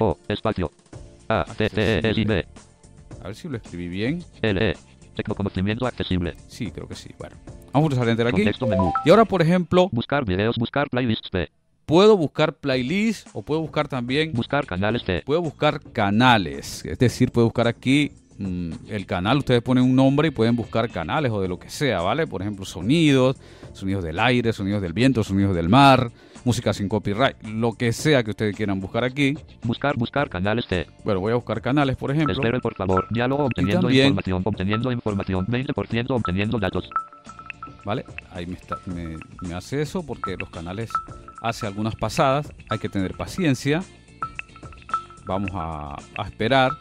O, 0.00 0.16
espacio. 0.28 0.70
A, 1.28 1.44
T, 1.56 1.70
T, 1.70 1.98
E, 1.98 2.46
A 3.20 3.26
ver 3.26 3.34
si 3.34 3.48
lo 3.48 3.56
escribí 3.56 3.88
bien. 3.88 4.22
L, 4.42 4.70
E. 4.70 4.76
Tecnoconocimiento 5.16 5.86
accesible. 5.86 6.34
Sí, 6.46 6.70
creo 6.70 6.86
que 6.86 6.94
sí. 6.94 7.10
Bueno, 7.18 7.34
vamos 7.72 7.86
a 7.86 7.90
pulsar 7.90 8.08
Enter 8.08 8.28
aquí. 8.28 8.44
Y 9.04 9.10
ahora, 9.10 9.24
por 9.24 9.42
ejemplo, 9.42 9.88
Buscar 9.90 10.24
videos, 10.24 10.56
buscar 10.56 10.88
playlists 10.88 11.30
puedo 11.84 12.16
buscar 12.16 12.54
playlist 12.54 13.28
o 13.32 13.42
puedo 13.42 13.60
buscar 13.60 13.88
también 13.88 14.32
Buscar 14.32 14.66
canales 14.66 15.02
puedo 15.26 15.42
buscar 15.42 15.80
canales. 15.92 16.84
Es 16.84 16.98
decir, 16.98 17.32
puedo 17.32 17.48
buscar 17.48 17.66
aquí 17.66 18.12
el 18.38 19.06
canal. 19.06 19.38
Ustedes 19.38 19.62
ponen 19.62 19.84
un 19.84 19.94
nombre 19.94 20.28
y 20.28 20.30
pueden 20.30 20.56
buscar 20.56 20.88
canales 20.90 21.30
o 21.32 21.40
de 21.40 21.48
lo 21.48 21.58
que 21.58 21.70
sea, 21.70 22.00
¿vale? 22.00 22.26
Por 22.26 22.42
ejemplo, 22.42 22.64
sonidos, 22.64 23.36
sonidos 23.72 24.02
del 24.04 24.18
aire, 24.18 24.52
sonidos 24.52 24.82
del 24.82 24.92
viento, 24.92 25.22
sonidos 25.22 25.54
del 25.54 25.68
mar, 25.68 26.10
música 26.44 26.72
sin 26.72 26.88
copyright, 26.88 27.36
lo 27.44 27.72
que 27.74 27.92
sea 27.92 28.22
que 28.24 28.30
ustedes 28.30 28.56
quieran 28.56 28.80
buscar 28.80 29.04
aquí. 29.04 29.34
Buscar, 29.62 29.96
buscar 29.96 30.28
canales 30.28 30.66
T. 30.66 30.86
Bueno, 31.04 31.20
voy 31.20 31.32
a 31.32 31.36
buscar 31.36 31.60
canales, 31.62 31.96
por 31.96 32.10
ejemplo. 32.10 32.34
Por 32.60 32.74
favor. 32.74 33.06
Diálogo 33.10 33.44
obteniendo 33.44 33.82
también- 33.82 34.06
información. 34.08 34.42
Obteniendo 34.44 34.92
información. 34.92 35.46
20% 35.46 36.10
obteniendo 36.10 36.58
datos. 36.58 36.90
¿Vale? 37.84 38.04
Ahí 38.32 38.46
me, 38.46 38.54
está- 38.54 38.78
me- 38.86 39.16
me 39.46 39.54
hace 39.54 39.82
eso 39.82 40.04
porque 40.04 40.36
los 40.38 40.48
canales 40.50 40.90
hace 41.42 41.66
algunas 41.66 41.94
pasadas. 41.96 42.50
Hay 42.70 42.78
que 42.78 42.88
tener 42.88 43.14
paciencia. 43.16 43.82
Vamos 45.26 45.50
a, 45.54 45.94
a 46.16 46.22
esperar. 46.26 46.72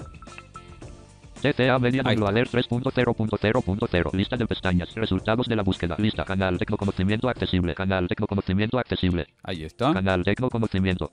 TTA 1.44 1.78
Media 1.78 2.04
Alert 2.04 2.54
3.0.0.0. 2.54 4.14
Lista 4.14 4.38
de 4.38 4.48
pestañas. 4.48 4.96
Resultados 4.96 5.46
de 5.48 5.58
la 5.58 5.64
búsqueda. 5.64 5.98
Lista. 6.00 6.24
Canal 6.24 6.58
Tecnoconocimiento 6.58 7.28
accesible. 7.28 7.76
Canal 7.76 8.08
Tecnoconocimiento 8.08 8.80
accesible. 8.80 9.28
Ahí 9.44 9.66
está. 9.66 9.92
Canal 9.92 10.24
Tecnoconocimiento. 10.24 11.12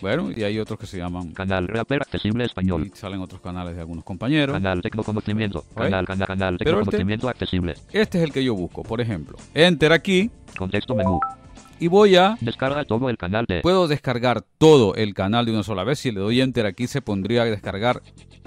Bueno, 0.00 0.30
y 0.30 0.44
hay 0.44 0.60
otros 0.60 0.78
que 0.78 0.86
se 0.86 0.98
llaman. 0.98 1.32
Canal 1.32 1.66
Rapper 1.66 2.02
accesible 2.02 2.44
español. 2.44 2.92
Y 2.94 2.96
salen 2.96 3.20
otros 3.20 3.40
canales 3.40 3.74
de 3.74 3.80
algunos 3.80 4.04
compañeros. 4.04 4.54
Canal 4.54 4.80
Tecnoconocimiento. 4.82 5.64
Ok. 5.72 5.78
Canal, 5.78 6.06
canal, 6.06 6.26
canal 6.28 6.56
Pero 6.58 6.70
este- 6.70 6.74
Tecnoconocimiento 6.82 7.28
accesible. 7.28 7.74
Este 7.90 8.18
es 8.18 8.24
el 8.24 8.32
que 8.32 8.44
yo 8.44 8.54
busco, 8.54 8.84
por 8.84 9.00
ejemplo. 9.00 9.36
Enter 9.52 9.92
aquí 9.92 10.30
Contexto 10.56 10.94
menú. 10.94 11.18
y 11.80 11.88
voy 11.88 12.14
a... 12.14 12.36
Descarga 12.40 12.84
todo 12.84 13.10
el 13.10 13.16
canal 13.18 13.46
de 13.48 13.62
Puedo 13.62 13.88
descargar 13.88 14.44
todo 14.58 14.94
el 14.94 15.12
canal 15.12 15.44
de 15.44 15.50
una 15.52 15.64
sola 15.64 15.82
vez. 15.82 15.98
Si 15.98 16.12
le 16.12 16.20
doy 16.20 16.40
Enter 16.40 16.66
aquí 16.66 16.86
se 16.86 17.02
pondría 17.02 17.42
a 17.42 17.46
descargar 17.46 18.00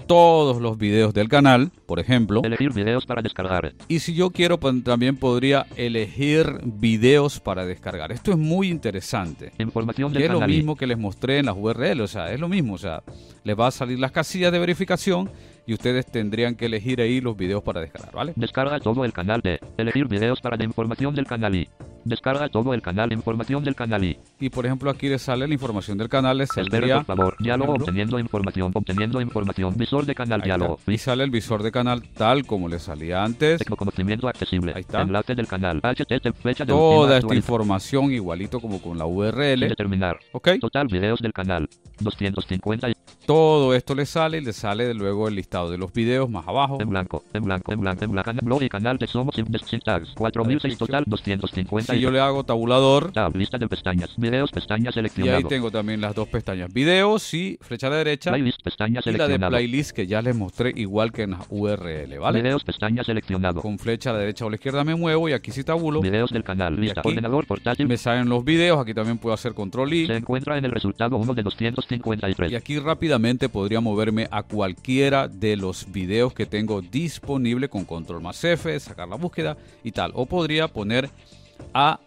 todos 0.07 0.61
los 0.61 0.77
videos 0.77 1.13
del 1.13 1.29
canal, 1.29 1.71
por 1.85 1.99
ejemplo. 1.99 2.41
elegir 2.43 2.73
videos 2.73 3.05
para 3.05 3.21
descargar. 3.21 3.73
Y 3.87 3.99
si 3.99 4.13
yo 4.13 4.29
quiero, 4.31 4.59
pues, 4.59 4.83
también 4.83 5.17
podría 5.17 5.65
elegir 5.75 6.59
videos 6.63 7.39
para 7.39 7.65
descargar. 7.65 8.11
Esto 8.11 8.31
es 8.31 8.37
muy 8.37 8.69
interesante. 8.69 9.51
Información 9.57 10.13
del 10.13 10.23
es 10.23 10.31
lo 10.31 10.41
mismo 10.41 10.75
que 10.75 10.87
les 10.87 10.97
mostré 10.97 11.39
en 11.39 11.45
las 11.47 11.55
URL, 11.57 12.01
o 12.01 12.07
sea, 12.07 12.31
es 12.31 12.39
lo 12.39 12.47
mismo, 12.47 12.73
o 12.73 12.77
sea, 12.77 13.03
les 13.43 13.57
va 13.57 13.67
a 13.67 13.71
salir 13.71 13.99
las 13.99 14.11
casillas 14.11 14.51
de 14.51 14.59
verificación 14.59 15.29
y 15.65 15.73
ustedes 15.73 16.05
tendrían 16.05 16.55
que 16.55 16.65
elegir 16.65 17.01
ahí 17.01 17.21
los 17.21 17.35
videos 17.35 17.63
para 17.63 17.81
descargar, 17.81 18.13
¿vale? 18.13 18.33
Descarga 18.35 18.79
todo 18.79 19.05
el 19.05 19.13
canal 19.13 19.41
de 19.41 19.59
elegir 19.77 20.07
videos 20.07 20.41
para 20.41 20.57
de 20.57 20.63
información 20.65 21.15
del 21.15 21.25
canal 21.25 21.55
y 21.55 21.67
descarga 22.03 22.47
todo 22.49 22.73
el 22.73 22.81
canal 22.81 23.11
información 23.11 23.63
del 23.63 23.75
canal 23.75 24.03
y 24.03 24.19
Y 24.39 24.49
por 24.49 24.65
ejemplo 24.65 24.91
aquí 24.91 25.09
les 25.09 25.23
sale 25.23 25.47
la 25.47 25.53
información 25.53 25.97
del 25.97 26.07
canal, 26.07 26.39
espere 26.41 26.65
saldría 26.69 26.97
por 26.97 27.05
favor 27.05 27.35
diálogo 27.39 27.73
obteniendo 27.73 28.19
información 28.19 28.71
obteniendo 28.73 29.19
información 29.21 29.75
visor 29.75 30.05
de 30.05 30.13
canal 30.13 30.41
ahí 30.41 30.49
está. 30.49 30.57
diálogo 30.57 30.79
y 30.87 30.97
sale 30.97 31.23
el 31.23 31.31
visor 31.31 31.63
de 31.63 31.71
canal 31.71 32.03
tal 32.13 32.45
como 32.45 32.69
le 32.69 32.79
salía 32.79 33.23
antes. 33.23 33.59
Tecnoconocimiento 33.59 34.27
accesible. 34.27 34.73
Ahí 34.75 34.81
está. 34.81 35.01
Enlace 35.01 35.35
del 35.35 35.47
canal. 35.47 35.81
HTTP 35.81 36.35
fecha 36.41 36.65
de 36.65 36.73
Toda 36.73 37.17
esta 37.17 37.35
información 37.35 38.11
igualito 38.11 38.59
como 38.59 38.81
con 38.81 38.97
la 38.97 39.05
URL, 39.05 39.59
determinar. 39.59 40.19
¿ok? 40.31 40.49
Total 40.59 40.87
videos 40.87 41.19
del 41.19 41.33
canal. 41.33 41.67
250 41.99 42.89
y- 42.89 42.93
Todo 43.25 43.73
esto 43.73 43.95
le 43.95 44.05
sale 44.05 44.37
y 44.37 44.41
le 44.41 44.53
sale 44.53 44.93
luego 44.93 45.27
el 45.27 45.35
listado 45.35 45.71
de 45.71 45.77
los 45.79 45.91
videos 45.91 46.29
más 46.29 46.47
abajo. 46.47 46.77
en 46.79 46.89
blanco, 46.89 47.23
en 47.33 47.43
blanco, 47.43 47.71
en 47.73 47.81
blanco, 47.81 48.03
en 48.05 48.11
blanco. 48.11 48.31
Blog 48.43 48.63
y 48.63 48.69
canal 48.69 48.97
de 48.97 49.07
Somos 49.07 49.33
sin, 49.35 49.47
sin 49.65 49.79
tags. 49.79 50.13
4006 50.15 50.77
total 50.77 51.03
250 51.07 51.93
Si 51.93 51.99
yo 51.99 52.11
le 52.11 52.19
hago 52.19 52.43
tabulador, 52.43 53.11
Tab, 53.11 53.35
lista 53.35 53.57
de 53.57 53.67
pestañas. 53.67 54.15
Videos, 54.17 54.51
pestaña 54.51 54.89
y 54.89 54.93
seleccionado. 54.93 55.37
ahí 55.37 55.43
tengo 55.43 55.71
también 55.71 56.01
las 56.01 56.13
dos 56.13 56.27
pestañas. 56.27 56.71
Videos 56.71 57.33
y 57.33 57.57
flecha 57.61 57.87
a 57.87 57.89
la 57.91 57.95
derecha. 57.97 58.31
Playlist, 58.31 58.61
pestaña 58.61 59.01
Y 59.03 59.11
la 59.11 59.27
de 59.27 59.39
playlist 59.39 59.91
que 59.91 60.05
ya 60.07 60.21
les 60.21 60.35
mostré 60.35 60.71
igual 60.75 61.11
que 61.11 61.23
en 61.23 61.31
la 61.31 61.39
URL, 61.49 62.19
¿vale? 62.19 62.41
Videos, 62.41 62.63
pestaña 62.63 63.03
seleccionado. 63.03 63.61
Con 63.61 63.79
flecha 63.79 64.11
a 64.11 64.13
la 64.13 64.19
derecha 64.19 64.45
o 64.45 64.47
a 64.49 64.51
la 64.51 64.55
izquierda 64.55 64.83
me 64.83 64.95
muevo 64.95 65.27
y 65.29 65.33
aquí 65.33 65.51
sí 65.51 65.63
tabulo. 65.63 66.01
Videos 66.01 66.29
del 66.31 66.43
canal. 66.43 66.79
Lista. 66.79 67.01
Ordenador 67.03 67.47
portátil. 67.47 67.87
Me 67.87 67.97
salen 67.97 68.29
los 68.29 68.43
videos, 68.43 68.79
aquí 68.79 68.93
también 68.93 69.17
puedo 69.17 69.33
hacer 69.33 69.53
control 69.53 69.93
I. 69.93 70.07
Se 70.07 70.15
encuentra 70.15 70.57
en 70.57 70.65
el 70.65 70.71
resultado 70.71 71.17
1 71.17 71.33
de 71.33 71.43
253. 71.87 72.51
Y 72.51 72.55
aquí 72.55 72.79
rápidamente 72.79 73.49
podría 73.49 73.81
moverme 73.81 74.27
a 74.31 74.43
cualquiera 74.43 75.27
de 75.27 75.55
los 75.55 75.91
videos 75.91 76.33
que 76.33 76.45
tengo 76.45 76.81
disponible 76.81 77.69
con 77.69 77.85
control 77.85 78.21
más 78.21 78.43
F, 78.43 78.79
sacar 78.79 79.07
la 79.07 79.15
búsqueda 79.15 79.57
y 79.83 79.91
tal. 79.91 80.11
O 80.15 80.25
podría 80.25 80.67
poner 80.67 81.09
a 81.73 81.99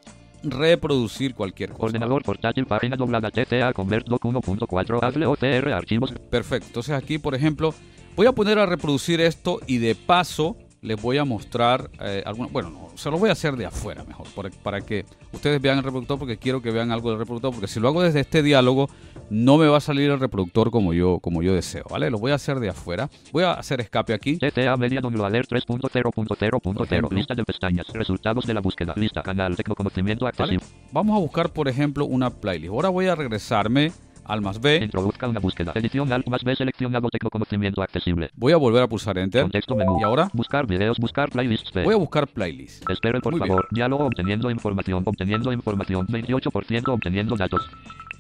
reproducir 0.43 1.35
cualquier 1.35 1.71
cosa. 1.71 1.87
Ordenador 1.87 2.23
portátil, 2.23 2.67
página 2.67 2.97
doblada 2.97 3.31
TTA, 3.31 3.73
Convert 3.73 4.07
Doc 4.07 4.23
1.4, 4.23 5.03
Hazle 5.03 5.27
OCR, 5.27 5.73
archivos. 5.73 6.13
Perfecto. 6.31 6.67
Entonces 6.69 6.95
aquí, 6.95 7.19
por 7.19 7.35
ejemplo, 7.35 7.75
voy 8.17 8.27
a 8.27 8.33
poner 8.33 8.59
a 8.59 8.67
reproducir 8.67 9.21
esto 9.21 9.61
y 9.67 9.79
de 9.79 9.95
paso 9.95 10.57
les 10.89 11.01
voy 11.01 11.19
a 11.19 11.25
mostrar 11.25 11.91
eh, 12.01 12.23
alguna... 12.27 12.49
Bueno, 12.51 12.71
no, 12.71 12.89
se 12.97 13.11
los 13.11 13.21
voy 13.21 13.29
a 13.29 13.33
hacer 13.33 13.55
de 13.57 13.67
afuera 13.67 14.03
mejor, 14.05 14.27
por- 14.35 14.51
para 14.51 14.81
que 14.81 15.05
ustedes 15.33 15.61
vean 15.61 15.79
el 15.79 15.85
reproductor, 15.85 16.19
porque 16.19 16.37
quiero 16.39 16.61
que 16.63 16.71
vean 16.71 16.91
algo 16.91 17.11
del 17.11 17.19
reproductor, 17.19 17.53
porque 17.53 17.69
si 17.69 17.79
lo 17.79 17.89
hago 17.89 18.03
desde 18.03 18.21
este 18.21 18.43
diálogo, 18.43 18.89
no 19.31 19.59
me 19.59 19.67
va 19.69 19.77
a 19.77 19.81
salir 19.81 20.11
el 20.11 20.19
reproductor 20.19 20.71
como 20.71 20.93
yo, 20.95 21.19
como 21.21 21.43
yo 21.43 21.53
deseo, 21.55 21.85
¿vale? 21.91 22.11
Lo 22.11 22.19
voy 22.19 22.33
a 22.33 22.37
hacer 22.37 22.59
de 22.59 22.71
afuera. 22.71 23.09
Voy 23.33 23.45
a 23.45 23.53
hacer 23.53 23.81
escape 23.81 24.15
aquí. 24.15 24.39
TTA 24.39 24.77
Media 24.77 25.01
Downloader 25.01 25.47
3.0.0.0. 25.47 26.85
ejemplo. 26.85 27.09
Lista 27.17 27.35
de 27.35 27.45
pestañas. 27.45 27.87
Resultados 27.93 28.47
de 28.47 28.55
la 28.55 28.61
búsqueda. 28.61 28.95
Lista. 28.97 29.23
Canal. 29.23 29.55
Tecnoconocimiento 29.57 30.25
¿vale? 30.25 30.35
accesible. 30.39 30.65
Vamos 30.93 31.17
a 31.17 31.21
buscar, 31.21 31.53
por 31.53 31.69
ejemplo, 31.69 32.07
una 32.07 32.31
playlist. 32.31 32.73
Ahora 32.73 32.89
voy 32.89 33.07
a 33.07 33.15
regresarme 33.15 33.93
al 34.29 34.41
más 34.43 34.61
B. 34.61 34.77
Introduzca 34.85 35.27
una 35.27 35.41
búsqueda. 35.41 35.73
Edición 35.75 36.13
Alt 36.13 36.29
más 36.29 36.45
B 36.45 36.55
seleccionado. 36.55 37.09
Tecnoconocimiento 37.11 37.83
accesible. 37.83 38.31
Voy 38.37 38.53
a 38.53 38.57
volver 38.57 38.83
a 38.83 38.87
pulsar 38.87 39.19
Enter. 39.19 39.43
Contexto 39.43 39.75
menú. 39.75 39.99
Y 40.01 40.05
ahora 40.05 40.31
Buscar 40.33 40.67
videos. 40.67 40.99
Buscar 40.99 41.31
playlists. 41.31 41.73
B. 41.73 41.85
voy 41.85 41.95
a 41.95 41.97
buscar 41.97 42.29
playlist. 42.29 42.89
Espere 42.89 43.21
por 43.21 43.33
Muy 43.33 43.41
bien. 43.41 43.49
favor. 43.49 43.69
Diálogo 43.71 44.05
obteniendo 44.05 44.51
información. 44.51 45.03
Obteniendo 45.05 45.53
información. 45.53 46.07
28% 46.07 46.89
obteniendo 46.89 47.37
datos. 47.37 47.69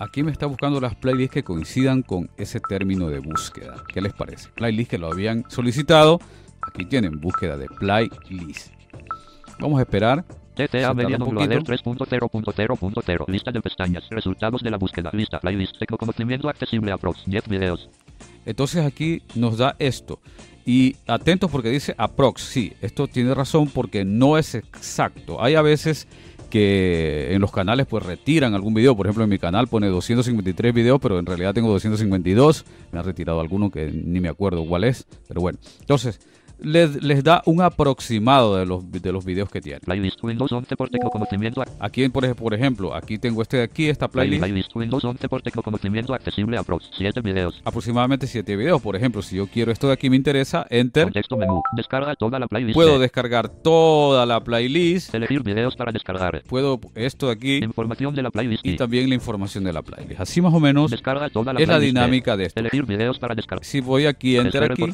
Aquí 0.00 0.22
me 0.22 0.30
está 0.32 0.46
buscando 0.46 0.80
las 0.80 0.94
playlists 0.94 1.34
que 1.34 1.42
coincidan 1.42 2.02
con 2.02 2.30
ese 2.36 2.60
término 2.60 3.08
de 3.08 3.18
búsqueda. 3.18 3.82
¿Qué 3.92 4.00
les 4.00 4.12
parece? 4.12 4.48
Playlists 4.54 4.90
que 4.90 4.98
lo 4.98 5.12
habían 5.12 5.44
solicitado. 5.48 6.20
Aquí 6.62 6.84
tienen 6.84 7.20
búsqueda 7.20 7.56
de 7.56 7.66
playlist. 7.66 8.72
Vamos 9.60 9.78
a 9.78 9.82
esperar. 9.82 10.24
TTA 10.66 10.80
tarda 10.80 10.94
Media 10.94 11.16
un 11.16 11.24
Downloader 11.24 11.62
poquito. 11.62 12.04
3.0.0.0. 12.04 13.24
Lista 13.28 13.52
de 13.52 13.60
pestañas. 13.60 14.04
Resultados 14.10 14.62
de 14.62 14.70
la 14.70 14.76
búsqueda. 14.76 15.10
Lista. 15.12 15.38
Playlist. 15.38 15.78
Tecnoconocimiento 15.78 16.48
accesible. 16.48 16.90
Aprox. 16.90 17.22
10 17.26 17.48
videos. 17.48 17.88
Entonces 18.44 18.84
aquí 18.84 19.22
nos 19.34 19.58
da 19.58 19.76
esto. 19.78 20.18
Y 20.66 20.96
atentos 21.06 21.50
porque 21.50 21.70
dice 21.70 21.94
aprox. 21.96 22.42
Sí, 22.42 22.72
esto 22.82 23.06
tiene 23.06 23.34
razón 23.34 23.68
porque 23.68 24.04
no 24.04 24.36
es 24.36 24.54
exacto. 24.54 25.42
Hay 25.42 25.54
a 25.54 25.62
veces 25.62 26.08
que 26.50 27.34
en 27.34 27.40
los 27.40 27.52
canales 27.52 27.86
pues 27.86 28.04
retiran 28.04 28.54
algún 28.54 28.74
video. 28.74 28.96
Por 28.96 29.06
ejemplo, 29.06 29.24
en 29.24 29.30
mi 29.30 29.38
canal 29.38 29.68
pone 29.68 29.86
253 29.88 30.74
videos, 30.74 30.98
pero 31.00 31.18
en 31.18 31.26
realidad 31.26 31.54
tengo 31.54 31.70
252. 31.70 32.64
Me 32.90 32.98
ha 32.98 33.02
retirado 33.02 33.40
alguno 33.40 33.70
que 33.70 33.90
ni 33.92 34.20
me 34.20 34.28
acuerdo 34.28 34.66
cuál 34.66 34.84
es. 34.84 35.06
Pero 35.28 35.40
bueno, 35.40 35.58
entonces 35.80 36.20
les, 36.60 37.02
les 37.02 37.22
da 37.24 37.42
un 37.46 37.60
aproximado 37.62 38.56
de 38.56 38.66
los, 38.66 38.90
de 38.90 39.12
los 39.12 39.24
videos 39.24 39.48
que 39.50 39.60
tienen. 39.60 39.80
Playlist 39.84 40.22
Windows 40.22 40.50
11 40.52 40.76
por 40.76 40.88
tecnoconocimiento. 40.90 41.62
Aquí, 41.80 42.08
por, 42.08 42.24
ej- 42.24 42.34
por 42.34 42.54
ejemplo, 42.54 42.94
aquí 42.94 43.18
tengo 43.18 43.42
este 43.42 43.58
de 43.58 43.62
aquí, 43.64 43.88
esta 43.88 44.08
Playlist, 44.08 44.40
playlist. 44.40 44.72
playlist 44.72 44.76
Windows 44.76 45.04
11 45.04 45.28
por 45.28 45.42
tecnoconocimiento 45.42 46.14
accesible. 46.14 46.56
Aprox. 46.58 46.90
7 46.96 47.20
videos. 47.20 47.60
Aproximadamente 47.64 48.26
7 48.26 48.56
videos. 48.56 48.80
Por 48.82 48.96
ejemplo, 48.96 49.22
si 49.22 49.36
yo 49.36 49.46
quiero 49.46 49.72
esto 49.72 49.86
de 49.88 49.92
aquí 49.94 50.10
me 50.10 50.16
interesa, 50.16 50.66
enter. 50.70 51.04
Contexto 51.04 51.36
menú. 51.36 51.62
Descarga 51.76 52.14
toda 52.16 52.38
la 52.38 52.46
playlist. 52.48 52.74
Puedo 52.74 52.98
descargar 52.98 53.48
toda 53.48 54.26
la 54.26 54.42
playlist. 54.42 55.14
Elegir 55.14 55.42
videos 55.42 55.76
para 55.76 55.92
descargar. 55.92 56.42
Puedo 56.48 56.80
esto 56.94 57.26
de 57.26 57.32
aquí 57.32 57.56
Información 57.62 58.14
de 58.14 58.22
la 58.22 58.30
playlist. 58.30 58.64
y 58.66 58.76
también 58.76 59.08
la 59.08 59.14
información 59.14 59.64
de 59.64 59.72
la 59.72 59.82
playlist. 59.82 60.20
Así 60.20 60.40
más 60.40 60.52
o 60.54 60.60
menos 60.60 60.90
Descarga 60.90 61.28
toda 61.30 61.52
la 61.52 61.60
es 61.60 61.68
la 61.68 61.78
dinámica 61.78 62.36
de 62.36 62.46
esto. 62.46 62.60
Elegir 62.60 62.84
videos 62.86 63.18
para 63.18 63.34
descargar. 63.34 63.64
Si 63.64 63.80
voy 63.80 64.06
aquí, 64.06 64.36
enter 64.36 64.64
aquí, 64.72 64.84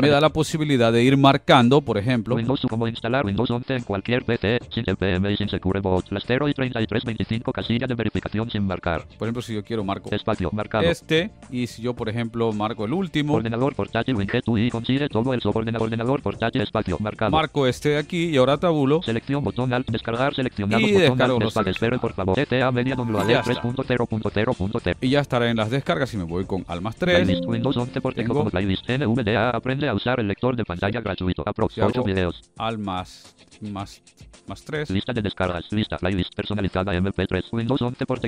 me 0.00 0.08
da 0.08 0.20
la 0.20 0.28
posibilidad 0.30 0.92
de 0.92 0.99
ir 1.02 1.16
marcando, 1.16 1.80
por 1.80 1.98
ejemplo, 1.98 2.34
Windows 2.36 2.60
como 2.68 2.86
instalar 2.88 3.24
Windows 3.26 3.50
11 3.50 3.76
en 3.76 3.82
cualquier 3.82 4.24
PC, 4.24 4.58
sin 4.70 4.84
CPM 4.84 5.30
y 5.32 5.36
sin 5.36 5.48
Secure 5.48 5.80
Boot. 5.80 6.10
Lastero 6.10 6.48
y 6.48 6.54
3325 6.54 7.52
casilla 7.52 7.86
de 7.86 7.94
verificación 7.94 8.50
sin 8.50 8.66
marcar. 8.66 9.04
por 9.18 9.26
ejemplo, 9.28 9.42
si 9.42 9.54
yo 9.54 9.64
quiero 9.64 9.84
marco 9.84 10.10
Espacio 10.14 10.50
marcado. 10.52 10.84
este 10.84 11.30
y 11.50 11.66
si 11.66 11.82
yo, 11.82 11.94
por 11.94 12.08
ejemplo, 12.08 12.52
marco 12.52 12.84
el 12.84 12.92
último, 12.92 13.34
Ordenador 13.34 13.74
portátil 13.74 14.14
Winget 14.16 14.46
UI 14.48 14.70
consigue 14.70 15.08
todo 15.08 15.32
el 15.34 15.40
soporte 15.40 15.70
ordenador 15.76 16.22
portátil 16.22 16.62
espacio 16.62 16.96
marcado. 17.00 17.30
marco 17.30 17.66
este 17.66 17.90
de 17.90 17.98
aquí 17.98 18.26
y 18.30 18.36
ahora 18.36 18.56
tabulo. 18.56 19.02
Selección 19.02 19.42
botón 19.44 19.72
alt 19.72 19.88
descargar 19.90 20.34
seleccionado 20.34 20.80
Y 20.86 20.92
botón 20.92 21.20
alt 21.22 21.38
despague. 21.42 21.70
Espere 21.70 21.98
por 21.98 22.12
favor. 22.12 22.34
TTA 22.36 22.70
media 22.72 22.94
está. 22.94 23.42
3.0.0.0. 23.42 24.96
Y 25.00 25.10
ya 25.10 25.20
estará 25.20 25.50
en 25.50 25.56
las 25.56 25.70
descargas 25.70 26.12
y 26.14 26.16
me 26.16 26.24
voy 26.24 26.44
con 26.44 26.64
al 26.68 26.80
más 26.80 26.96
3. 26.96 27.16
Playlist 27.24 27.46
Windows 27.46 27.76
11 27.76 28.00
por 28.00 28.14
Tengo- 28.14 28.34
como 28.34 28.50
playlist 28.50 28.88
NVDA 28.88 29.50
aprende 29.50 29.88
a 29.88 29.94
usar 29.94 30.20
el 30.20 30.28
lector 30.28 30.56
de 30.56 30.64
pantalla 30.64 30.89
gratuito. 30.98 31.44
Aprox 31.46 31.74
Si 31.74 31.80
hago- 31.80 31.90
8 31.90 32.02
videos. 32.02 32.42
Al 32.58 32.78
más, 32.78 33.36
más, 33.60 34.02
más 34.48 34.64
3. 34.64 34.90
Lista 34.90 35.12
de 35.12 35.22
descargas. 35.22 35.70
Lista 35.70 35.96
playlist 35.98 36.34
personalizada 36.34 36.92
MP3. 36.94 37.44
Windows 37.52 37.80
11 37.82 38.04
por 38.06 38.18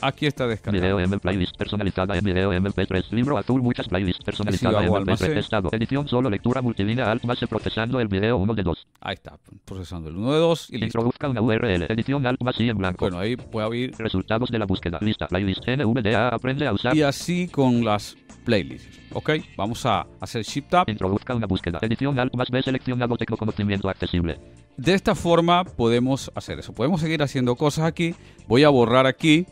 Aquí 0.00 0.26
está 0.26 0.46
descargado. 0.46 0.96
Video 0.96 1.20
playlist 1.20 1.56
personalizada 1.56 2.16
en 2.16 2.24
video 2.24 2.52
MP3 2.52 3.10
libro 3.12 3.38
azul 3.38 3.62
muchas 3.62 3.88
playlists 3.88 4.24
personalizada 4.24 4.80
hago 4.80 4.96
MP3 4.96 4.96
almacén. 4.96 5.38
estado 5.38 5.68
edición 5.72 6.06
solo 6.08 6.28
lectura 6.28 6.60
multilínea 6.62 7.10
alt 7.10 7.24
base 7.24 7.46
procesando 7.46 8.00
el 8.00 8.08
video 8.08 8.36
1 8.36 8.54
de 8.54 8.62
2 8.62 8.86
Ahí 9.00 9.14
está, 9.14 9.38
procesando 9.64 10.08
el 10.08 10.16
1 10.16 10.32
de 10.32 10.38
2 10.38 10.70
y 10.70 10.72
listo. 10.72 10.86
introduzca 10.86 11.28
una 11.28 11.40
URL 11.40 11.82
edición 11.88 12.26
alt 12.26 12.42
más 12.42 12.60
y 12.60 12.68
en 12.68 12.78
blanco 12.78 13.04
Bueno, 13.06 13.18
ahí 13.18 13.36
voy 13.36 13.62
a 13.62 13.84
ir 13.84 13.94
resultados 13.98 14.50
de 14.50 14.58
la 14.58 14.66
búsqueda 14.66 14.98
lista 15.00 15.26
playlist 15.28 15.66
NVDA 15.66 16.28
aprende 16.28 16.66
a 16.66 16.72
usar 16.72 16.94
y 16.94 17.02
así 17.02 17.48
con 17.48 17.84
las 17.84 18.16
playlists. 18.44 19.00
Ok, 19.12 19.30
vamos 19.56 19.84
a 19.86 20.06
hacer 20.20 20.42
Shift 20.42 20.68
Tab. 20.68 20.88
introduzca 20.88 21.34
una 21.34 21.46
búsqueda 21.46 21.78
edición 21.82 22.18
alt 22.18 22.34
más 22.34 22.50
B 22.50 22.62
seleccionado 22.62 23.16
tecnoconocimiento 23.16 23.88
accesible 23.88 24.38
De 24.76 24.94
esta 24.94 25.14
forma 25.14 25.64
podemos 25.64 26.30
hacer 26.34 26.58
eso. 26.58 26.72
Podemos 26.72 27.00
seguir 27.00 27.22
haciendo 27.22 27.56
cosas 27.56 27.86
aquí. 27.86 28.14
Voy 28.46 28.64
a 28.64 28.68
borrar 28.68 29.06
aquí. 29.06 29.46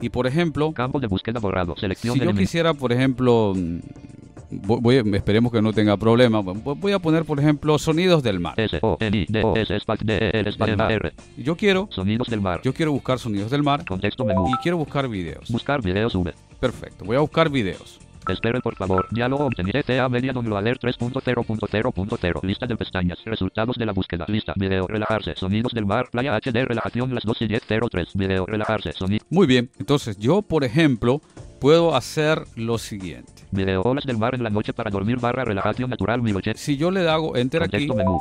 Y 0.00 0.08
por 0.10 0.26
ejemplo, 0.26 0.72
campo 0.72 1.00
de 1.00 1.06
búsqueda 1.06 1.40
borrado 1.40 1.76
selección 1.76 2.14
si 2.18 2.24
yo 2.24 2.34
quisiera, 2.34 2.74
por 2.74 2.92
ejemplo, 2.92 3.54
mm, 3.54 3.78
voy, 4.50 5.02
esperemos 5.14 5.52
que 5.52 5.62
no 5.62 5.72
tenga 5.72 5.96
problema. 5.96 6.40
Voy 6.40 6.92
a 6.92 6.98
poner, 6.98 7.24
por 7.24 7.38
ejemplo, 7.40 7.78
sonidos 7.78 8.22
del 8.22 8.40
mar. 8.40 8.56
Yo 11.36 11.56
quiero, 11.56 11.88
sonidos 11.90 12.28
del 12.28 12.40
mar 12.40 12.60
yo 12.62 12.74
quiero 12.74 12.92
buscar 12.92 13.18
sonidos 13.18 13.50
del 13.50 13.62
mar 13.62 13.84
contexto 13.84 14.24
menú 14.24 14.48
y 14.48 14.62
quiero 14.62 14.76
buscar 14.76 15.08
videos. 15.08 15.50
buscar 15.50 15.82
videos 15.82 16.14
V 16.14 16.34
Perfecto, 16.60 17.04
voy 17.04 17.16
a 17.16 17.20
buscar 17.20 17.50
videos. 17.50 18.00
Espere 18.28 18.60
por 18.60 18.76
favor. 18.76 19.06
Diálogo 19.10 19.46
obtener 19.46 19.84
TA 19.84 20.08
media 20.08 20.32
downloader 20.32 20.78
3.0.0.0. 20.78 22.42
Lista 22.42 22.66
de 22.66 22.76
pestañas. 22.76 23.18
Resultados 23.24 23.76
de 23.76 23.86
la 23.86 23.92
búsqueda. 23.92 24.24
Lista. 24.28 24.54
Video. 24.56 24.86
Relajarse. 24.86 25.34
Sonidos 25.36 25.72
del 25.72 25.86
mar. 25.86 26.08
Playa 26.10 26.36
HD. 26.36 26.64
Relajación 26.64 27.14
las 27.14 27.24
2 27.24 27.42
y 27.42 27.48
10.03. 27.48 28.08
Video. 28.14 28.46
Relajarse. 28.46 28.92
Sonido. 28.92 29.24
Muy 29.30 29.46
bien, 29.46 29.70
entonces 29.78 30.18
yo, 30.18 30.42
por 30.42 30.64
ejemplo, 30.64 31.20
puedo 31.60 31.94
hacer 31.94 32.44
lo 32.56 32.78
siguiente. 32.78 33.32
Video. 33.50 33.82
Olas 33.82 34.04
del 34.04 34.18
mar 34.18 34.34
en 34.34 34.42
la 34.42 34.50
noche 34.50 34.72
para 34.72 34.90
dormir 34.90 35.18
barra 35.18 35.44
relajación 35.44 35.90
natural 35.90 36.22
1080. 36.22 36.58
Si 36.58 36.76
yo 36.76 36.90
le 36.90 37.08
hago 37.08 37.36
enter 37.36 37.62
aquí, 37.62 37.88
menú. 37.88 38.20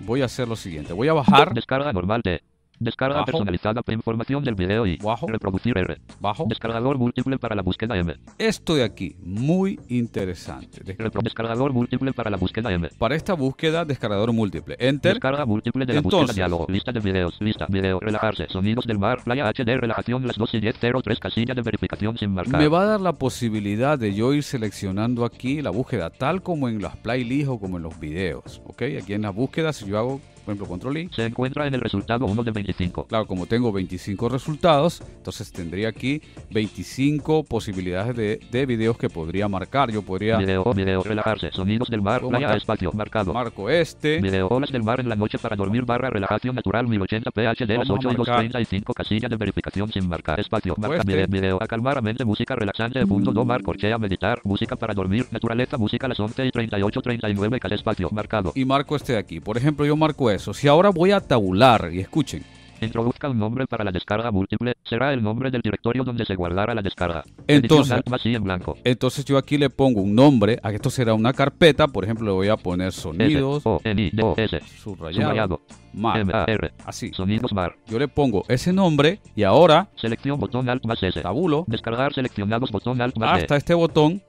voy 0.00 0.22
a 0.22 0.26
hacer 0.26 0.48
lo 0.48 0.56
siguiente. 0.56 0.92
Voy 0.92 1.08
a 1.08 1.12
bajar, 1.12 1.54
Descarga 1.54 1.92
normal 1.92 2.22
de. 2.22 2.42
Descarga 2.78 3.16
Bajo. 3.16 3.26
personalizada 3.26 3.82
para 3.82 3.94
información 3.94 4.42
del 4.44 4.54
video 4.54 4.86
y 4.86 4.96
Bajo. 4.96 5.26
reproducir 5.26 5.76
R. 5.78 5.98
bajo. 6.20 6.46
Descargador 6.48 6.98
múltiple 6.98 7.38
para 7.38 7.54
la 7.54 7.62
búsqueda 7.62 7.96
M. 7.96 8.14
Esto 8.38 8.74
de 8.74 8.84
aquí, 8.84 9.16
muy 9.22 9.78
interesante. 9.88 10.82
Descargador 11.22 11.72
múltiple 11.72 12.12
para 12.12 12.30
la 12.30 12.36
búsqueda 12.36 12.72
M. 12.72 12.88
Para 12.98 13.14
esta 13.14 13.34
búsqueda, 13.34 13.84
descargador 13.84 14.32
múltiple. 14.32 14.76
Enter. 14.78 15.14
Descarga 15.14 15.46
múltiple 15.46 15.86
de 15.86 15.92
la 15.94 15.98
Entonces. 16.00 16.20
búsqueda 16.20 16.34
diálogo. 16.34 16.66
Lista 16.68 16.92
de 16.92 17.00
videos. 17.00 17.36
Lista. 17.40 17.66
Video. 17.68 18.00
Relajarse. 18.00 18.46
Sonidos 18.48 18.86
del 18.86 18.98
mar. 18.98 19.22
Playa 19.24 19.48
HD. 19.48 19.76
Relajación 19.80 20.26
las 20.26 20.36
2 20.36 20.54
y 20.54 20.60
10.03. 20.60 21.18
Casilla 21.18 21.54
de 21.54 21.62
verificación 21.62 22.18
sin 22.18 22.32
marcar. 22.32 22.60
Me 22.60 22.68
va 22.68 22.82
a 22.82 22.86
dar 22.86 23.00
la 23.00 23.12
posibilidad 23.12 23.98
de 23.98 24.14
yo 24.14 24.32
ir 24.34 24.42
seleccionando 24.42 25.24
aquí 25.24 25.62
la 25.62 25.70
búsqueda, 25.70 26.10
tal 26.10 26.42
como 26.42 26.68
en 26.68 26.82
las 26.82 26.96
playlists 26.96 27.48
o 27.48 27.58
como 27.58 27.76
en 27.76 27.82
los 27.84 27.98
videos. 28.00 28.60
¿Ok? 28.66 28.82
Aquí 29.00 29.14
en 29.14 29.22
las 29.22 29.34
búsquedas, 29.34 29.76
si 29.76 29.86
yo 29.86 29.98
hago 29.98 30.20
Por 30.44 30.52
ejemplo, 30.52 30.66
control 30.68 30.98
I. 30.98 31.08
Se 31.12 31.24
encuentra 31.24 31.66
en 31.66 31.74
el 31.74 31.80
resultado 31.80 32.26
1 32.26 32.42
de 32.44 32.50
25. 32.50 33.06
Claro, 33.06 33.26
como 33.26 33.46
tengo 33.46 33.72
25 33.72 34.28
resultados, 34.28 35.02
entonces 35.16 35.50
tendría 35.52 35.88
aquí 35.88 36.20
25 36.50 37.44
posibilidades 37.44 38.16
de, 38.16 38.40
de 38.50 38.66
videos 38.66 38.98
que 38.98 39.08
podría 39.08 39.48
marcar. 39.48 39.90
Yo 39.90 40.02
podría 40.02 40.36
Video, 40.38 40.64
video, 40.74 41.02
relajarse. 41.02 41.50
Sonidos 41.52 41.88
del 41.88 42.02
mar, 42.02 42.20
playa, 42.20 42.38
marcar. 42.40 42.56
espacio, 42.56 42.92
marcado. 42.92 43.32
marco 43.32 43.70
este. 43.70 44.20
Video, 44.20 44.48
olas 44.48 44.70
del 44.70 44.82
mar 44.82 45.00
en 45.00 45.08
la 45.08 45.16
noche 45.16 45.38
para 45.38 45.56
dormir, 45.56 45.84
barra, 45.84 46.10
relajación 46.10 46.54
natural, 46.54 46.86
1080 46.86 47.30
PHD, 47.30 47.68
las 47.78 47.88
Vamos 47.88 48.04
a 48.04 48.08
8 48.08 48.10
y 48.12 48.16
marcar. 48.16 48.44
2.35, 48.46 48.94
casilla 48.94 49.28
de 49.28 49.36
verificación 49.36 49.92
sin 49.92 50.08
marcar, 50.08 50.40
espacio, 50.40 50.74
marca, 50.76 50.96
este. 50.98 51.12
video, 51.12 51.26
video, 51.28 51.58
a 51.62 51.66
calmar 51.66 51.98
a 51.98 52.00
mente, 52.02 52.24
música 52.24 52.54
relaxante, 52.54 52.98
de 52.98 53.06
fondo, 53.06 53.32
do, 53.32 53.44
mar, 53.44 53.62
corchea, 53.62 53.98
meditar, 53.98 54.40
música 54.44 54.76
para 54.76 54.94
dormir, 54.94 55.26
naturaleza, 55.30 55.78
música 55.78 56.06
a 56.06 56.08
las 56.10 56.20
11 56.20 56.46
y 56.46 56.50
38, 56.50 57.02
39, 57.02 57.60
cal, 57.60 57.72
espacio, 57.72 58.08
marcado. 58.12 58.52
y 58.54 58.64
marco 58.64 58.96
este 58.96 59.14
de 59.14 59.18
aquí. 59.18 59.40
Por 59.40 59.56
ejemplo, 59.56 59.86
yo 59.86 59.96
marco 59.96 60.30
eso. 60.34 60.52
Si 60.54 60.68
ahora 60.68 60.90
voy 60.90 61.12
a 61.12 61.20
tabular, 61.20 61.90
y 61.92 62.00
escuchen, 62.00 62.44
Introduzca 62.80 63.28
un 63.28 63.38
nombre 63.38 63.66
para 63.66 63.84
la 63.84 63.92
descarga 63.92 64.30
múltiple, 64.30 64.74
será 64.82 65.12
el 65.12 65.22
nombre 65.22 65.50
del 65.50 65.62
directorio 65.62 66.04
donde 66.04 66.24
se 66.24 66.34
guardará 66.34 66.74
la 66.74 66.82
descarga. 66.82 67.24
Entonces- 67.46 68.02
en 68.24 68.44
blanco. 68.44 68.76
entonces 68.84 69.24
yo 69.24 69.38
aquí 69.38 69.58
le 69.58 69.70
pongo 69.70 70.00
un 70.00 70.14
nombre, 70.14 70.58
a 70.62 70.72
esto 70.72 70.90
será 70.90 71.14
una 71.14 71.32
carpeta, 71.32 71.86
por 71.88 72.04
ejemplo, 72.04 72.26
le 72.26 72.32
voy 72.32 72.48
a 72.48 72.56
poner 72.56 72.92
sonidos, 72.92 73.64
O, 73.64 73.80
N, 73.84 74.02
I, 74.02 74.10
D, 74.10 74.22
O, 74.22 74.34
S, 74.36 74.60
subrayado, 74.82 75.22
subrayado, 75.22 75.60
mar, 75.94 76.44
R, 76.48 76.72
así. 76.84 77.10
sonidos 77.12 77.52
mar, 77.52 77.76
Yo 77.86 77.98
le 77.98 78.08
pongo 78.08 78.44
ese 78.48 78.72
nombre 78.72 79.20
y 79.34 79.42
ahora 79.42 79.88
selección 79.96 80.38
botón 80.38 80.68
Alt 80.68 80.84
más 80.84 81.02
S. 81.02 81.20
tabulo 81.20 81.64
Descargar 81.66 82.12
seleccionados 82.12 82.70
botón 82.70 83.00
Alt 83.00 83.16
más 83.16 83.42
hasta 83.42 83.54
D. 83.54 83.58
este 83.58 83.74
botón 83.74 84.22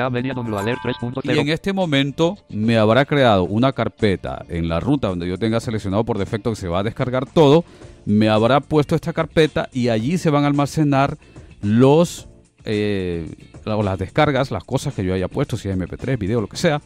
a 0.00 0.10
media 0.10 0.34
downloader 0.34 0.76
3.0. 0.78 1.34
y 1.34 1.38
en 1.38 1.48
este 1.48 1.72
momento 1.72 2.36
me 2.48 2.76
habrá 2.76 3.04
creado 3.04 3.44
una 3.44 3.72
carpeta 3.72 4.44
en 4.48 4.68
la 4.68 4.80
ruta 4.80 5.08
donde 5.08 5.28
yo 5.28 5.38
tenga 5.38 5.60
seleccionado 5.60 6.04
por 6.04 6.18
defecto 6.18 6.50
que 6.50 6.56
se 6.56 6.68
va 6.68 6.80
a 6.80 6.82
descargar 6.82 7.26
todo, 7.26 7.64
me 8.04 8.28
habrá 8.28 8.60
puesto 8.60 8.94
esta 8.94 9.12
carpeta 9.12 9.68
y 9.72 9.88
allí 9.88 10.18
se 10.18 10.30
van 10.30 10.44
a 10.44 10.48
almacenar 10.48 11.16
los 11.62 12.28
eh, 12.64 13.26
las 13.64 13.98
descargas, 13.98 14.50
las 14.50 14.64
cosas 14.64 14.94
que 14.94 15.04
yo 15.04 15.14
haya 15.14 15.28
puesto, 15.28 15.56
si 15.56 15.68
es 15.68 15.76
MP3, 15.76 16.18
video, 16.18 16.40
lo 16.40 16.48
que 16.48 16.56
sea, 16.56 16.80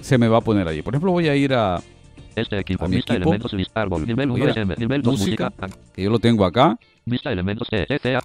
se 0.00 0.18
me 0.18 0.28
va 0.28 0.38
a 0.38 0.40
poner 0.40 0.68
allí. 0.68 0.82
Por 0.82 0.94
ejemplo, 0.94 1.12
voy 1.12 1.28
a 1.28 1.36
ir 1.36 1.54
a 1.54 1.80
Este 2.36 2.58
equipo, 2.58 2.84
a 2.84 2.88
mi 2.88 2.96
vista 2.96 3.14
equipo. 3.14 3.30
elementos 3.30 3.52
list 3.52 3.76
árbol, 3.76 4.06
nivel 4.06 4.30
1 4.30 4.38
Mira, 4.38 4.52
SM, 4.52 4.74
nivel 4.76 5.02
2 5.02 5.18
música. 5.18 5.52
música, 5.56 5.78
que 5.94 6.02
yo 6.02 6.10
lo 6.10 6.18
tengo 6.18 6.44
acá 6.44 6.78
vista 7.04 7.30
elementos 7.30 7.68
E, 7.70 7.86
ECA, 7.88 8.20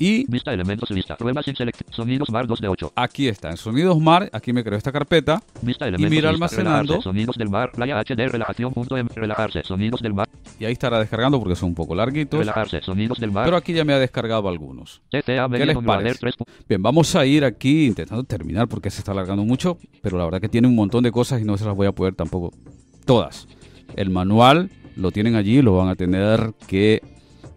y 0.00 0.30
vista 0.30 0.52
elementos 0.52 0.88
lista, 0.90 1.16
pruebas 1.16 1.44
sin 1.44 1.56
selección, 1.56 1.92
sonidos 1.92 2.30
mar 2.30 2.46
2 2.46 2.60
de 2.60 2.68
8, 2.68 2.92
aquí 2.94 3.26
está 3.26 3.50
en 3.50 3.56
Sonidos 3.56 3.98
Mar, 3.98 4.30
aquí 4.32 4.52
me 4.52 4.62
creo 4.62 4.78
esta 4.78 4.92
carpeta 4.92 5.42
vista 5.60 5.88
elementos 5.88 6.10
mira 6.10 6.30
lista, 6.30 6.44
almacenando. 6.44 6.92
relajarse, 6.92 7.02
sonidos 7.02 7.36
del 7.36 7.48
mar, 7.48 7.72
playa 7.72 7.98
HD, 7.98 8.28
relajación 8.30 8.72
punto 8.72 8.96
M, 8.96 9.10
relajarse, 9.12 9.64
sonidos 9.64 10.00
del 10.00 10.14
mar, 10.14 10.28
y 10.60 10.66
ahí 10.66 10.72
estará 10.72 11.00
descargando 11.00 11.40
porque 11.40 11.56
son 11.56 11.70
un 11.70 11.74
poco 11.74 11.96
larguitos, 11.96 12.38
relajarse, 12.38 12.80
sonidos 12.80 13.18
del 13.18 13.32
mar, 13.32 13.44
pero 13.44 13.56
aquí 13.56 13.72
ya 13.72 13.84
me 13.84 13.92
ha 13.92 13.98
descargado 13.98 14.48
algunos. 14.48 15.02
Les 15.10 15.24
parece? 15.84 16.18
3. 16.20 16.34
Bien, 16.68 16.80
vamos 16.80 17.16
a 17.16 17.26
ir 17.26 17.44
aquí 17.44 17.86
intentando 17.86 18.22
terminar 18.22 18.68
porque 18.68 18.90
se 18.90 19.00
está 19.00 19.10
alargando 19.10 19.42
mucho, 19.42 19.78
pero 20.00 20.16
la 20.16 20.24
verdad 20.26 20.40
que 20.40 20.48
tiene 20.48 20.68
un 20.68 20.76
montón 20.76 21.02
de 21.02 21.10
cosas 21.10 21.40
y 21.40 21.44
no 21.44 21.58
se 21.58 21.64
las 21.64 21.74
voy 21.74 21.88
a 21.88 21.92
poder 21.92 22.14
tampoco 22.14 22.52
todas. 23.08 23.48
El 23.96 24.10
manual 24.10 24.70
lo 24.94 25.10
tienen 25.10 25.34
allí, 25.34 25.62
lo 25.62 25.76
van 25.76 25.88
a 25.88 25.96
tener 25.96 26.52
que 26.66 27.00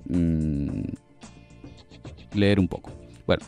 mm, 0.08 0.84
leer 2.34 2.60
un 2.60 2.70
poco. 2.70 2.92
Bueno, 3.28 3.44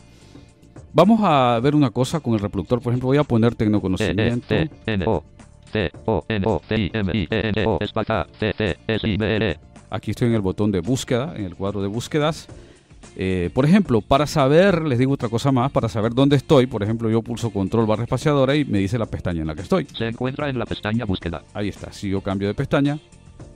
vamos 0.92 1.20
a 1.22 1.58
ver 1.60 1.74
una 1.74 1.90
cosa 1.90 2.20
con 2.20 2.34
el 2.34 2.40
reproductor. 2.40 2.82
Por 2.82 2.92
ejemplo, 2.92 3.06
voy 3.06 3.16
a 3.16 3.24
poner 3.24 3.52
E, 3.52 3.54
E, 3.54 3.56
tecnoconocimiento. 3.56 4.54
E, 4.54 4.68
Aquí 9.88 10.10
estoy 10.10 10.28
en 10.28 10.34
el 10.34 10.42
botón 10.42 10.70
de 10.72 10.80
búsqueda, 10.80 11.32
en 11.34 11.46
el 11.46 11.54
cuadro 11.54 11.80
de 11.80 11.88
búsquedas. 11.88 12.48
Eh, 13.16 13.50
por 13.54 13.64
ejemplo, 13.64 14.00
para 14.00 14.26
saber, 14.26 14.82
les 14.82 14.98
digo 14.98 15.12
otra 15.12 15.28
cosa 15.28 15.52
más, 15.52 15.70
para 15.70 15.88
saber 15.88 16.14
dónde 16.14 16.36
estoy, 16.36 16.66
por 16.66 16.82
ejemplo, 16.82 17.08
yo 17.08 17.22
pulso 17.22 17.50
control 17.50 17.86
barra 17.86 18.02
espaciadora 18.04 18.56
y 18.56 18.64
me 18.64 18.78
dice 18.78 18.98
la 18.98 19.06
pestaña 19.06 19.42
en 19.42 19.46
la 19.46 19.54
que 19.54 19.62
estoy. 19.62 19.86
se 19.96 20.08
encuentra 20.08 20.48
en 20.48 20.58
la 20.58 20.66
pestaña 20.66 21.04
búsqueda, 21.04 21.42
Ahí 21.54 21.68
está. 21.68 21.92
Si 21.92 22.08
yo 22.08 22.20
cambio 22.20 22.48
de 22.48 22.54
pestaña, 22.54 22.98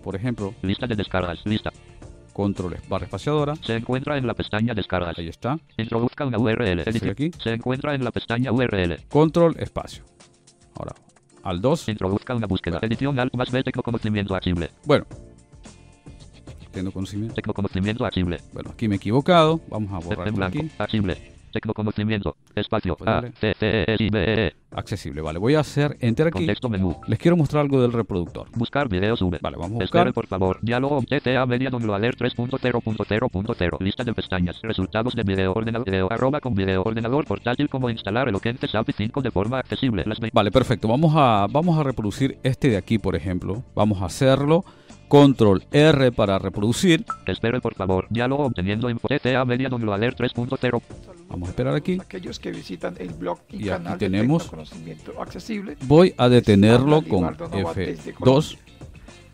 por 0.03 0.15
ejemplo, 0.15 0.55
lista 0.63 0.87
de 0.87 0.95
descargas, 0.95 1.41
lista, 1.45 1.73
control 2.33 2.77
barra 2.89 3.07
espaciadora, 3.07 3.57
se 3.57 3.75
encuentra 3.75 4.17
en 4.17 4.27
la 4.27 4.35
pestaña 4.35 4.75
descargas, 4.75 5.19
ahí 5.19 5.29
está. 5.29 5.59
introduzca 5.77 6.25
una 6.25 6.39
URL, 6.39 6.81
edición, 6.81 7.11
aquí. 7.11 7.31
se 7.43 7.53
encuentra 7.53 7.95
en 7.95 8.05
la 8.05 8.13
pestaña 8.13 8.53
URL, 8.53 9.01
Control 9.09 9.57
espacio. 9.59 10.05
Ahora, 10.77 10.95
al 11.43 11.61
2. 11.61 11.89
introduzca 11.89 12.35
una 12.35 12.47
búsqueda, 12.47 12.79
edición 12.83 13.19
Alt 13.19 13.35
más 13.35 13.51
B, 13.51 13.65
tecnoconocimiento 13.65 14.37
accesible, 14.37 14.71
Bueno, 14.85 15.07
tengo 16.81 16.93
conocimiento. 16.93 17.35
tecnoconocimiento 17.35 18.05
accesible, 18.05 18.39
Bueno, 18.53 18.71
aquí 18.71 18.89
me 18.89 18.95
he 18.95 18.99
equivocado. 18.99 19.61
Vamos 19.69 19.93
a 19.93 19.99
borrar 20.07 20.29
aquí. 20.45 20.71
accesible, 20.79 21.17
tecnoconocimiento, 21.53 22.37
espacio, 22.55 22.97
A. 23.07 23.23
C, 23.41 23.55
C, 23.59 23.85
E, 23.89 23.97
I, 23.99 24.11
B, 24.11 24.19
E, 24.25 24.47
E, 24.49 24.55
Accesible. 24.71 25.23
Vale, 25.23 25.39
voy 25.39 25.55
a 25.55 25.61
hacer 25.61 25.97
enter 26.01 26.27
aquí. 26.27 26.35
contexto 26.41 26.69
menú, 26.69 26.97
Les 27.07 27.19
quiero 27.19 27.39
mostrar 27.39 27.63
algo 27.63 27.81
del 27.81 27.91
reproductor. 27.93 28.49
buscar 28.55 28.87
video 28.89 29.17
sube. 29.17 29.39
Vale, 29.41 29.57
vamos 29.57 29.81
a 29.81 29.85
Espere, 29.85 30.05
buscar. 30.11 30.13
por 30.15 30.27
favor. 30.27 30.59
Diálogo 30.61 31.01
TTA 31.03 31.47
Media 31.47 31.71
Downloader 31.71 32.17
3.0.0.0. 32.17 33.77
Lista 33.81 34.05
de 34.05 34.13
pestañas. 34.13 34.61
Resultados 34.63 35.15
de 35.15 35.23
video 35.23 35.53
ordenador. 35.53 35.87
Video 35.87 36.13
arroba 36.13 36.41
con 36.41 36.55
video 36.55 36.83
ordenador 36.83 37.25
portátil. 37.25 37.71
Como 37.71 37.89
instalar 37.89 38.29
Eloquente 38.29 38.69
SAPI 38.69 38.93
5 38.93 39.23
de 39.23 39.31
forma 39.31 39.59
accesible. 39.59 40.05
Las 40.07 40.19
Vale, 40.33 40.51
perfecto. 40.51 40.87
Vamos 40.87 41.15
a, 41.17 41.47
vamos 41.51 41.79
a 41.79 41.83
reproducir 41.83 42.39
este 42.43 42.69
de 42.69 42.77
aquí, 42.77 42.99
por 42.99 43.17
ejemplo. 43.17 43.63
Vamos 43.75 44.03
a 44.03 44.05
hacerlo. 44.05 44.65
Control 45.09 45.65
R 45.73 46.13
para 46.13 46.39
reproducir. 46.39 47.05
Espere, 47.27 47.61
por 47.61 47.75
favor. 47.75 48.07
Diálogo 48.11 48.45
obteniendo 48.45 48.91
info. 48.91 49.09
TTA 49.09 49.45
Media 49.45 49.69
Downloader 49.69 50.15
3.0. 50.15 50.83
Vamos 51.29 51.49
a 51.49 51.51
esperar 51.51 51.75
aquí. 51.75 51.99
aquellos 52.01 52.39
que 52.39 52.51
visitan 52.53 52.95
el 52.99 53.11
blog 53.11 53.39
y, 53.51 53.57
Y 53.57 53.59
aquí 53.61 53.69
canal 53.69 53.99
tenemos- 53.99 54.45
de 54.45 54.51
conocimiento 54.51 55.21
accesible. 55.21 55.77
Voy 55.87 56.15
a 56.17 56.29
detenerlo 56.29 57.03
con 57.03 57.21
Libardo 57.21 57.49
Nova 57.49 57.75
desde 57.75 58.13
F2. 58.13 58.15
Colombia. 58.15 58.59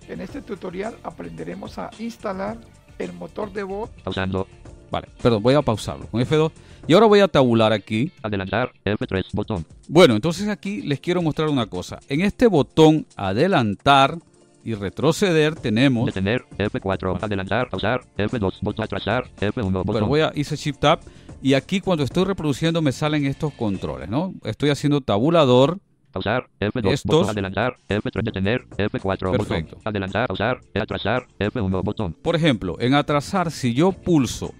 En 0.09 0.21
este 0.21 0.43
tutorial 0.43 0.95
aprenderemos 1.03 1.79
a 1.79 1.91
instalar 1.99 2.59
el 2.99 3.13
motor 3.13 3.53
de 3.53 3.63
voz 3.63 3.91
Pausando. 4.05 4.47
Vale, 4.91 5.09
perdón, 5.21 5.43
voy 5.43 5.55
a 5.55 5.63
pausarlo 5.63 6.07
con 6.07 6.21
F2. 6.21 6.53
Y 6.87 6.93
ahora 6.93 7.07
voy 7.07 7.21
a 7.21 7.27
tabular 7.29 7.73
aquí. 7.73 8.13
Adelantar. 8.23 8.71
F3. 8.85 9.25
Botón. 9.33 9.65
Bueno, 9.89 10.15
entonces 10.15 10.47
aquí 10.49 10.83
les 10.83 11.01
quiero 11.01 11.23
mostrar 11.23 11.49
una 11.49 11.67
cosa. 11.67 11.99
En 12.09 12.21
este 12.21 12.47
botón 12.47 13.07
adelantar 13.17 14.19
y 14.65 14.75
retroceder 14.75 15.55
tenemos... 15.55 16.07
Detener. 16.07 16.45
F4. 16.59 17.19
Adelantar. 17.23 17.69
Pausar. 17.71 18.01
F2. 18.17 18.55
Botón 18.63 18.85
atrasar. 18.85 19.25
F1. 19.41 19.63
Botón. 19.73 19.85
Bueno, 19.85 20.07
voy 20.07 20.21
a 20.21 20.33
hice 20.35 20.57
Shift 20.57 20.81
Tab 20.81 21.01
y 21.43 21.55
aquí 21.55 21.81
cuando 21.81 22.03
estoy 22.05 22.25
reproduciendo 22.25 22.81
me 22.83 22.91
salen 22.93 23.27
estos 23.27 23.53
controles, 23.53 24.09
¿no? 24.09 24.33
Estoy 24.45 24.71
haciendo 24.71 25.01
tabulador. 25.01 25.79
Pausar. 26.13 26.49
F2. 26.61 26.91
Estos- 26.93 27.15
Botón 27.21 27.31
adelantar. 27.31 27.77
F3. 27.89 28.23
Detener. 28.23 28.67
F4. 28.77 29.31
Perfecto. 29.33 29.77
Botón. 29.77 29.83
Adelantar. 29.85 30.29
Pausar. 30.29 30.61
Atrasar. 30.75 31.27
F1. 31.39 31.83
Botón. 31.83 32.13
Por 32.15 32.37
ejemplo, 32.37 32.77
en 32.81 32.95
atrasar, 32.95 33.51
si 33.51 33.75
yo 33.75 33.93
pulso 33.93 34.55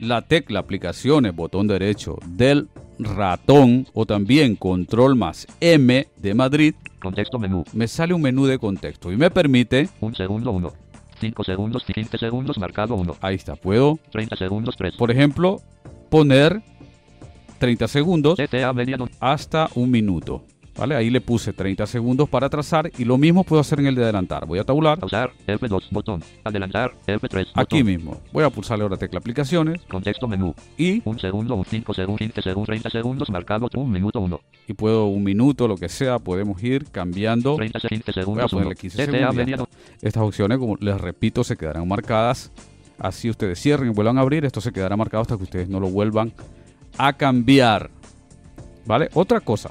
la 0.00 0.22
tecla 0.22 0.60
aplicaciones, 0.60 1.34
botón 1.34 1.68
derecho 1.68 2.18
del 2.26 2.68
ratón 2.98 3.86
o 3.92 4.06
también 4.06 4.56
control 4.56 5.16
más 5.16 5.46
M 5.60 6.06
de 6.16 6.34
Madrid, 6.34 6.74
Contexto 7.00 7.38
menú. 7.38 7.64
me 7.72 7.88
sale 7.88 8.14
un 8.14 8.22
menú 8.22 8.46
de 8.46 8.58
contexto 8.58 9.12
y 9.12 9.16
me 9.16 9.30
permite, 9.30 9.88
Un 10.00 10.14
segundo 10.14 10.52
1. 10.52 10.72
5 11.20 11.44
segundos 11.44 11.84
15 11.84 12.18
segundos 12.18 12.58
marcado 12.58 12.94
1. 12.94 13.16
ahí 13.20 13.36
está, 13.36 13.56
puedo, 13.56 13.98
30 14.10 14.36
segundos 14.36 14.76
3. 14.76 14.96
por 14.96 15.10
ejemplo, 15.10 15.60
poner 16.10 16.62
30 17.58 17.88
segundos 17.88 18.38
hasta 19.20 19.68
un 19.74 19.90
minuto. 19.90 20.44
¿Vale? 20.76 20.96
Ahí 20.96 21.08
le 21.08 21.20
puse 21.20 21.52
30 21.52 21.86
segundos 21.86 22.28
para 22.28 22.46
atrasar 22.46 22.90
y 22.98 23.04
lo 23.04 23.16
mismo 23.16 23.44
puedo 23.44 23.60
hacer 23.60 23.78
en 23.78 23.86
el 23.86 23.94
de 23.94 24.02
adelantar. 24.02 24.44
Voy 24.46 24.58
a 24.58 24.64
tabular 24.64 24.98
pausar 24.98 25.32
F2 25.46 25.84
botón. 25.90 26.22
Adelantar 26.42 26.94
F3 27.06 27.46
aquí 27.54 27.82
botón. 27.82 27.86
mismo. 27.86 28.20
Voy 28.32 28.44
a 28.44 28.50
pulsarle 28.50 28.82
ahora 28.82 28.96
tecla 28.96 29.18
aplicaciones 29.18 29.80
Contexto 29.88 30.26
menú. 30.26 30.54
y, 30.76 31.00
Un 31.04 31.18
segundo, 31.18 31.54
un 31.54 31.64
5 31.64 31.94
segundos, 31.94 32.18
15 32.18 32.42
segundos, 32.42 32.66
30 32.66 32.90
segundos 32.90 33.30
marcado 33.30 33.68
1 33.72 33.86
minuto 33.86 34.20
1. 34.20 34.40
y 34.66 34.72
puedo 34.74 35.06
un 35.06 35.22
minuto, 35.22 35.68
lo 35.68 35.76
que 35.76 35.88
sea, 35.88 36.18
podemos 36.18 36.60
ir 36.62 36.86
cambiando 36.90 37.54
30 37.56 37.80
15 37.80 37.94
Voy 38.04 38.10
a 38.10 38.12
segundos 38.12 38.50
ponerle 38.50 38.70
1. 38.72 38.80
15 38.80 39.06
TTA 39.06 39.32
segundos. 39.32 39.68
Estas 40.02 40.22
opciones, 40.22 40.58
como 40.58 40.76
les 40.76 41.00
repito, 41.00 41.44
se 41.44 41.56
quedarán 41.56 41.86
marcadas. 41.86 42.50
Así 42.98 43.30
ustedes 43.30 43.60
cierren 43.60 43.90
y 43.90 43.94
vuelvan 43.94 44.18
a 44.18 44.22
abrir. 44.22 44.44
Esto 44.44 44.60
se 44.60 44.72
quedará 44.72 44.96
marcado 44.96 45.22
hasta 45.22 45.36
que 45.36 45.44
ustedes 45.44 45.68
no 45.68 45.78
lo 45.78 45.88
vuelvan 45.88 46.32
a 46.98 47.12
cambiar. 47.12 47.90
¿Vale? 48.86 49.08
Otra 49.14 49.40
cosa 49.40 49.70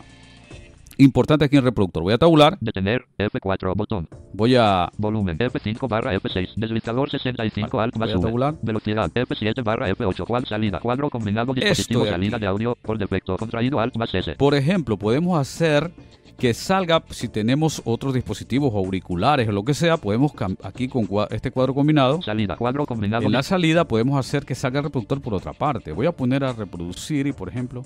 importante 1.03 1.45
aquí 1.45 1.55
en 1.55 1.59
el 1.59 1.65
reproductor. 1.65 2.03
Voy 2.03 2.13
a 2.13 2.17
tabular. 2.17 2.57
Detener 2.59 3.05
F4 3.17 3.73
botón. 3.75 4.07
Voy 4.33 4.55
a 4.55 4.89
Volumen 4.97 5.37
F5 5.37 5.87
barra 5.87 6.13
F6. 6.15 6.53
Deslizador 6.55 7.09
65 7.09 7.79
alt 7.79 7.95
más 7.97 8.09
voy 8.11 8.19
a 8.19 8.21
tabular. 8.21 8.55
Velocidad 8.61 9.11
F7 9.13 9.63
barra 9.63 9.89
F8. 9.89 10.25
Cual 10.25 10.45
salida. 10.45 10.79
Cuadro 10.79 11.09
combinado 11.09 11.53
dispositivo 11.53 12.03
de 12.05 12.11
salida 12.11 12.39
de 12.39 12.47
audio 12.47 12.75
por 12.81 12.97
defecto. 12.97 13.37
Contraído 13.37 13.79
alt 13.79 13.95
más 13.97 14.13
S. 14.13 14.35
Por 14.35 14.55
ejemplo, 14.55 14.97
podemos 14.97 15.37
hacer 15.39 15.91
que 16.37 16.53
salga, 16.55 17.03
si 17.11 17.27
tenemos 17.29 17.81
otros 17.85 18.13
dispositivos, 18.13 18.73
auriculares 18.73 19.47
o 19.47 19.51
lo 19.51 19.63
que 19.63 19.75
sea, 19.75 19.97
podemos 19.97 20.33
aquí 20.63 20.87
con 20.87 21.07
cua- 21.07 21.27
este 21.29 21.51
cuadro 21.51 21.75
combinado, 21.75 22.21
Salida. 22.23 22.57
Cuadro 22.57 22.87
combinado. 22.87 23.23
en 23.23 23.31
la 23.31 23.43
salida 23.43 23.87
podemos 23.87 24.17
hacer 24.19 24.43
que 24.43 24.55
salga 24.55 24.79
el 24.79 24.85
reproductor 24.85 25.21
por 25.21 25.35
otra 25.35 25.53
parte. 25.53 25.91
Voy 25.91 26.07
a 26.07 26.11
poner 26.11 26.43
a 26.43 26.51
reproducir 26.51 27.27
y 27.27 27.33
por 27.33 27.49
ejemplo, 27.49 27.83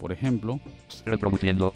por 0.00 0.10
ejemplo, 0.10 0.58
Reproduciendo. 1.04 1.74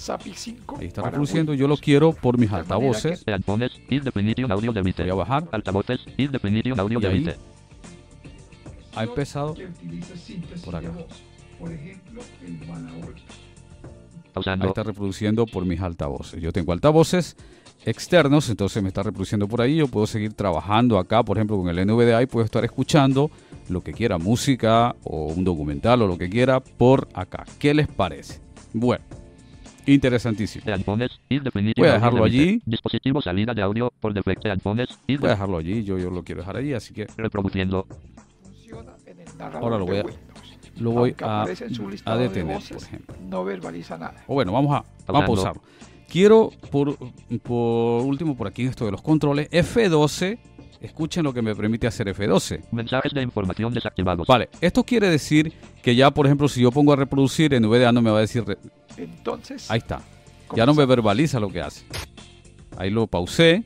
SAPI 0.00 0.32
5 0.34 0.76
ahí 0.80 0.86
está 0.86 1.02
reproduciendo, 1.02 1.52
yo 1.52 1.68
lo 1.68 1.76
quiero 1.76 2.12
por 2.12 2.38
mis 2.38 2.50
De 2.50 2.56
altavoces. 2.56 3.24
Audio 4.48 4.72
Device. 4.72 5.02
Voy 5.02 5.10
a 5.10 5.14
bajar, 5.14 5.48
Altavoces. 5.52 6.00
Audio. 6.76 7.00
Device. 7.00 7.36
ha 8.94 9.04
empezado 9.04 9.54
por 10.64 10.76
acá. 10.76 10.88
de 10.88 10.94
voz. 10.94 11.22
Por 11.58 11.72
ejemplo, 11.72 12.22
el 12.42 12.56
Banaol. 12.66 13.14
Ahí 14.34 14.68
está 14.68 14.82
reproduciendo 14.82 15.44
por 15.44 15.66
mis 15.66 15.80
altavoces. 15.80 16.40
Yo 16.40 16.52
tengo 16.52 16.72
altavoces 16.72 17.36
externos, 17.84 18.48
entonces 18.48 18.82
me 18.82 18.88
está 18.88 19.02
reproduciendo 19.02 19.48
por 19.48 19.60
ahí. 19.60 19.76
Yo 19.76 19.88
puedo 19.88 20.06
seguir 20.06 20.32
trabajando 20.32 20.98
acá, 20.98 21.22
por 21.22 21.36
ejemplo, 21.36 21.58
con 21.58 21.68
el 21.68 21.86
NVDA 21.86 22.22
y 22.22 22.26
puedo 22.26 22.44
estar 22.46 22.64
escuchando 22.64 23.30
lo 23.68 23.82
que 23.82 23.92
quiera, 23.92 24.16
música 24.16 24.96
o 25.04 25.26
un 25.26 25.44
documental 25.44 26.00
o 26.02 26.06
lo 26.06 26.16
que 26.16 26.30
quiera 26.30 26.60
por 26.60 27.08
acá. 27.12 27.44
¿Qué 27.58 27.74
les 27.74 27.88
parece? 27.88 28.40
Bueno, 28.72 29.04
interesantísimo. 29.94 30.64
Voy 31.76 31.88
a 31.88 31.92
dejarlo 31.94 32.24
allí. 32.24 32.60
Dispositivo 32.66 33.20
salida 33.22 33.54
de 33.54 33.62
audio 33.62 33.92
por 34.00 34.12
defecto. 34.12 34.48
Voy 34.62 34.78
a 34.80 35.28
dejarlo 35.28 35.58
allí, 35.58 35.84
yo, 35.84 35.98
yo 35.98 36.10
lo 36.10 36.22
quiero 36.22 36.40
dejar 36.42 36.56
allí, 36.56 36.72
así 36.74 36.92
que 36.94 37.06
Reproduciendo. 37.16 37.86
Funciona 38.42 38.92
en 39.06 39.20
el 39.20 39.26
narrador 39.38 39.62
Ahora 39.62 39.78
lo 39.78 39.86
voy 39.86 39.98
a- 39.98 40.04
lo 40.80 40.90
voy 40.92 41.14
a, 41.22 41.42
aparece 41.42 41.64
en 41.66 41.74
su 41.74 41.86
a 41.86 41.90
listado 41.90 42.18
de 42.18 42.28
detener, 42.28 42.54
voces, 42.54 42.76
por 42.76 42.82
ejemplo. 42.86 43.14
No 43.28 43.44
verbaliza 43.44 43.98
nada. 43.98 44.24
O 44.26 44.34
bueno, 44.34 44.52
vamos 44.52 44.72
a, 44.74 44.84
vamos 45.06 45.22
a 45.22 45.26
pausarlo. 45.26 45.62
Quiero, 46.08 46.50
por, 46.70 46.96
por 47.42 48.02
último, 48.04 48.36
por 48.36 48.48
aquí 48.48 48.64
esto 48.64 48.84
de 48.86 48.90
los 48.92 49.02
controles, 49.02 49.48
F12, 49.50 50.38
escuchen 50.80 51.24
lo 51.24 51.32
que 51.32 51.42
me 51.42 51.54
permite 51.54 51.86
hacer 51.86 52.06
F12. 52.14 52.62
Mensajes 52.72 53.12
de 53.12 53.22
información 53.22 53.72
desactivados. 53.74 54.26
Vale, 54.26 54.48
esto 54.60 54.82
quiere 54.84 55.08
decir 55.08 55.52
que 55.82 55.94
ya, 55.94 56.10
por 56.10 56.26
ejemplo, 56.26 56.48
si 56.48 56.60
yo 56.62 56.70
pongo 56.72 56.92
a 56.92 56.96
reproducir 56.96 57.52
en 57.54 57.68
VDA 57.68 57.92
no 57.92 58.02
me 58.02 58.10
va 58.10 58.18
a 58.18 58.22
decir, 58.22 58.44
re- 58.46 58.58
Entonces, 58.96 59.70
ahí 59.70 59.78
está, 59.78 60.00
ya 60.56 60.66
no 60.66 60.74
me 60.74 60.84
verbaliza 60.86 61.38
lo 61.40 61.48
que 61.48 61.60
hace. 61.60 61.84
Ahí 62.76 62.90
lo 62.90 63.06
pausé 63.06 63.62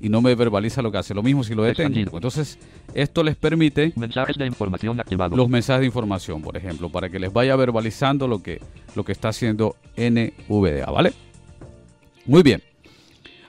y 0.00 0.08
no 0.08 0.20
me 0.22 0.34
verbaliza 0.34 0.82
lo 0.82 0.90
que 0.92 0.98
hace. 0.98 1.14
Lo 1.14 1.22
mismo 1.22 1.44
si 1.44 1.54
lo 1.54 1.62
detengo. 1.62 1.88
Expandido. 1.88 2.16
Entonces, 2.16 2.58
esto 2.94 3.22
les 3.22 3.36
permite 3.36 3.92
Mensajes 3.96 4.36
de 4.36 4.46
información 4.46 4.98
activados. 5.00 5.36
los 5.36 5.48
mensajes 5.48 5.80
de 5.80 5.86
información, 5.86 6.42
por 6.42 6.56
ejemplo, 6.56 6.88
para 6.90 7.08
que 7.08 7.18
les 7.18 7.32
vaya 7.32 7.54
verbalizando 7.56 8.26
lo 8.28 8.42
que, 8.42 8.60
lo 8.96 9.04
que 9.04 9.12
está 9.12 9.28
haciendo 9.28 9.76
NVDA, 9.96 10.86
¿vale? 10.90 11.12
Muy 12.26 12.42
bien. 12.42 12.62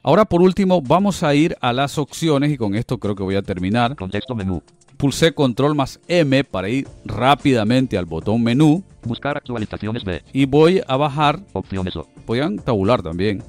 Ahora, 0.04 0.26
por 0.26 0.42
último, 0.42 0.82
vamos 0.82 1.22
a 1.22 1.36
ir 1.36 1.56
a 1.62 1.74
las 1.74 1.98
opciones 2.00 2.52
y 2.52 2.58
con 2.58 2.74
esto 2.74 2.98
creo 2.98 3.16
que 3.16 3.22
voy 3.22 3.36
a 3.36 3.44
terminar. 3.44 3.96
Contexto 3.96 4.34
menú. 4.34 4.64
Pulsé 4.98 5.34
control 5.34 5.76
más 5.76 6.00
M 6.08 6.44
para 6.44 6.70
ir 6.70 6.88
rápidamente 7.06 7.98
al 7.98 8.06
botón 8.06 8.44
menú 8.44 8.84
Buscar 9.04 9.38
actualizaciones 9.38 10.04
B. 10.04 10.24
y 10.32 10.46
voy 10.46 10.82
a 10.88 10.96
bajar, 10.96 11.40
Opciones 11.54 11.96
O. 11.96 12.08
podían 12.26 12.58
tabular 12.58 13.02
también, 13.02 13.44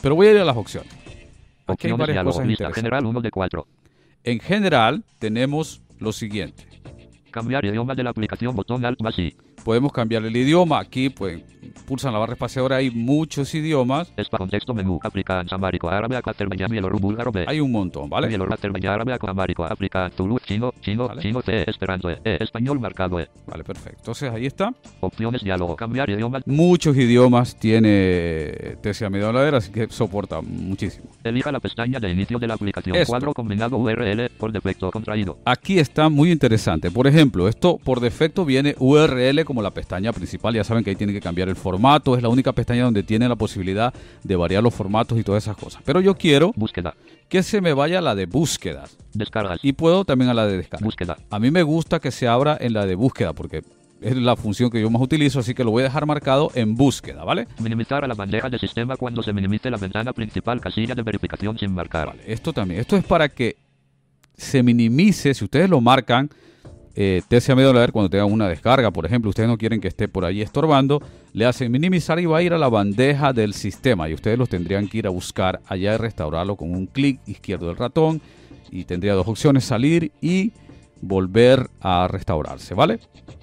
pero 0.00 0.14
voy 0.14 0.28
a 0.28 0.30
ir 0.32 0.38
a 0.38 0.44
las 0.44 0.56
opciones. 0.56 0.90
Aquí 1.66 1.88
hay 1.88 1.92
Opciones 1.92 1.98
varias 1.98 2.24
cosas 2.24 2.46
Lista 2.46 2.72
general 2.72 3.04
1 3.04 3.20
de 3.20 3.30
4. 3.30 3.66
En 4.24 4.40
general, 4.40 5.04
tenemos 5.18 5.82
lo 5.98 6.12
siguiente. 6.12 6.66
Cambiar 7.30 7.64
idioma 7.64 7.94
de 7.94 8.02
la 8.02 8.10
aplicación. 8.10 8.54
Botón 8.54 8.84
Alt 8.84 9.00
más 9.02 9.18
I. 9.18 9.36
Podemos 9.64 9.92
cambiar 9.92 10.24
el 10.24 10.36
idioma. 10.36 10.78
Aquí, 10.78 11.08
pues, 11.08 11.40
pulsan 11.86 12.12
la 12.12 12.18
barra 12.18 12.34
espaciadora. 12.34 12.76
Hay 12.76 12.90
muchos 12.90 13.54
idiomas. 13.54 14.12
Espa 14.16 14.38
contexto 14.38 14.74
menú. 14.74 15.00
Afrikaan, 15.02 15.48
Samárico, 15.48 15.88
Árabe, 15.88 16.20
Azerbaiyán, 16.22 16.70
Bielorruso, 16.70 17.02
Búlgaro 17.02 17.32
B. 17.32 17.44
Hay 17.48 17.60
un 17.60 17.72
montón, 17.72 18.10
¿vale? 18.10 18.26
Árabe, 18.26 19.18
Tulu, 20.16 20.38
Chino, 20.40 20.72
Chino, 20.80 21.08
Vale. 21.08 21.22
Chino, 21.22 21.42
C, 21.42 21.64
Esperanto, 21.68 22.10
E, 22.10 22.18
Español 22.40 22.78
marcado 22.80 23.18
E. 23.20 23.28
Vale, 23.46 23.64
perfecto. 23.64 23.98
Entonces 23.98 24.30
ahí 24.30 24.46
está. 24.46 24.72
Opciones 25.00 25.42
diálogo. 25.42 25.76
Cambiar 25.76 26.10
idioma. 26.10 26.40
Muchos 26.46 26.96
idiomas 26.96 27.56
tiene 27.56 28.76
TCA 28.82 29.10
medio 29.10 29.32
ladera, 29.32 29.58
así 29.58 29.72
que 29.72 29.88
soporta 29.88 30.40
muchísimo. 30.40 31.06
Elija 31.22 31.50
la 31.52 31.60
pestaña 31.60 31.98
de 32.00 32.10
inicio 32.10 32.38
de 32.38 32.46
la 32.46 32.54
aplicación. 32.54 32.96
Esto. 32.96 33.10
Cuadro 33.10 33.34
combinado 33.34 33.76
URL 33.76 34.30
por 34.38 34.52
defecto 34.52 34.90
contraído. 34.90 35.38
Aquí 35.44 35.78
está 35.78 36.08
muy 36.08 36.30
interesante. 36.30 36.90
Por 36.90 37.06
ejemplo, 37.06 37.48
esto 37.48 37.78
por 37.82 38.00
defecto 38.00 38.44
viene 38.44 38.74
URL 38.78 39.44
como 39.44 39.53
la 39.62 39.70
pestaña 39.70 40.12
principal. 40.12 40.54
Ya 40.54 40.64
saben 40.64 40.84
que 40.84 40.90
ahí 40.90 40.96
tienen 40.96 41.14
que 41.14 41.20
cambiar 41.20 41.48
el 41.48 41.56
formato. 41.56 42.16
Es 42.16 42.22
la 42.22 42.28
única 42.28 42.52
pestaña 42.52 42.84
donde 42.84 43.02
tienen 43.02 43.28
la 43.28 43.36
posibilidad 43.36 43.92
de 44.22 44.36
variar 44.36 44.62
los 44.62 44.74
formatos 44.74 45.18
y 45.18 45.22
todas 45.24 45.44
esas 45.44 45.56
cosas. 45.56 45.82
Pero 45.84 46.00
yo 46.00 46.14
quiero 46.14 46.52
Búsqueda. 46.56 46.94
que 47.28 47.42
se 47.42 47.60
me 47.60 47.72
vaya 47.72 47.98
a 47.98 48.02
la 48.02 48.14
de 48.14 48.26
búsquedas. 48.26 48.96
Descargas. 49.12 49.60
Y 49.62 49.72
puedo 49.72 50.04
también 50.04 50.30
a 50.30 50.34
la 50.34 50.46
de 50.46 50.56
descarga. 50.56 50.84
Búsqueda. 50.84 51.16
A 51.30 51.38
mí 51.38 51.50
me 51.50 51.62
gusta 51.62 52.00
que 52.00 52.10
se 52.10 52.26
abra 52.28 52.56
en 52.60 52.72
la 52.72 52.86
de 52.86 52.94
búsqueda 52.94 53.32
porque 53.32 53.62
es 54.00 54.16
la 54.16 54.36
función 54.36 54.68
que 54.70 54.80
yo 54.80 54.90
más 54.90 55.00
utilizo, 55.00 55.38
así 55.40 55.54
que 55.54 55.64
lo 55.64 55.70
voy 55.70 55.80
a 55.80 55.84
dejar 55.84 56.04
marcado 56.04 56.50
en 56.54 56.74
búsqueda, 56.74 57.24
¿vale? 57.24 57.46
Minimizar 57.58 58.04
a 58.04 58.06
la 58.06 58.12
bandeja 58.14 58.50
de 58.50 58.58
sistema 58.58 58.96
cuando 58.96 59.22
se 59.22 59.32
minimice 59.32 59.70
la 59.70 59.78
ventana 59.78 60.12
principal 60.12 60.60
casilla 60.60 60.94
de 60.94 61.02
verificación 61.02 61.56
sin 61.58 61.72
marcar. 61.72 62.08
Vale, 62.08 62.22
esto 62.26 62.52
también. 62.52 62.80
Esto 62.80 62.96
es 62.96 63.04
para 63.04 63.30
que 63.30 63.56
se 64.36 64.62
minimice, 64.62 65.32
si 65.32 65.44
ustedes 65.44 65.70
lo 65.70 65.80
marcan, 65.80 66.28
eh, 66.96 67.22
TCA 67.26 67.54
medio 67.54 67.72
ver 67.72 67.92
cuando 67.92 68.08
tengan 68.08 68.32
una 68.32 68.48
descarga, 68.48 68.90
por 68.90 69.04
ejemplo, 69.06 69.28
ustedes 69.28 69.48
no 69.48 69.58
quieren 69.58 69.80
que 69.80 69.88
esté 69.88 70.08
por 70.08 70.24
ahí 70.24 70.40
estorbando, 70.42 71.02
le 71.32 71.44
hacen 71.44 71.72
minimizar 71.72 72.20
y 72.20 72.26
va 72.26 72.38
a 72.38 72.42
ir 72.42 72.52
a 72.52 72.58
la 72.58 72.68
bandeja 72.68 73.32
del 73.32 73.54
sistema 73.54 74.08
y 74.08 74.14
ustedes 74.14 74.38
los 74.38 74.48
tendrían 74.48 74.88
que 74.88 74.98
ir 74.98 75.06
a 75.06 75.10
buscar 75.10 75.60
allá 75.66 75.94
y 75.94 75.96
restaurarlo 75.96 76.56
con 76.56 76.70
un 76.70 76.86
clic 76.86 77.20
izquierdo 77.26 77.66
del 77.66 77.76
ratón 77.76 78.20
y 78.70 78.84
tendría 78.84 79.14
dos 79.14 79.26
opciones, 79.28 79.64
salir 79.64 80.12
y 80.20 80.52
volver 81.00 81.68
a 81.80 82.08
restaurarse, 82.08 82.74
¿vale? 82.74 82.98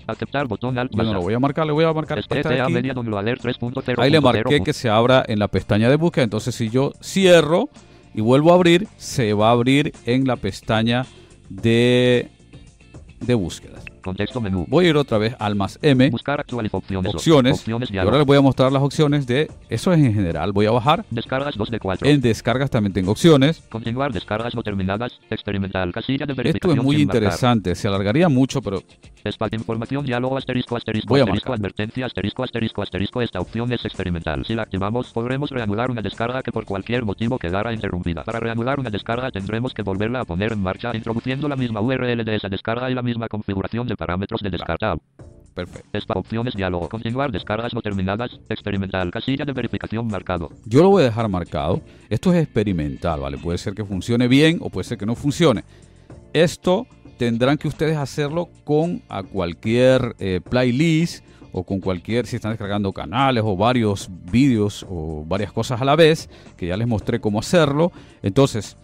Aceptar 0.07 0.47
botón 0.47 0.77
alt 0.77 0.91
Yo 0.91 0.97
no 0.97 1.03
más 1.03 1.13
lo 1.13 1.21
voy 1.21 1.33
a 1.33 1.39
marcar, 1.39 1.65
le 1.65 1.71
voy 1.71 1.85
a 1.85 1.93
marcar 1.93 2.19
esta 2.19 2.35
de 2.35 2.41
STA 2.41 2.63
aquí. 2.63 2.73
media 2.73 2.93
download 2.93 3.19
alert 3.19 3.43
3.0. 3.43 3.95
Ahí 4.01 4.09
le 4.09 4.19
marqué 4.19 4.61
que 4.61 4.73
se 4.73 4.89
abra 4.89 5.23
en 5.27 5.39
la 5.39 5.47
pestaña 5.47 5.89
de 5.89 5.95
búsqueda. 5.95 6.23
Entonces, 6.23 6.55
si 6.55 6.69
yo 6.69 6.93
cierro 7.01 7.69
y 8.13 8.21
vuelvo 8.21 8.51
a 8.51 8.55
abrir, 8.55 8.87
se 8.97 9.33
va 9.33 9.49
a 9.49 9.51
abrir 9.51 9.93
en 10.05 10.25
la 10.25 10.35
pestaña 10.37 11.05
de, 11.49 12.29
de 13.21 13.35
búsqueda. 13.35 13.80
Contexto 14.01 14.41
menú. 14.41 14.65
Voy 14.67 14.85
a 14.85 14.89
ir 14.89 14.97
otra 14.97 15.17
vez 15.17 15.35
al 15.39 15.55
más 15.55 15.79
M, 15.81 16.09
Buscar 16.09 16.39
actualización 16.39 16.71
opciones. 16.71 17.15
opciones. 17.15 17.59
Opciones 17.59 17.91
Y 17.91 17.97
ahora 17.97 18.17
les 18.17 18.25
voy 18.25 18.37
a 18.37 18.41
mostrar 18.41 18.71
las 18.71 18.81
opciones 18.81 19.27
de. 19.27 19.49
Eso 19.69 19.93
es 19.93 19.99
en 19.99 20.13
general. 20.13 20.51
Voy 20.51 20.65
a 20.65 20.71
bajar. 20.71 21.05
Descargas 21.09 21.55
2 21.55 21.69
de 21.69 21.79
4. 21.79 22.07
En 22.07 22.21
descargas 22.21 22.69
también 22.69 22.93
tengo 22.93 23.11
opciones. 23.11 23.61
Continuar 23.69 24.13
descargas 24.13 24.55
no 24.55 24.63
terminadas. 24.63 25.19
Experimental. 25.29 25.91
Casilla 25.91 26.25
de 26.25 26.33
Esto 26.33 26.43
verificación 26.43 26.79
es 26.79 26.83
muy 26.83 27.01
interesante. 27.01 27.75
Se 27.75 27.87
alargaría 27.87 28.29
mucho, 28.29 28.61
pero 28.61 28.81
Espacio 29.23 29.57
información 29.57 30.05
diálogo 30.05 30.37
asterisco 30.37 30.75
asterisco 30.75 31.09
Voy 31.09 31.19
a 31.19 31.23
asterisco 31.23 31.53
advertencia 31.53 32.05
asterisco 32.07 32.43
asterisco 32.43 32.81
asterisco 32.81 33.21
esta 33.21 33.39
opción 33.39 33.71
es 33.71 33.85
experimental. 33.85 34.43
Si 34.45 34.55
la 34.55 34.63
activamos 34.63 35.11
podremos 35.13 35.51
reanudar 35.51 35.91
una 35.91 36.01
descarga 36.01 36.41
que 36.41 36.51
por 36.51 36.65
cualquier 36.65 37.05
motivo 37.05 37.37
quedara 37.37 37.71
interrumpida. 37.71 38.23
Para 38.23 38.39
reanudar 38.39 38.79
una 38.79 38.89
descarga 38.89 39.29
tendremos 39.29 39.73
que 39.73 39.83
volverla 39.83 40.21
a 40.21 40.25
poner 40.25 40.53
en 40.53 40.61
marcha 40.61 40.95
introduciendo 40.95 41.47
la 41.47 41.55
misma 41.55 41.81
URL 41.81 42.23
de 42.23 42.35
esa 42.35 42.49
descarga 42.49 42.89
y 42.89 42.95
la 42.95 43.03
misma 43.03 43.27
configuración 43.27 43.87
de 43.91 43.97
parámetros 43.97 44.41
de 44.41 44.49
descarga. 44.49 44.95
perfecto. 45.53 45.89
Esta 45.93 46.13
diálogo. 46.55 46.87
Continuar 46.87 47.31
descargas 47.31 47.73
no 47.73 47.81
terminadas. 47.81 48.39
Experimental. 48.49 49.11
Casilla 49.11 49.45
de 49.45 49.53
verificación 49.53 50.07
marcado. 50.07 50.49
Yo 50.65 50.81
lo 50.81 50.89
voy 50.89 51.03
a 51.03 51.05
dejar 51.05 51.27
marcado. 51.27 51.81
Esto 52.09 52.33
es 52.33 52.41
experimental, 52.41 53.19
¿vale? 53.19 53.37
Puede 53.37 53.57
ser 53.57 53.73
que 53.73 53.83
funcione 53.83 54.27
bien 54.27 54.59
o 54.61 54.69
puede 54.69 54.85
ser 54.85 54.97
que 54.97 55.05
no 55.05 55.15
funcione. 55.15 55.63
Esto 56.33 56.87
tendrán 57.17 57.57
que 57.57 57.67
ustedes 57.67 57.97
hacerlo 57.97 58.49
con 58.63 59.01
a 59.09 59.23
cualquier 59.23 60.15
eh, 60.19 60.39
playlist 60.41 61.23
o 61.51 61.63
con 61.63 61.81
cualquier, 61.81 62.25
si 62.25 62.37
están 62.37 62.51
descargando 62.53 62.93
canales 62.93 63.43
o 63.45 63.57
varios 63.57 64.09
vídeos 64.31 64.85
o 64.89 65.25
varias 65.27 65.51
cosas 65.51 65.81
a 65.81 65.85
la 65.85 65.97
vez, 65.97 66.29
que 66.55 66.67
ya 66.67 66.77
les 66.77 66.87
mostré 66.87 67.19
cómo 67.19 67.39
hacerlo. 67.39 67.91
Entonces, 68.23 68.77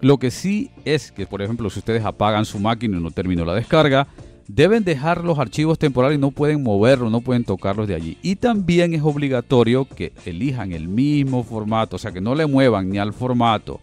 lo 0.00 0.18
que 0.18 0.30
sí 0.30 0.70
es 0.84 1.10
que, 1.10 1.26
por 1.26 1.42
ejemplo, 1.42 1.68
si 1.70 1.80
ustedes 1.80 2.04
apagan 2.04 2.44
su 2.44 2.58
máquina 2.60 2.98
y 2.98 3.00
no 3.00 3.10
terminó 3.10 3.44
la 3.44 3.54
descarga, 3.54 4.06
deben 4.48 4.84
dejar 4.84 5.24
los 5.24 5.38
archivos 5.38 5.78
temporales 5.78 6.18
y 6.18 6.20
no 6.20 6.30
pueden 6.30 6.62
moverlos, 6.62 7.10
no 7.10 7.20
pueden 7.20 7.44
tocarlos 7.44 7.88
de 7.88 7.94
allí. 7.94 8.18
Y 8.22 8.36
también 8.36 8.94
es 8.94 9.02
obligatorio 9.02 9.86
que 9.86 10.12
elijan 10.26 10.72
el 10.72 10.88
mismo 10.88 11.42
formato, 11.44 11.96
o 11.96 11.98
sea, 11.98 12.12
que 12.12 12.20
no 12.20 12.34
le 12.34 12.46
muevan 12.46 12.90
ni 12.90 12.98
al 12.98 13.12
formato, 13.12 13.80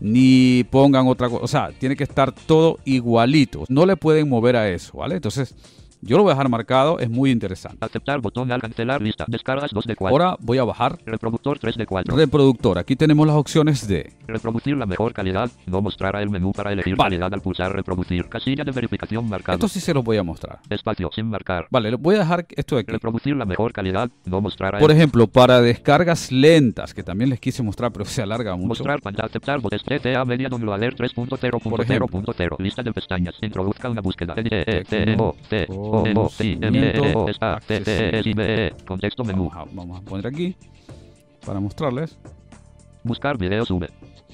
ni 0.00 0.64
pongan 0.70 1.06
otra 1.06 1.28
cosa. 1.28 1.44
O 1.44 1.48
sea, 1.48 1.70
tiene 1.78 1.96
que 1.96 2.04
estar 2.04 2.32
todo 2.32 2.78
igualito. 2.84 3.64
No 3.68 3.86
le 3.86 3.96
pueden 3.96 4.28
mover 4.28 4.56
a 4.56 4.68
eso, 4.68 4.98
¿vale? 4.98 5.16
Entonces, 5.16 5.54
Yo 6.00 6.16
lo 6.16 6.22
voy 6.22 6.30
a 6.30 6.34
dejar 6.34 6.48
marcado, 6.48 6.98
es 7.00 7.10
muy 7.10 7.30
interesante. 7.30 7.84
Aceptar 7.84 8.20
botón 8.20 8.52
al 8.52 8.60
cancelar 8.60 9.02
lista. 9.02 9.24
Descargas 9.26 9.70
2 9.72 9.84
de 9.84 9.96
4. 9.96 10.14
Ahora 10.14 10.36
voy 10.40 10.58
a 10.58 10.64
bajar 10.64 10.98
Reproductor 11.04 11.58
3 11.58 11.76
de 11.76 11.86
4. 11.86 12.16
reproductor. 12.16 12.78
Aquí 12.78 12.94
tenemos 12.94 13.26
las 13.26 13.36
opciones 13.36 13.86
de 13.88 14.12
Reproducir 14.26 14.76
la 14.76 14.86
mejor 14.86 15.12
calidad. 15.12 15.50
No 15.66 15.82
mostrará 15.82 16.22
el 16.22 16.30
menú 16.30 16.52
para 16.52 16.72
elegir 16.72 16.94
Vale. 16.96 17.16
calidad 17.16 17.34
al 17.34 17.40
pulsar 17.40 17.72
reproducir. 17.74 18.28
Casilla 18.28 18.62
de 18.62 18.70
verificación 18.70 19.28
marcado. 19.28 19.56
Esto 19.56 19.68
sí 19.68 19.80
se 19.80 19.92
los 19.92 20.04
voy 20.04 20.18
a 20.18 20.22
mostrar. 20.22 20.60
Espacio 20.70 21.10
sin 21.12 21.28
marcar. 21.28 21.66
Vale, 21.70 21.94
voy 21.96 22.14
a 22.14 22.20
dejar 22.20 22.46
esto 22.50 22.76
de 22.76 22.82
aquí. 22.82 22.92
Reproducir 22.92 23.34
la 23.34 23.44
mejor 23.44 23.72
calidad. 23.72 24.08
No 24.24 24.40
mostrará 24.40 24.78
Por 24.78 24.90
el 24.90 24.96
ejemplo, 24.96 25.26
para 25.26 25.60
descargas 25.60 26.30
lentas, 26.30 26.94
que 26.94 27.02
también 27.02 27.30
les 27.30 27.40
quise 27.40 27.62
mostrar, 27.62 27.90
pero 27.92 28.04
se 28.04 28.22
alarga 28.22 28.54
mucho. 28.54 28.68
Mostrar 28.68 29.00
pantalla, 29.00 29.26
aceptar 29.26 29.60
botes 29.60 29.82
TTA 29.82 30.24
media 30.24 30.48
downloader 30.48 30.94
3.0.0.0. 30.94 32.56
Lista 32.58 32.82
de 32.82 32.92
pestañas. 32.92 33.34
Introduzca 33.42 33.88
una 33.88 34.00
búsqueda. 34.00 34.34
L, 34.36 34.48
E, 34.50 34.84
T, 34.84 35.16
O, 35.18 35.34
T, 35.48 35.66
Contexto 38.86 39.24
menú. 39.24 39.50
Vamos 39.50 39.68
a, 39.68 39.74
vamos 39.74 39.98
a 39.98 40.02
poner 40.02 40.26
aquí 40.26 40.56
para 41.44 41.60
mostrarles. 41.60 42.18
Buscar 43.02 43.38
video 43.38 43.64
sube. 43.64 43.88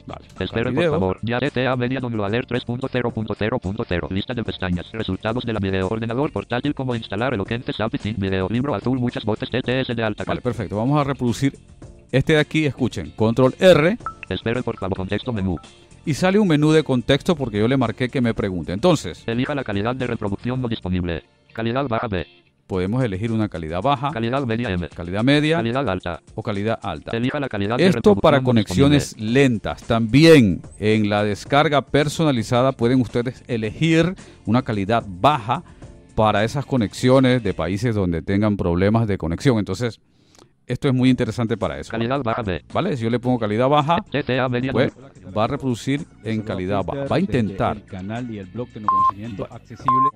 Vale, 0.06 0.26
Espere 0.38 0.72
por 0.72 0.90
favor. 0.90 1.18
Ya 1.22 1.38
TTA 1.38 1.76
media 1.76 2.00
downloader 2.00 2.46
3.0.0.0. 2.46 4.10
Lista 4.10 4.34
de 4.34 4.44
pestañas. 4.44 4.90
Resultados 4.92 5.44
de 5.44 5.52
la 5.52 5.60
video. 5.60 5.88
Ordenador 5.88 6.30
portátil 6.30 6.74
como 6.74 6.94
instalar 6.94 7.32
Eloquente 7.32 7.72
SAP 7.72 7.96
sin 7.96 8.16
video. 8.16 8.48
Libro 8.50 8.74
azul. 8.74 8.98
Muchas 8.98 9.24
voces 9.24 9.48
TTS 9.50 9.96
de 9.96 10.02
alta 10.02 10.24
Vale, 10.24 10.40
perfecto. 10.40 10.76
Vamos 10.76 11.00
a 11.00 11.04
reproducir 11.04 11.56
este 12.12 12.34
de 12.34 12.40
aquí. 12.40 12.66
Escuchen, 12.66 13.12
control 13.12 13.54
R 13.58 13.96
Espere 14.28 14.62
por 14.62 14.76
favor. 14.76 14.96
Contexto 14.96 15.32
menú. 15.32 15.56
y 16.04 16.14
sale 16.14 16.38
un 16.38 16.48
menú 16.48 16.72
de 16.72 16.82
contexto 16.82 17.34
porque 17.34 17.58
yo 17.58 17.68
le 17.68 17.76
marqué 17.76 18.08
que 18.08 18.20
me 18.20 18.34
pregunte. 18.34 18.72
Entonces, 18.72 19.22
Elija 19.26 19.54
la 19.54 19.64
calidad 19.64 19.94
de 19.94 20.06
reproducción 20.06 20.60
no 20.60 20.68
disponible. 20.68 21.24
Calidad 21.54 21.88
baja 21.88 22.08
B. 22.08 22.26
podemos 22.66 23.02
elegir 23.04 23.30
una 23.30 23.48
calidad 23.48 23.80
baja, 23.82 24.10
Calidad 24.10 24.44
media 24.46 24.70
M. 24.70 24.88
calidad 24.88 25.22
media 25.22 25.56
Calidad 25.58 25.88
alta. 25.88 26.20
o 26.34 26.42
calidad 26.42 26.78
alta. 26.82 27.16
Elija 27.16 27.38
la 27.38 27.48
calidad 27.48 27.76
de 27.76 27.86
Esto 27.86 28.16
para 28.16 28.42
conexiones 28.42 29.16
lentas. 29.18 29.82
También 29.84 30.62
en 30.78 31.08
la 31.08 31.22
descarga 31.24 31.82
personalizada 31.82 32.72
pueden 32.72 33.00
ustedes 33.00 33.44
elegir 33.48 34.14
una 34.46 34.62
calidad 34.62 35.04
baja 35.06 35.62
para 36.14 36.44
esas 36.44 36.64
conexiones 36.66 37.42
de 37.42 37.54
países 37.54 37.94
donde 37.94 38.22
tengan 38.22 38.56
problemas 38.56 39.06
de 39.06 39.18
conexión. 39.18 39.58
Entonces, 39.58 40.00
esto 40.66 40.88
es 40.88 40.94
muy 40.94 41.10
interesante 41.10 41.56
para 41.56 41.78
eso. 41.78 41.90
Calidad 41.90 42.22
baja 42.22 42.42
B. 42.42 42.64
¿Vale? 42.72 42.96
Si 42.96 43.04
yo 43.04 43.10
le 43.10 43.20
pongo 43.20 43.38
calidad 43.38 43.68
baja, 43.68 43.98
pues 44.72 44.92
va 45.36 45.44
a 45.44 45.46
reproducir 45.48 46.06
en 46.22 46.40
calidad 46.42 46.82
baja. 46.84 47.04
Va 47.04 47.16
a 47.16 47.20
intentar. 47.20 47.76
El 47.76 47.84
canal 47.84 48.30
y 48.30 48.38
el 48.38 48.46
blog 48.46 48.68
de 48.70 48.80
conocimiento 48.82 49.46
accesible. 49.50 50.08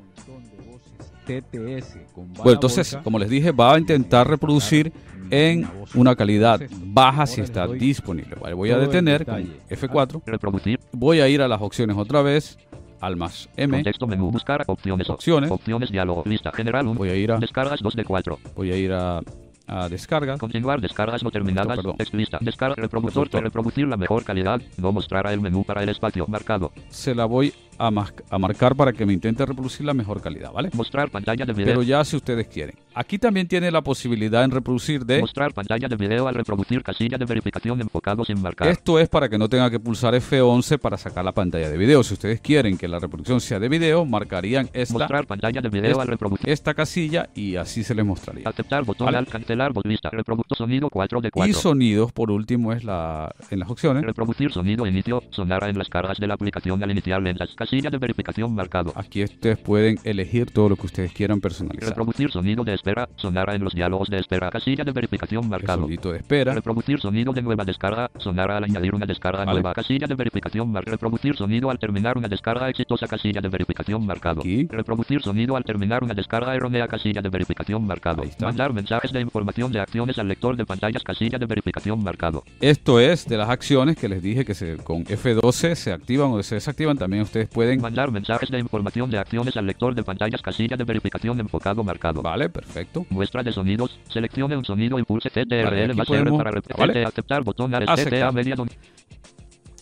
TTS 1.28 1.98
con 2.14 2.32
Bueno, 2.32 2.52
entonces, 2.52 2.98
como 3.04 3.18
les 3.18 3.28
dije, 3.28 3.52
va 3.52 3.74
a 3.74 3.78
intentar 3.78 4.26
reproducir 4.28 4.92
en 5.30 5.68
una 5.94 6.16
calidad 6.16 6.60
baja 6.70 7.26
si 7.26 7.42
está 7.42 7.66
disponible. 7.66 8.34
Vale, 8.40 8.54
voy 8.54 8.70
a 8.70 8.78
detener 8.78 9.26
con 9.26 9.36
detalle. 9.36 9.60
F4. 9.68 10.22
Reproducir. 10.24 10.80
Voy 10.92 11.20
a 11.20 11.28
ir 11.28 11.42
a 11.42 11.48
las 11.48 11.60
opciones 11.60 11.96
otra 11.98 12.22
vez, 12.22 12.58
al 13.00 13.16
más 13.16 13.48
M. 13.56 13.76
Contexto 13.76 14.06
menú. 14.06 14.30
Buscar 14.30 14.64
opciones. 14.66 15.10
Opciones. 15.10 15.50
Opciones 15.50 15.90
diálogo. 15.90 16.22
Lista 16.24 16.50
general 16.52 16.86
1. 16.86 16.98
Voy 16.98 17.10
a 17.10 17.14
ir 17.14 17.32
a, 17.32 17.38
Descargas 17.38 17.80
2 17.80 17.94
de 17.94 18.04
4. 18.04 18.38
voy 18.56 18.72
a 18.72 18.76
ir 18.76 18.92
a, 18.92 19.20
a 19.66 19.88
descarga. 19.90 20.38
Continuar 20.38 20.80
descargas 20.80 21.22
no 21.22 21.30
terminadas. 21.30 21.76
Perdón. 21.76 21.96
Text 21.98 22.14
lista. 22.14 22.38
Descarga 22.40 22.74
reproductor. 22.74 23.24
Reproductor. 23.24 23.42
Reproducir 23.42 23.86
la 23.86 23.98
mejor 23.98 24.24
calidad. 24.24 24.62
No 24.78 24.92
mostrará 24.92 25.34
el 25.34 25.42
menú 25.42 25.64
para 25.64 25.82
el 25.82 25.90
espacio 25.90 26.26
marcado. 26.26 26.72
Se 26.88 27.14
la 27.14 27.26
voy 27.26 27.52
a, 27.78 28.38
marcar 28.38 28.74
para 28.74 28.92
que 28.92 29.06
me 29.06 29.12
intente 29.12 29.44
reproducir 29.46 29.86
la 29.86 29.94
mejor 29.94 30.20
calidad, 30.20 30.52
¿vale? 30.52 30.70
Mostrar 30.74 31.10
pantalla 31.10 31.44
de 31.44 31.52
video. 31.52 31.66
Pero 31.66 31.82
ya 31.82 32.04
si 32.04 32.16
ustedes 32.16 32.48
quieren. 32.48 32.76
Aquí 32.94 33.18
también 33.18 33.46
tiene 33.46 33.70
la 33.70 33.82
posibilidad 33.82 34.42
en 34.42 34.50
reproducir 34.50 35.04
de... 35.06 35.20
Mostrar 35.20 35.54
pantalla 35.54 35.86
de 35.86 35.96
video 35.96 36.26
al 36.26 36.34
reproducir 36.34 36.82
casilla 36.82 37.16
de 37.16 37.24
verificación 37.24 37.80
enfocado 37.80 38.24
sin 38.24 38.42
marcar. 38.42 38.68
Esto 38.68 38.98
es 38.98 39.08
para 39.08 39.28
que 39.28 39.38
no 39.38 39.48
tenga 39.48 39.70
que 39.70 39.78
pulsar 39.78 40.14
F11 40.14 40.78
para 40.78 40.96
sacar 40.96 41.24
la 41.24 41.32
pantalla 41.32 41.70
de 41.70 41.78
video. 41.78 42.02
Si 42.02 42.14
ustedes 42.14 42.40
quieren 42.40 42.76
que 42.76 42.88
la 42.88 42.98
reproducción 42.98 43.40
sea 43.40 43.60
de 43.60 43.68
video, 43.68 44.04
marcarían 44.04 44.68
esta, 44.72 44.94
Mostrar 44.94 45.26
pantalla 45.26 45.60
de 45.60 45.68
video 45.68 45.92
esta- 45.92 46.02
al 46.02 46.08
reproducir. 46.08 46.50
esta 46.50 46.74
casilla 46.74 47.30
y 47.34 47.56
así 47.56 47.84
se 47.84 47.94
les 47.94 48.04
mostraría. 48.04 48.48
Aceptar 48.48 48.84
botón 48.84 49.06
Vale. 49.06 49.18
al 49.18 49.26
cancelar 49.26 49.72
lista. 49.84 50.10
Reproductor 50.10 50.58
sonido 50.58 50.90
4 50.90 51.20
de 51.20 51.30
4. 51.30 51.50
Y 51.50 51.52
sonidos, 51.54 52.12
por 52.12 52.30
último, 52.30 52.72
es 52.72 52.84
la 52.84 53.34
en 53.50 53.60
las 53.60 53.70
opciones. 53.70 54.02
Reproducir 54.04 54.52
sonido 54.52 54.86
inicio. 54.86 55.22
Sonará 55.30 55.68
en 55.68 55.78
las 55.78 55.88
cargas 55.88 56.18
de 56.18 56.26
la 56.26 56.34
aplicación 56.34 56.82
al 56.82 56.90
iniciar 56.90 57.22
lentas. 57.22 57.50
Casilla 57.68 57.90
de 57.90 57.98
verificación 57.98 58.54
marcado. 58.54 58.94
Aquí 58.94 59.22
ustedes 59.22 59.58
pueden 59.58 59.98
elegir 60.02 60.50
todo 60.50 60.70
lo 60.70 60.76
que 60.76 60.86
ustedes 60.86 61.12
quieran 61.12 61.38
personalizar. 61.38 61.90
Reproducir 61.90 62.30
sonido 62.30 62.64
de 62.64 62.72
espera. 62.72 63.10
Sonará 63.16 63.54
en 63.54 63.62
los 63.62 63.74
diálogos 63.74 64.08
de 64.08 64.16
espera. 64.18 64.48
Casilla 64.48 64.84
de 64.84 64.92
verificación 64.92 65.46
marcado. 65.46 65.82
sonidito 65.82 66.10
de 66.10 66.20
espera. 66.20 66.54
Reproducir 66.54 66.98
sonido 66.98 67.34
de 67.34 67.42
nueva 67.42 67.66
descarga. 67.66 68.10
Sonará 68.16 68.56
al 68.56 68.64
añadir 68.64 68.94
una 68.94 69.04
descarga 69.04 69.44
Vale. 69.44 69.60
nueva. 69.60 69.74
Casilla 69.74 70.06
de 70.06 70.14
verificación 70.14 70.72
marcado. 70.72 70.92
Reproducir 70.92 71.36
sonido 71.36 71.68
al 71.68 71.78
terminar 71.78 72.16
una 72.16 72.26
descarga 72.26 72.70
exitosa. 72.70 73.06
Casilla 73.06 73.42
de 73.42 73.50
verificación 73.50 74.06
marcado. 74.06 74.40
Aquí. 74.40 74.66
Reproducir 74.70 75.20
sonido 75.20 75.54
al 75.54 75.62
terminar 75.62 76.02
una 76.02 76.14
descarga 76.14 76.54
errónea. 76.54 76.88
Casilla 76.88 77.20
de 77.20 77.28
verificación 77.28 77.86
marcado. 77.86 78.22
Mandar 78.40 78.72
mensajes 78.72 79.12
de 79.12 79.20
información 79.20 79.70
de 79.72 79.80
acciones 79.80 80.18
al 80.18 80.28
lector 80.28 80.56
de 80.56 80.64
pantallas. 80.64 81.02
Casilla 81.02 81.36
de 81.38 81.44
verificación 81.44 82.02
marcado. 82.02 82.44
Esto 82.62 82.98
es 82.98 83.26
de 83.26 83.36
las 83.36 83.50
acciones 83.50 83.98
que 83.98 84.08
les 84.08 84.22
dije 84.22 84.46
que 84.46 84.54
se, 84.54 84.78
con 84.78 85.04
F12 85.04 85.74
se 85.74 85.92
activan 85.92 86.30
o 86.30 86.42
se 86.42 86.54
desactivan. 86.54 86.96
También 86.96 87.24
ustedes 87.24 87.46
pueden... 87.46 87.57
Mandar 87.80 88.10
mensajes 88.12 88.50
de 88.50 88.58
información 88.58 89.10
de 89.10 89.18
acciones 89.18 89.56
al 89.56 89.66
lector 89.66 89.94
de 89.94 90.02
pantallas. 90.02 90.40
Casilla 90.42 90.76
de 90.76 90.84
verificación 90.84 91.40
enfocado 91.40 91.82
marcado. 91.82 92.22
Vale, 92.22 92.48
perfecto. 92.48 93.04
Muestra 93.10 93.42
de 93.42 93.52
sonidos. 93.52 93.98
Seleccione 94.08 94.56
un 94.56 94.64
sonido 94.64 94.98
y 94.98 95.02
pulse 95.02 95.30
Vale, 95.34 95.46
CTRL 95.46 95.90
aquí 95.90 95.96
más 95.96 96.10
R 96.10 96.30
para 96.32 96.50
repetir. 96.50 96.76
vale. 96.76 97.04
Aceptar 97.04 97.42
botón 97.42 97.74
al. 97.74 97.86
TTA 97.86 98.32
media 98.32 98.54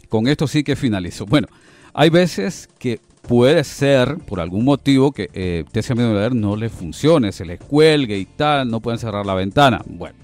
Con 0.09 0.27
esto 0.27 0.47
sí 0.47 0.65
que 0.65 0.75
finalizo. 0.75 1.27
Bueno, 1.27 1.49
hay 1.93 2.11
veces 2.11 2.69
que 2.79 3.01
puede 3.27 3.65
ser 3.65 4.19
por 4.19 4.41
algún 4.41 4.65
motivo 4.65 5.13
que 5.13 5.29
eh, 5.33 5.65
TCM 5.71 6.39
no 6.41 6.57
le 6.57 6.69
funcione, 6.69 7.33
se 7.33 7.45
les 7.45 7.59
cuelgue 7.59 8.17
y 8.19 8.25
tal, 8.25 8.71
no 8.71 8.81
pueden 8.81 8.99
cerrar 8.99 9.27
la 9.27 9.35
ventana. 9.35 9.83
Bueno, 9.87 10.17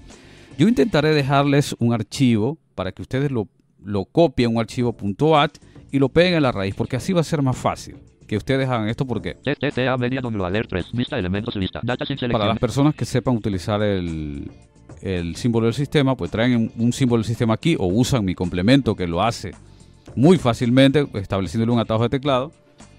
yo 0.57 0.67
intentaré 0.67 1.13
dejarles 1.13 1.75
un 1.79 1.93
archivo 1.93 2.57
para 2.75 2.91
que 2.91 3.01
ustedes 3.01 3.31
lo, 3.31 3.47
lo 3.83 4.05
copien, 4.05 4.55
un 4.55 4.59
archivo 4.59 4.95
.at 5.35 5.51
y 5.93 5.99
lo 5.99 6.09
peguen 6.09 6.33
en 6.33 6.43
la 6.43 6.51
raíz, 6.51 6.73
porque 6.73 6.95
así 6.95 7.13
va 7.13 7.21
a 7.21 7.23
ser 7.23 7.43
más 7.43 7.55
fácil 7.55 7.95
que 8.27 8.35
ustedes 8.35 8.67
hagan 8.67 8.89
esto 8.89 9.05
porque 9.05 9.35
TTA 9.35 9.95
media 9.97 10.21
downloader 10.21 10.65
3. 10.65 10.91
Vista 10.91 11.19
elementos 11.19 11.55
lista. 11.55 11.81
Data 11.83 12.03
sin 12.03 12.17
para 12.31 12.47
las 12.47 12.57
personas 12.57 12.95
que 12.95 13.05
sepan 13.05 13.35
utilizar 13.35 13.83
el, 13.83 14.49
el 15.03 15.35
símbolo 15.35 15.67
del 15.67 15.75
sistema, 15.75 16.17
pues 16.17 16.31
traen 16.31 16.55
un, 16.55 16.71
un 16.83 16.93
símbolo 16.93 17.21
del 17.21 17.27
sistema 17.27 17.53
aquí 17.53 17.75
o 17.77 17.85
usan 17.85 18.25
mi 18.25 18.33
complemento 18.33 18.95
que 18.95 19.05
lo 19.05 19.21
hace 19.21 19.51
muy 20.15 20.39
fácilmente, 20.39 21.05
estableciéndole 21.13 21.71
un 21.71 21.79
atajo 21.79 22.01
de 22.01 22.09
teclado. 22.09 22.51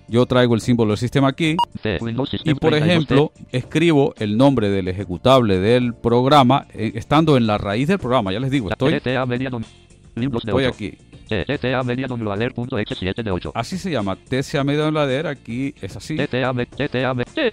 Yo 0.07 0.25
traigo 0.27 0.55
el 0.55 0.61
símbolo 0.61 0.93
del 0.93 0.99
sistema 0.99 1.29
aquí 1.29 1.57
C. 1.83 1.99
Windows 2.01 2.31
y, 2.45 2.55
por 2.55 2.75
32T. 2.75 2.77
ejemplo, 2.77 3.33
escribo 3.51 4.15
el 4.19 4.37
nombre 4.37 4.71
del 4.71 4.87
ejecutable 4.87 5.59
del 5.59 5.95
programa 5.95 6.69
eh, 6.75 6.93
estando 6.95 7.37
en 7.37 7.49
la 7.49 7.59
raíz 7.59 7.89
del 7.89 7.99
programa. 7.99 8.33
Ya 8.33 8.39
les 8.39 8.53
digo, 8.53 8.71
estoy, 8.71 8.95
estoy 8.95 9.17
8. 9.17 10.69
aquí. 10.69 10.97
TTA 11.29 11.83
media 11.83 12.07
downloader.exe 12.07 12.95
7 12.95 13.23
de 13.23 13.31
8. 13.31 13.53
Así 13.55 13.79
se 13.79 13.91
llama 13.91 14.17
TCA 14.17 14.65
medio 14.65 14.91
ladera. 14.91 15.31
Aquí 15.31 15.75
es 15.81 15.97
así. 15.97 16.17
TTA 16.17 16.53
me... 16.53 16.67
TTA 16.67 17.15
me... 17.15 17.25
T. 17.25 17.53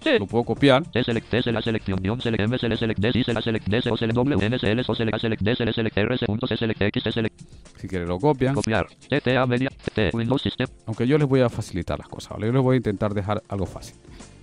T. 0.00 0.18
Lo 0.18 0.26
puedo 0.26 0.44
copiar. 0.44 0.82
Select 0.92 1.32
la 1.46 1.60
selección 1.60 2.00
select 2.20 2.40
M 2.40 2.58
select 2.58 2.80
select 2.80 3.00
D 3.00 3.12
si 3.12 3.22
se 3.22 3.34
la 3.34 3.42
select 3.42 3.66
D 3.68 3.80
o 3.90 3.96
select 3.96 4.16
W 4.16 4.38
N 4.40 4.56
S 4.56 4.70
L 4.70 4.82
o 4.86 4.94
select 4.94 5.20
select 5.20 5.42
D 5.42 5.56
select 5.56 5.74
select 5.74 5.98
R 5.98 6.18
punto 6.26 6.46
select 6.46 6.80
X 6.80 7.02
select 7.12 7.40
Si 7.76 7.86
quieren 7.86 8.08
lo 8.08 8.18
copian. 8.18 8.54
copiar 8.54 8.86
TTA 9.08 9.46
media 9.46 9.70
T 9.94 10.10
Windows 10.14 10.40
System 10.40 10.68
Aunque 10.86 11.06
yo 11.06 11.18
les 11.18 11.28
voy 11.28 11.40
a 11.40 11.50
facilitar 11.50 11.98
las 11.98 12.08
cosas, 12.08 12.32
¿vale? 12.32 12.46
Yo 12.46 12.52
les 12.52 12.62
voy 12.62 12.74
a 12.74 12.76
intentar 12.78 13.12
dejar 13.12 13.42
algo 13.48 13.66
fácil. 13.66 13.96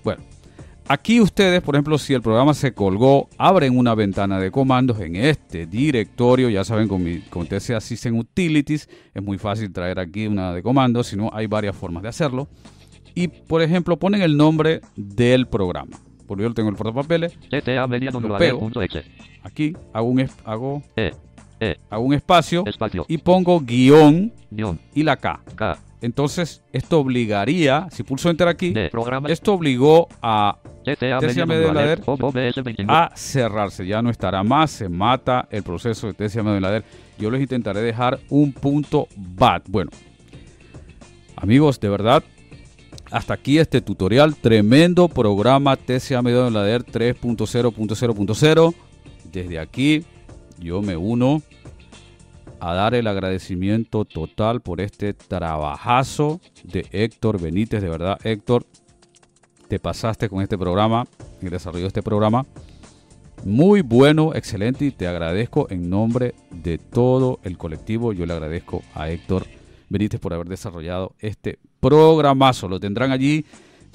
Bueno, 0.04 0.22
aquí 0.88 1.22
ustedes, 1.22 1.62
por 1.62 1.76
ejemplo, 1.76 1.98
si 1.98 2.14
el 2.14 2.22
programa 2.22 2.54
se 2.54 2.74
colgó, 2.74 3.30
abren 3.38 3.78
una 3.78 3.96
ventana 3.96 4.40
de 4.40 4.52
comandos 4.52 5.00
en 5.00 5.16
este 5.16 5.66
directorio. 5.66 6.50
Ya 6.50 6.64
saben, 6.64 6.88
con 6.88 7.04
mi 7.04 7.20
con 7.22 7.48
TCA 7.48 7.80
System 7.82 8.18
Utilities 8.18 8.90
es 9.14 9.24
muy 9.24 9.38
fácil 9.38 9.72
traer 9.72 10.00
aquí 10.00 10.28
una 10.28 10.54
de 10.54 10.64
comandos, 10.64 11.08
si 11.08 11.16
no, 11.16 11.30
hay 11.34 11.48
varias 11.48 11.76
formas 11.76 12.04
de 12.04 12.10
hacerlo. 12.10 12.48
Y, 13.16 13.28
por 13.28 13.62
ejemplo, 13.62 13.98
ponen 13.98 14.22
el 14.22 14.38
nombre 14.38 14.82
del 14.96 15.48
programa. 15.48 15.98
Por 16.28 16.40
yo 16.40 16.54
tengo 16.54 16.70
en 16.70 16.76
el 16.76 16.78
portapapeles. 16.78 17.38
Pego. 18.38 18.70
Aquí 19.44 19.74
hago 19.94 20.08
un, 20.08 20.30
hago, 20.44 20.84
E 20.96 21.14
E 21.60 21.78
hago 21.90 22.04
un 22.04 22.14
espacio 22.14 22.64
espacio 22.68 23.06
y 23.08 23.18
pongo 23.18 23.60
guion 23.62 24.32
guion 24.52 24.80
y 24.94 25.04
la 25.04 25.16
K. 25.18 25.42
Entonces, 26.02 26.62
esto 26.72 27.00
obligaría, 27.00 27.88
si 27.92 28.04
pulso 28.04 28.30
enter 28.30 28.48
aquí, 28.48 28.74
esto 29.28 29.54
obligó 29.54 30.08
a 30.22 30.58
TTA 30.84 31.20
TCA 31.20 31.20
media 31.20 31.46
media 31.46 31.68
downloader 31.68 32.00
downloader 32.00 32.50
OBS 32.50 32.64
29 32.64 32.86
a 32.88 33.12
cerrarse. 33.16 33.88
Ya 33.88 34.02
no 34.02 34.12
estará 34.12 34.44
más, 34.44 34.70
se 34.72 34.90
mata 34.90 35.48
el 35.50 35.64
proceso 35.64 36.08
de 36.08 36.14
TCA 36.14 36.44
Modelador. 36.44 36.84
Yo 37.18 37.32
les 37.32 37.42
intentaré 37.42 37.82
dejar 37.82 38.20
un 38.30 38.54
punto 38.54 39.08
BAT. 39.16 39.64
Bueno, 39.70 39.90
amigos, 41.36 41.80
de 41.80 41.90
verdad, 41.90 42.24
hasta 43.10 43.34
aquí 43.34 43.58
este 43.58 43.82
tutorial. 43.82 44.36
Tremendo 44.36 45.08
programa 45.08 45.78
TCA 45.78 46.22
Medio 46.22 46.50
Lader 46.52 46.84
3.0.0.0. 46.86 48.76
Desde 49.32 49.60
aquí 49.60 50.06
yo 50.60 50.82
me 50.82 50.96
uno 50.96 51.42
a 52.60 52.74
dar 52.74 52.96
el 52.96 53.08
agradecimiento 53.08 54.06
total 54.06 54.62
por 54.62 54.82
este 54.82 55.14
trabajazo 55.14 56.40
de 56.64 56.86
Héctor 56.92 57.40
Benítez. 57.40 57.82
De 57.82 57.90
verdad, 57.90 58.20
Héctor, 58.24 58.66
te 59.68 59.80
pasaste 59.80 60.30
con 60.30 60.42
este 60.42 60.58
programa, 60.58 61.06
el 61.42 61.50
desarrollo 61.50 61.84
de 61.84 61.88
este 61.88 62.04
programa. 62.04 62.46
Muy 63.46 63.82
bueno, 63.82 64.34
excelente 64.34 64.86
y 64.86 64.92
te 64.92 65.08
agradezco 65.08 65.68
en 65.70 65.90
nombre 65.90 66.34
de 66.50 66.78
todo 66.78 67.40
el 67.44 67.58
colectivo. 67.58 68.14
Yo 68.14 68.26
le 68.26 68.34
agradezco 68.34 68.82
a 68.94 69.10
Héctor 69.10 69.46
Benítez 69.90 70.20
por 70.20 70.34
haber 70.34 70.48
desarrollado 70.48 71.14
este 71.20 71.60
programazo. 71.80 72.68
Lo 72.68 72.80
tendrán 72.80 73.12
allí. 73.12 73.46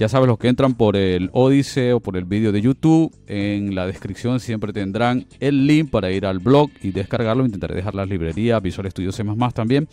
Ya 0.02 0.08
sabes, 0.08 0.26
los 0.26 0.36
que 0.36 0.48
entran 0.48 0.74
por 0.74 0.96
el 0.96 1.30
Odiseo 1.32 1.98
o 1.98 2.00
por 2.00 2.16
el 2.16 2.24
vídeo 2.24 2.50
de 2.50 2.60
YouTube, 2.60 3.14
en 3.28 3.76
la 3.76 3.86
descripción 3.86 4.40
siempre 4.40 4.72
tendrán 4.72 5.26
el 5.38 5.64
link 5.68 5.90
para 5.90 6.10
ir 6.10 6.26
al 6.26 6.40
blog 6.40 6.70
y 6.82 6.90
descargarlo. 6.90 7.44
Intentaré 7.44 7.76
dejar 7.76 7.94
la 7.94 8.04
librería 8.04 8.58
Visual 8.58 8.90
Studio 8.90 9.12
C++ 9.12 9.22
también, 9.54 9.86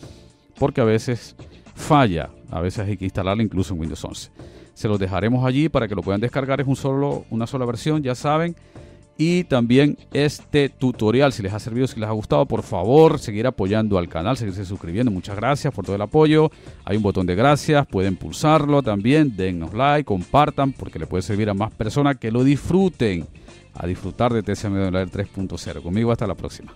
porque 0.58 0.80
a 0.80 0.84
veces 0.84 1.36
falla. 1.76 2.30
A 2.50 2.60
veces 2.60 2.88
hay 2.88 2.96
que 2.96 3.04
instalarla 3.04 3.40
incluso 3.40 3.72
en 3.72 3.78
Windows 3.78 4.04
11. 4.04 4.32
Se 4.74 4.88
los 4.88 4.98
dejaremos 4.98 5.46
allí 5.46 5.68
para 5.68 5.86
que 5.86 5.94
lo 5.94 6.02
puedan 6.02 6.20
descargar. 6.20 6.60
Es 6.60 6.66
un 6.66 6.74
solo, 6.74 7.24
una 7.30 7.46
sola 7.46 7.64
versión, 7.64 8.02
ya 8.02 8.16
saben 8.16 8.56
y 9.20 9.44
también 9.44 9.98
este 10.14 10.70
tutorial. 10.70 11.34
Si 11.34 11.42
les 11.42 11.52
ha 11.52 11.58
servido, 11.58 11.86
si 11.86 12.00
les 12.00 12.08
ha 12.08 12.12
gustado, 12.12 12.46
por 12.46 12.62
favor, 12.62 13.18
seguir 13.18 13.46
apoyando 13.46 13.98
al 13.98 14.08
canal, 14.08 14.38
seguirse 14.38 14.64
suscribiendo. 14.64 15.10
Muchas 15.10 15.36
gracias 15.36 15.74
por 15.74 15.84
todo 15.84 15.94
el 15.94 16.00
apoyo. 16.00 16.50
Hay 16.86 16.96
un 16.96 17.02
botón 17.02 17.26
de 17.26 17.34
gracias, 17.34 17.86
pueden 17.86 18.16
pulsarlo 18.16 18.82
también, 18.82 19.36
dennos 19.36 19.74
like, 19.74 20.06
compartan, 20.06 20.72
porque 20.72 20.98
le 20.98 21.06
puede 21.06 21.20
servir 21.20 21.50
a 21.50 21.54
más 21.54 21.70
personas 21.70 22.16
que 22.16 22.32
lo 22.32 22.42
disfruten. 22.42 23.26
A 23.74 23.86
disfrutar 23.86 24.32
de 24.32 24.42
TCM 24.42 24.90
3.0. 25.10 25.82
Conmigo 25.82 26.12
hasta 26.12 26.26
la 26.26 26.34
próxima. 26.34 26.72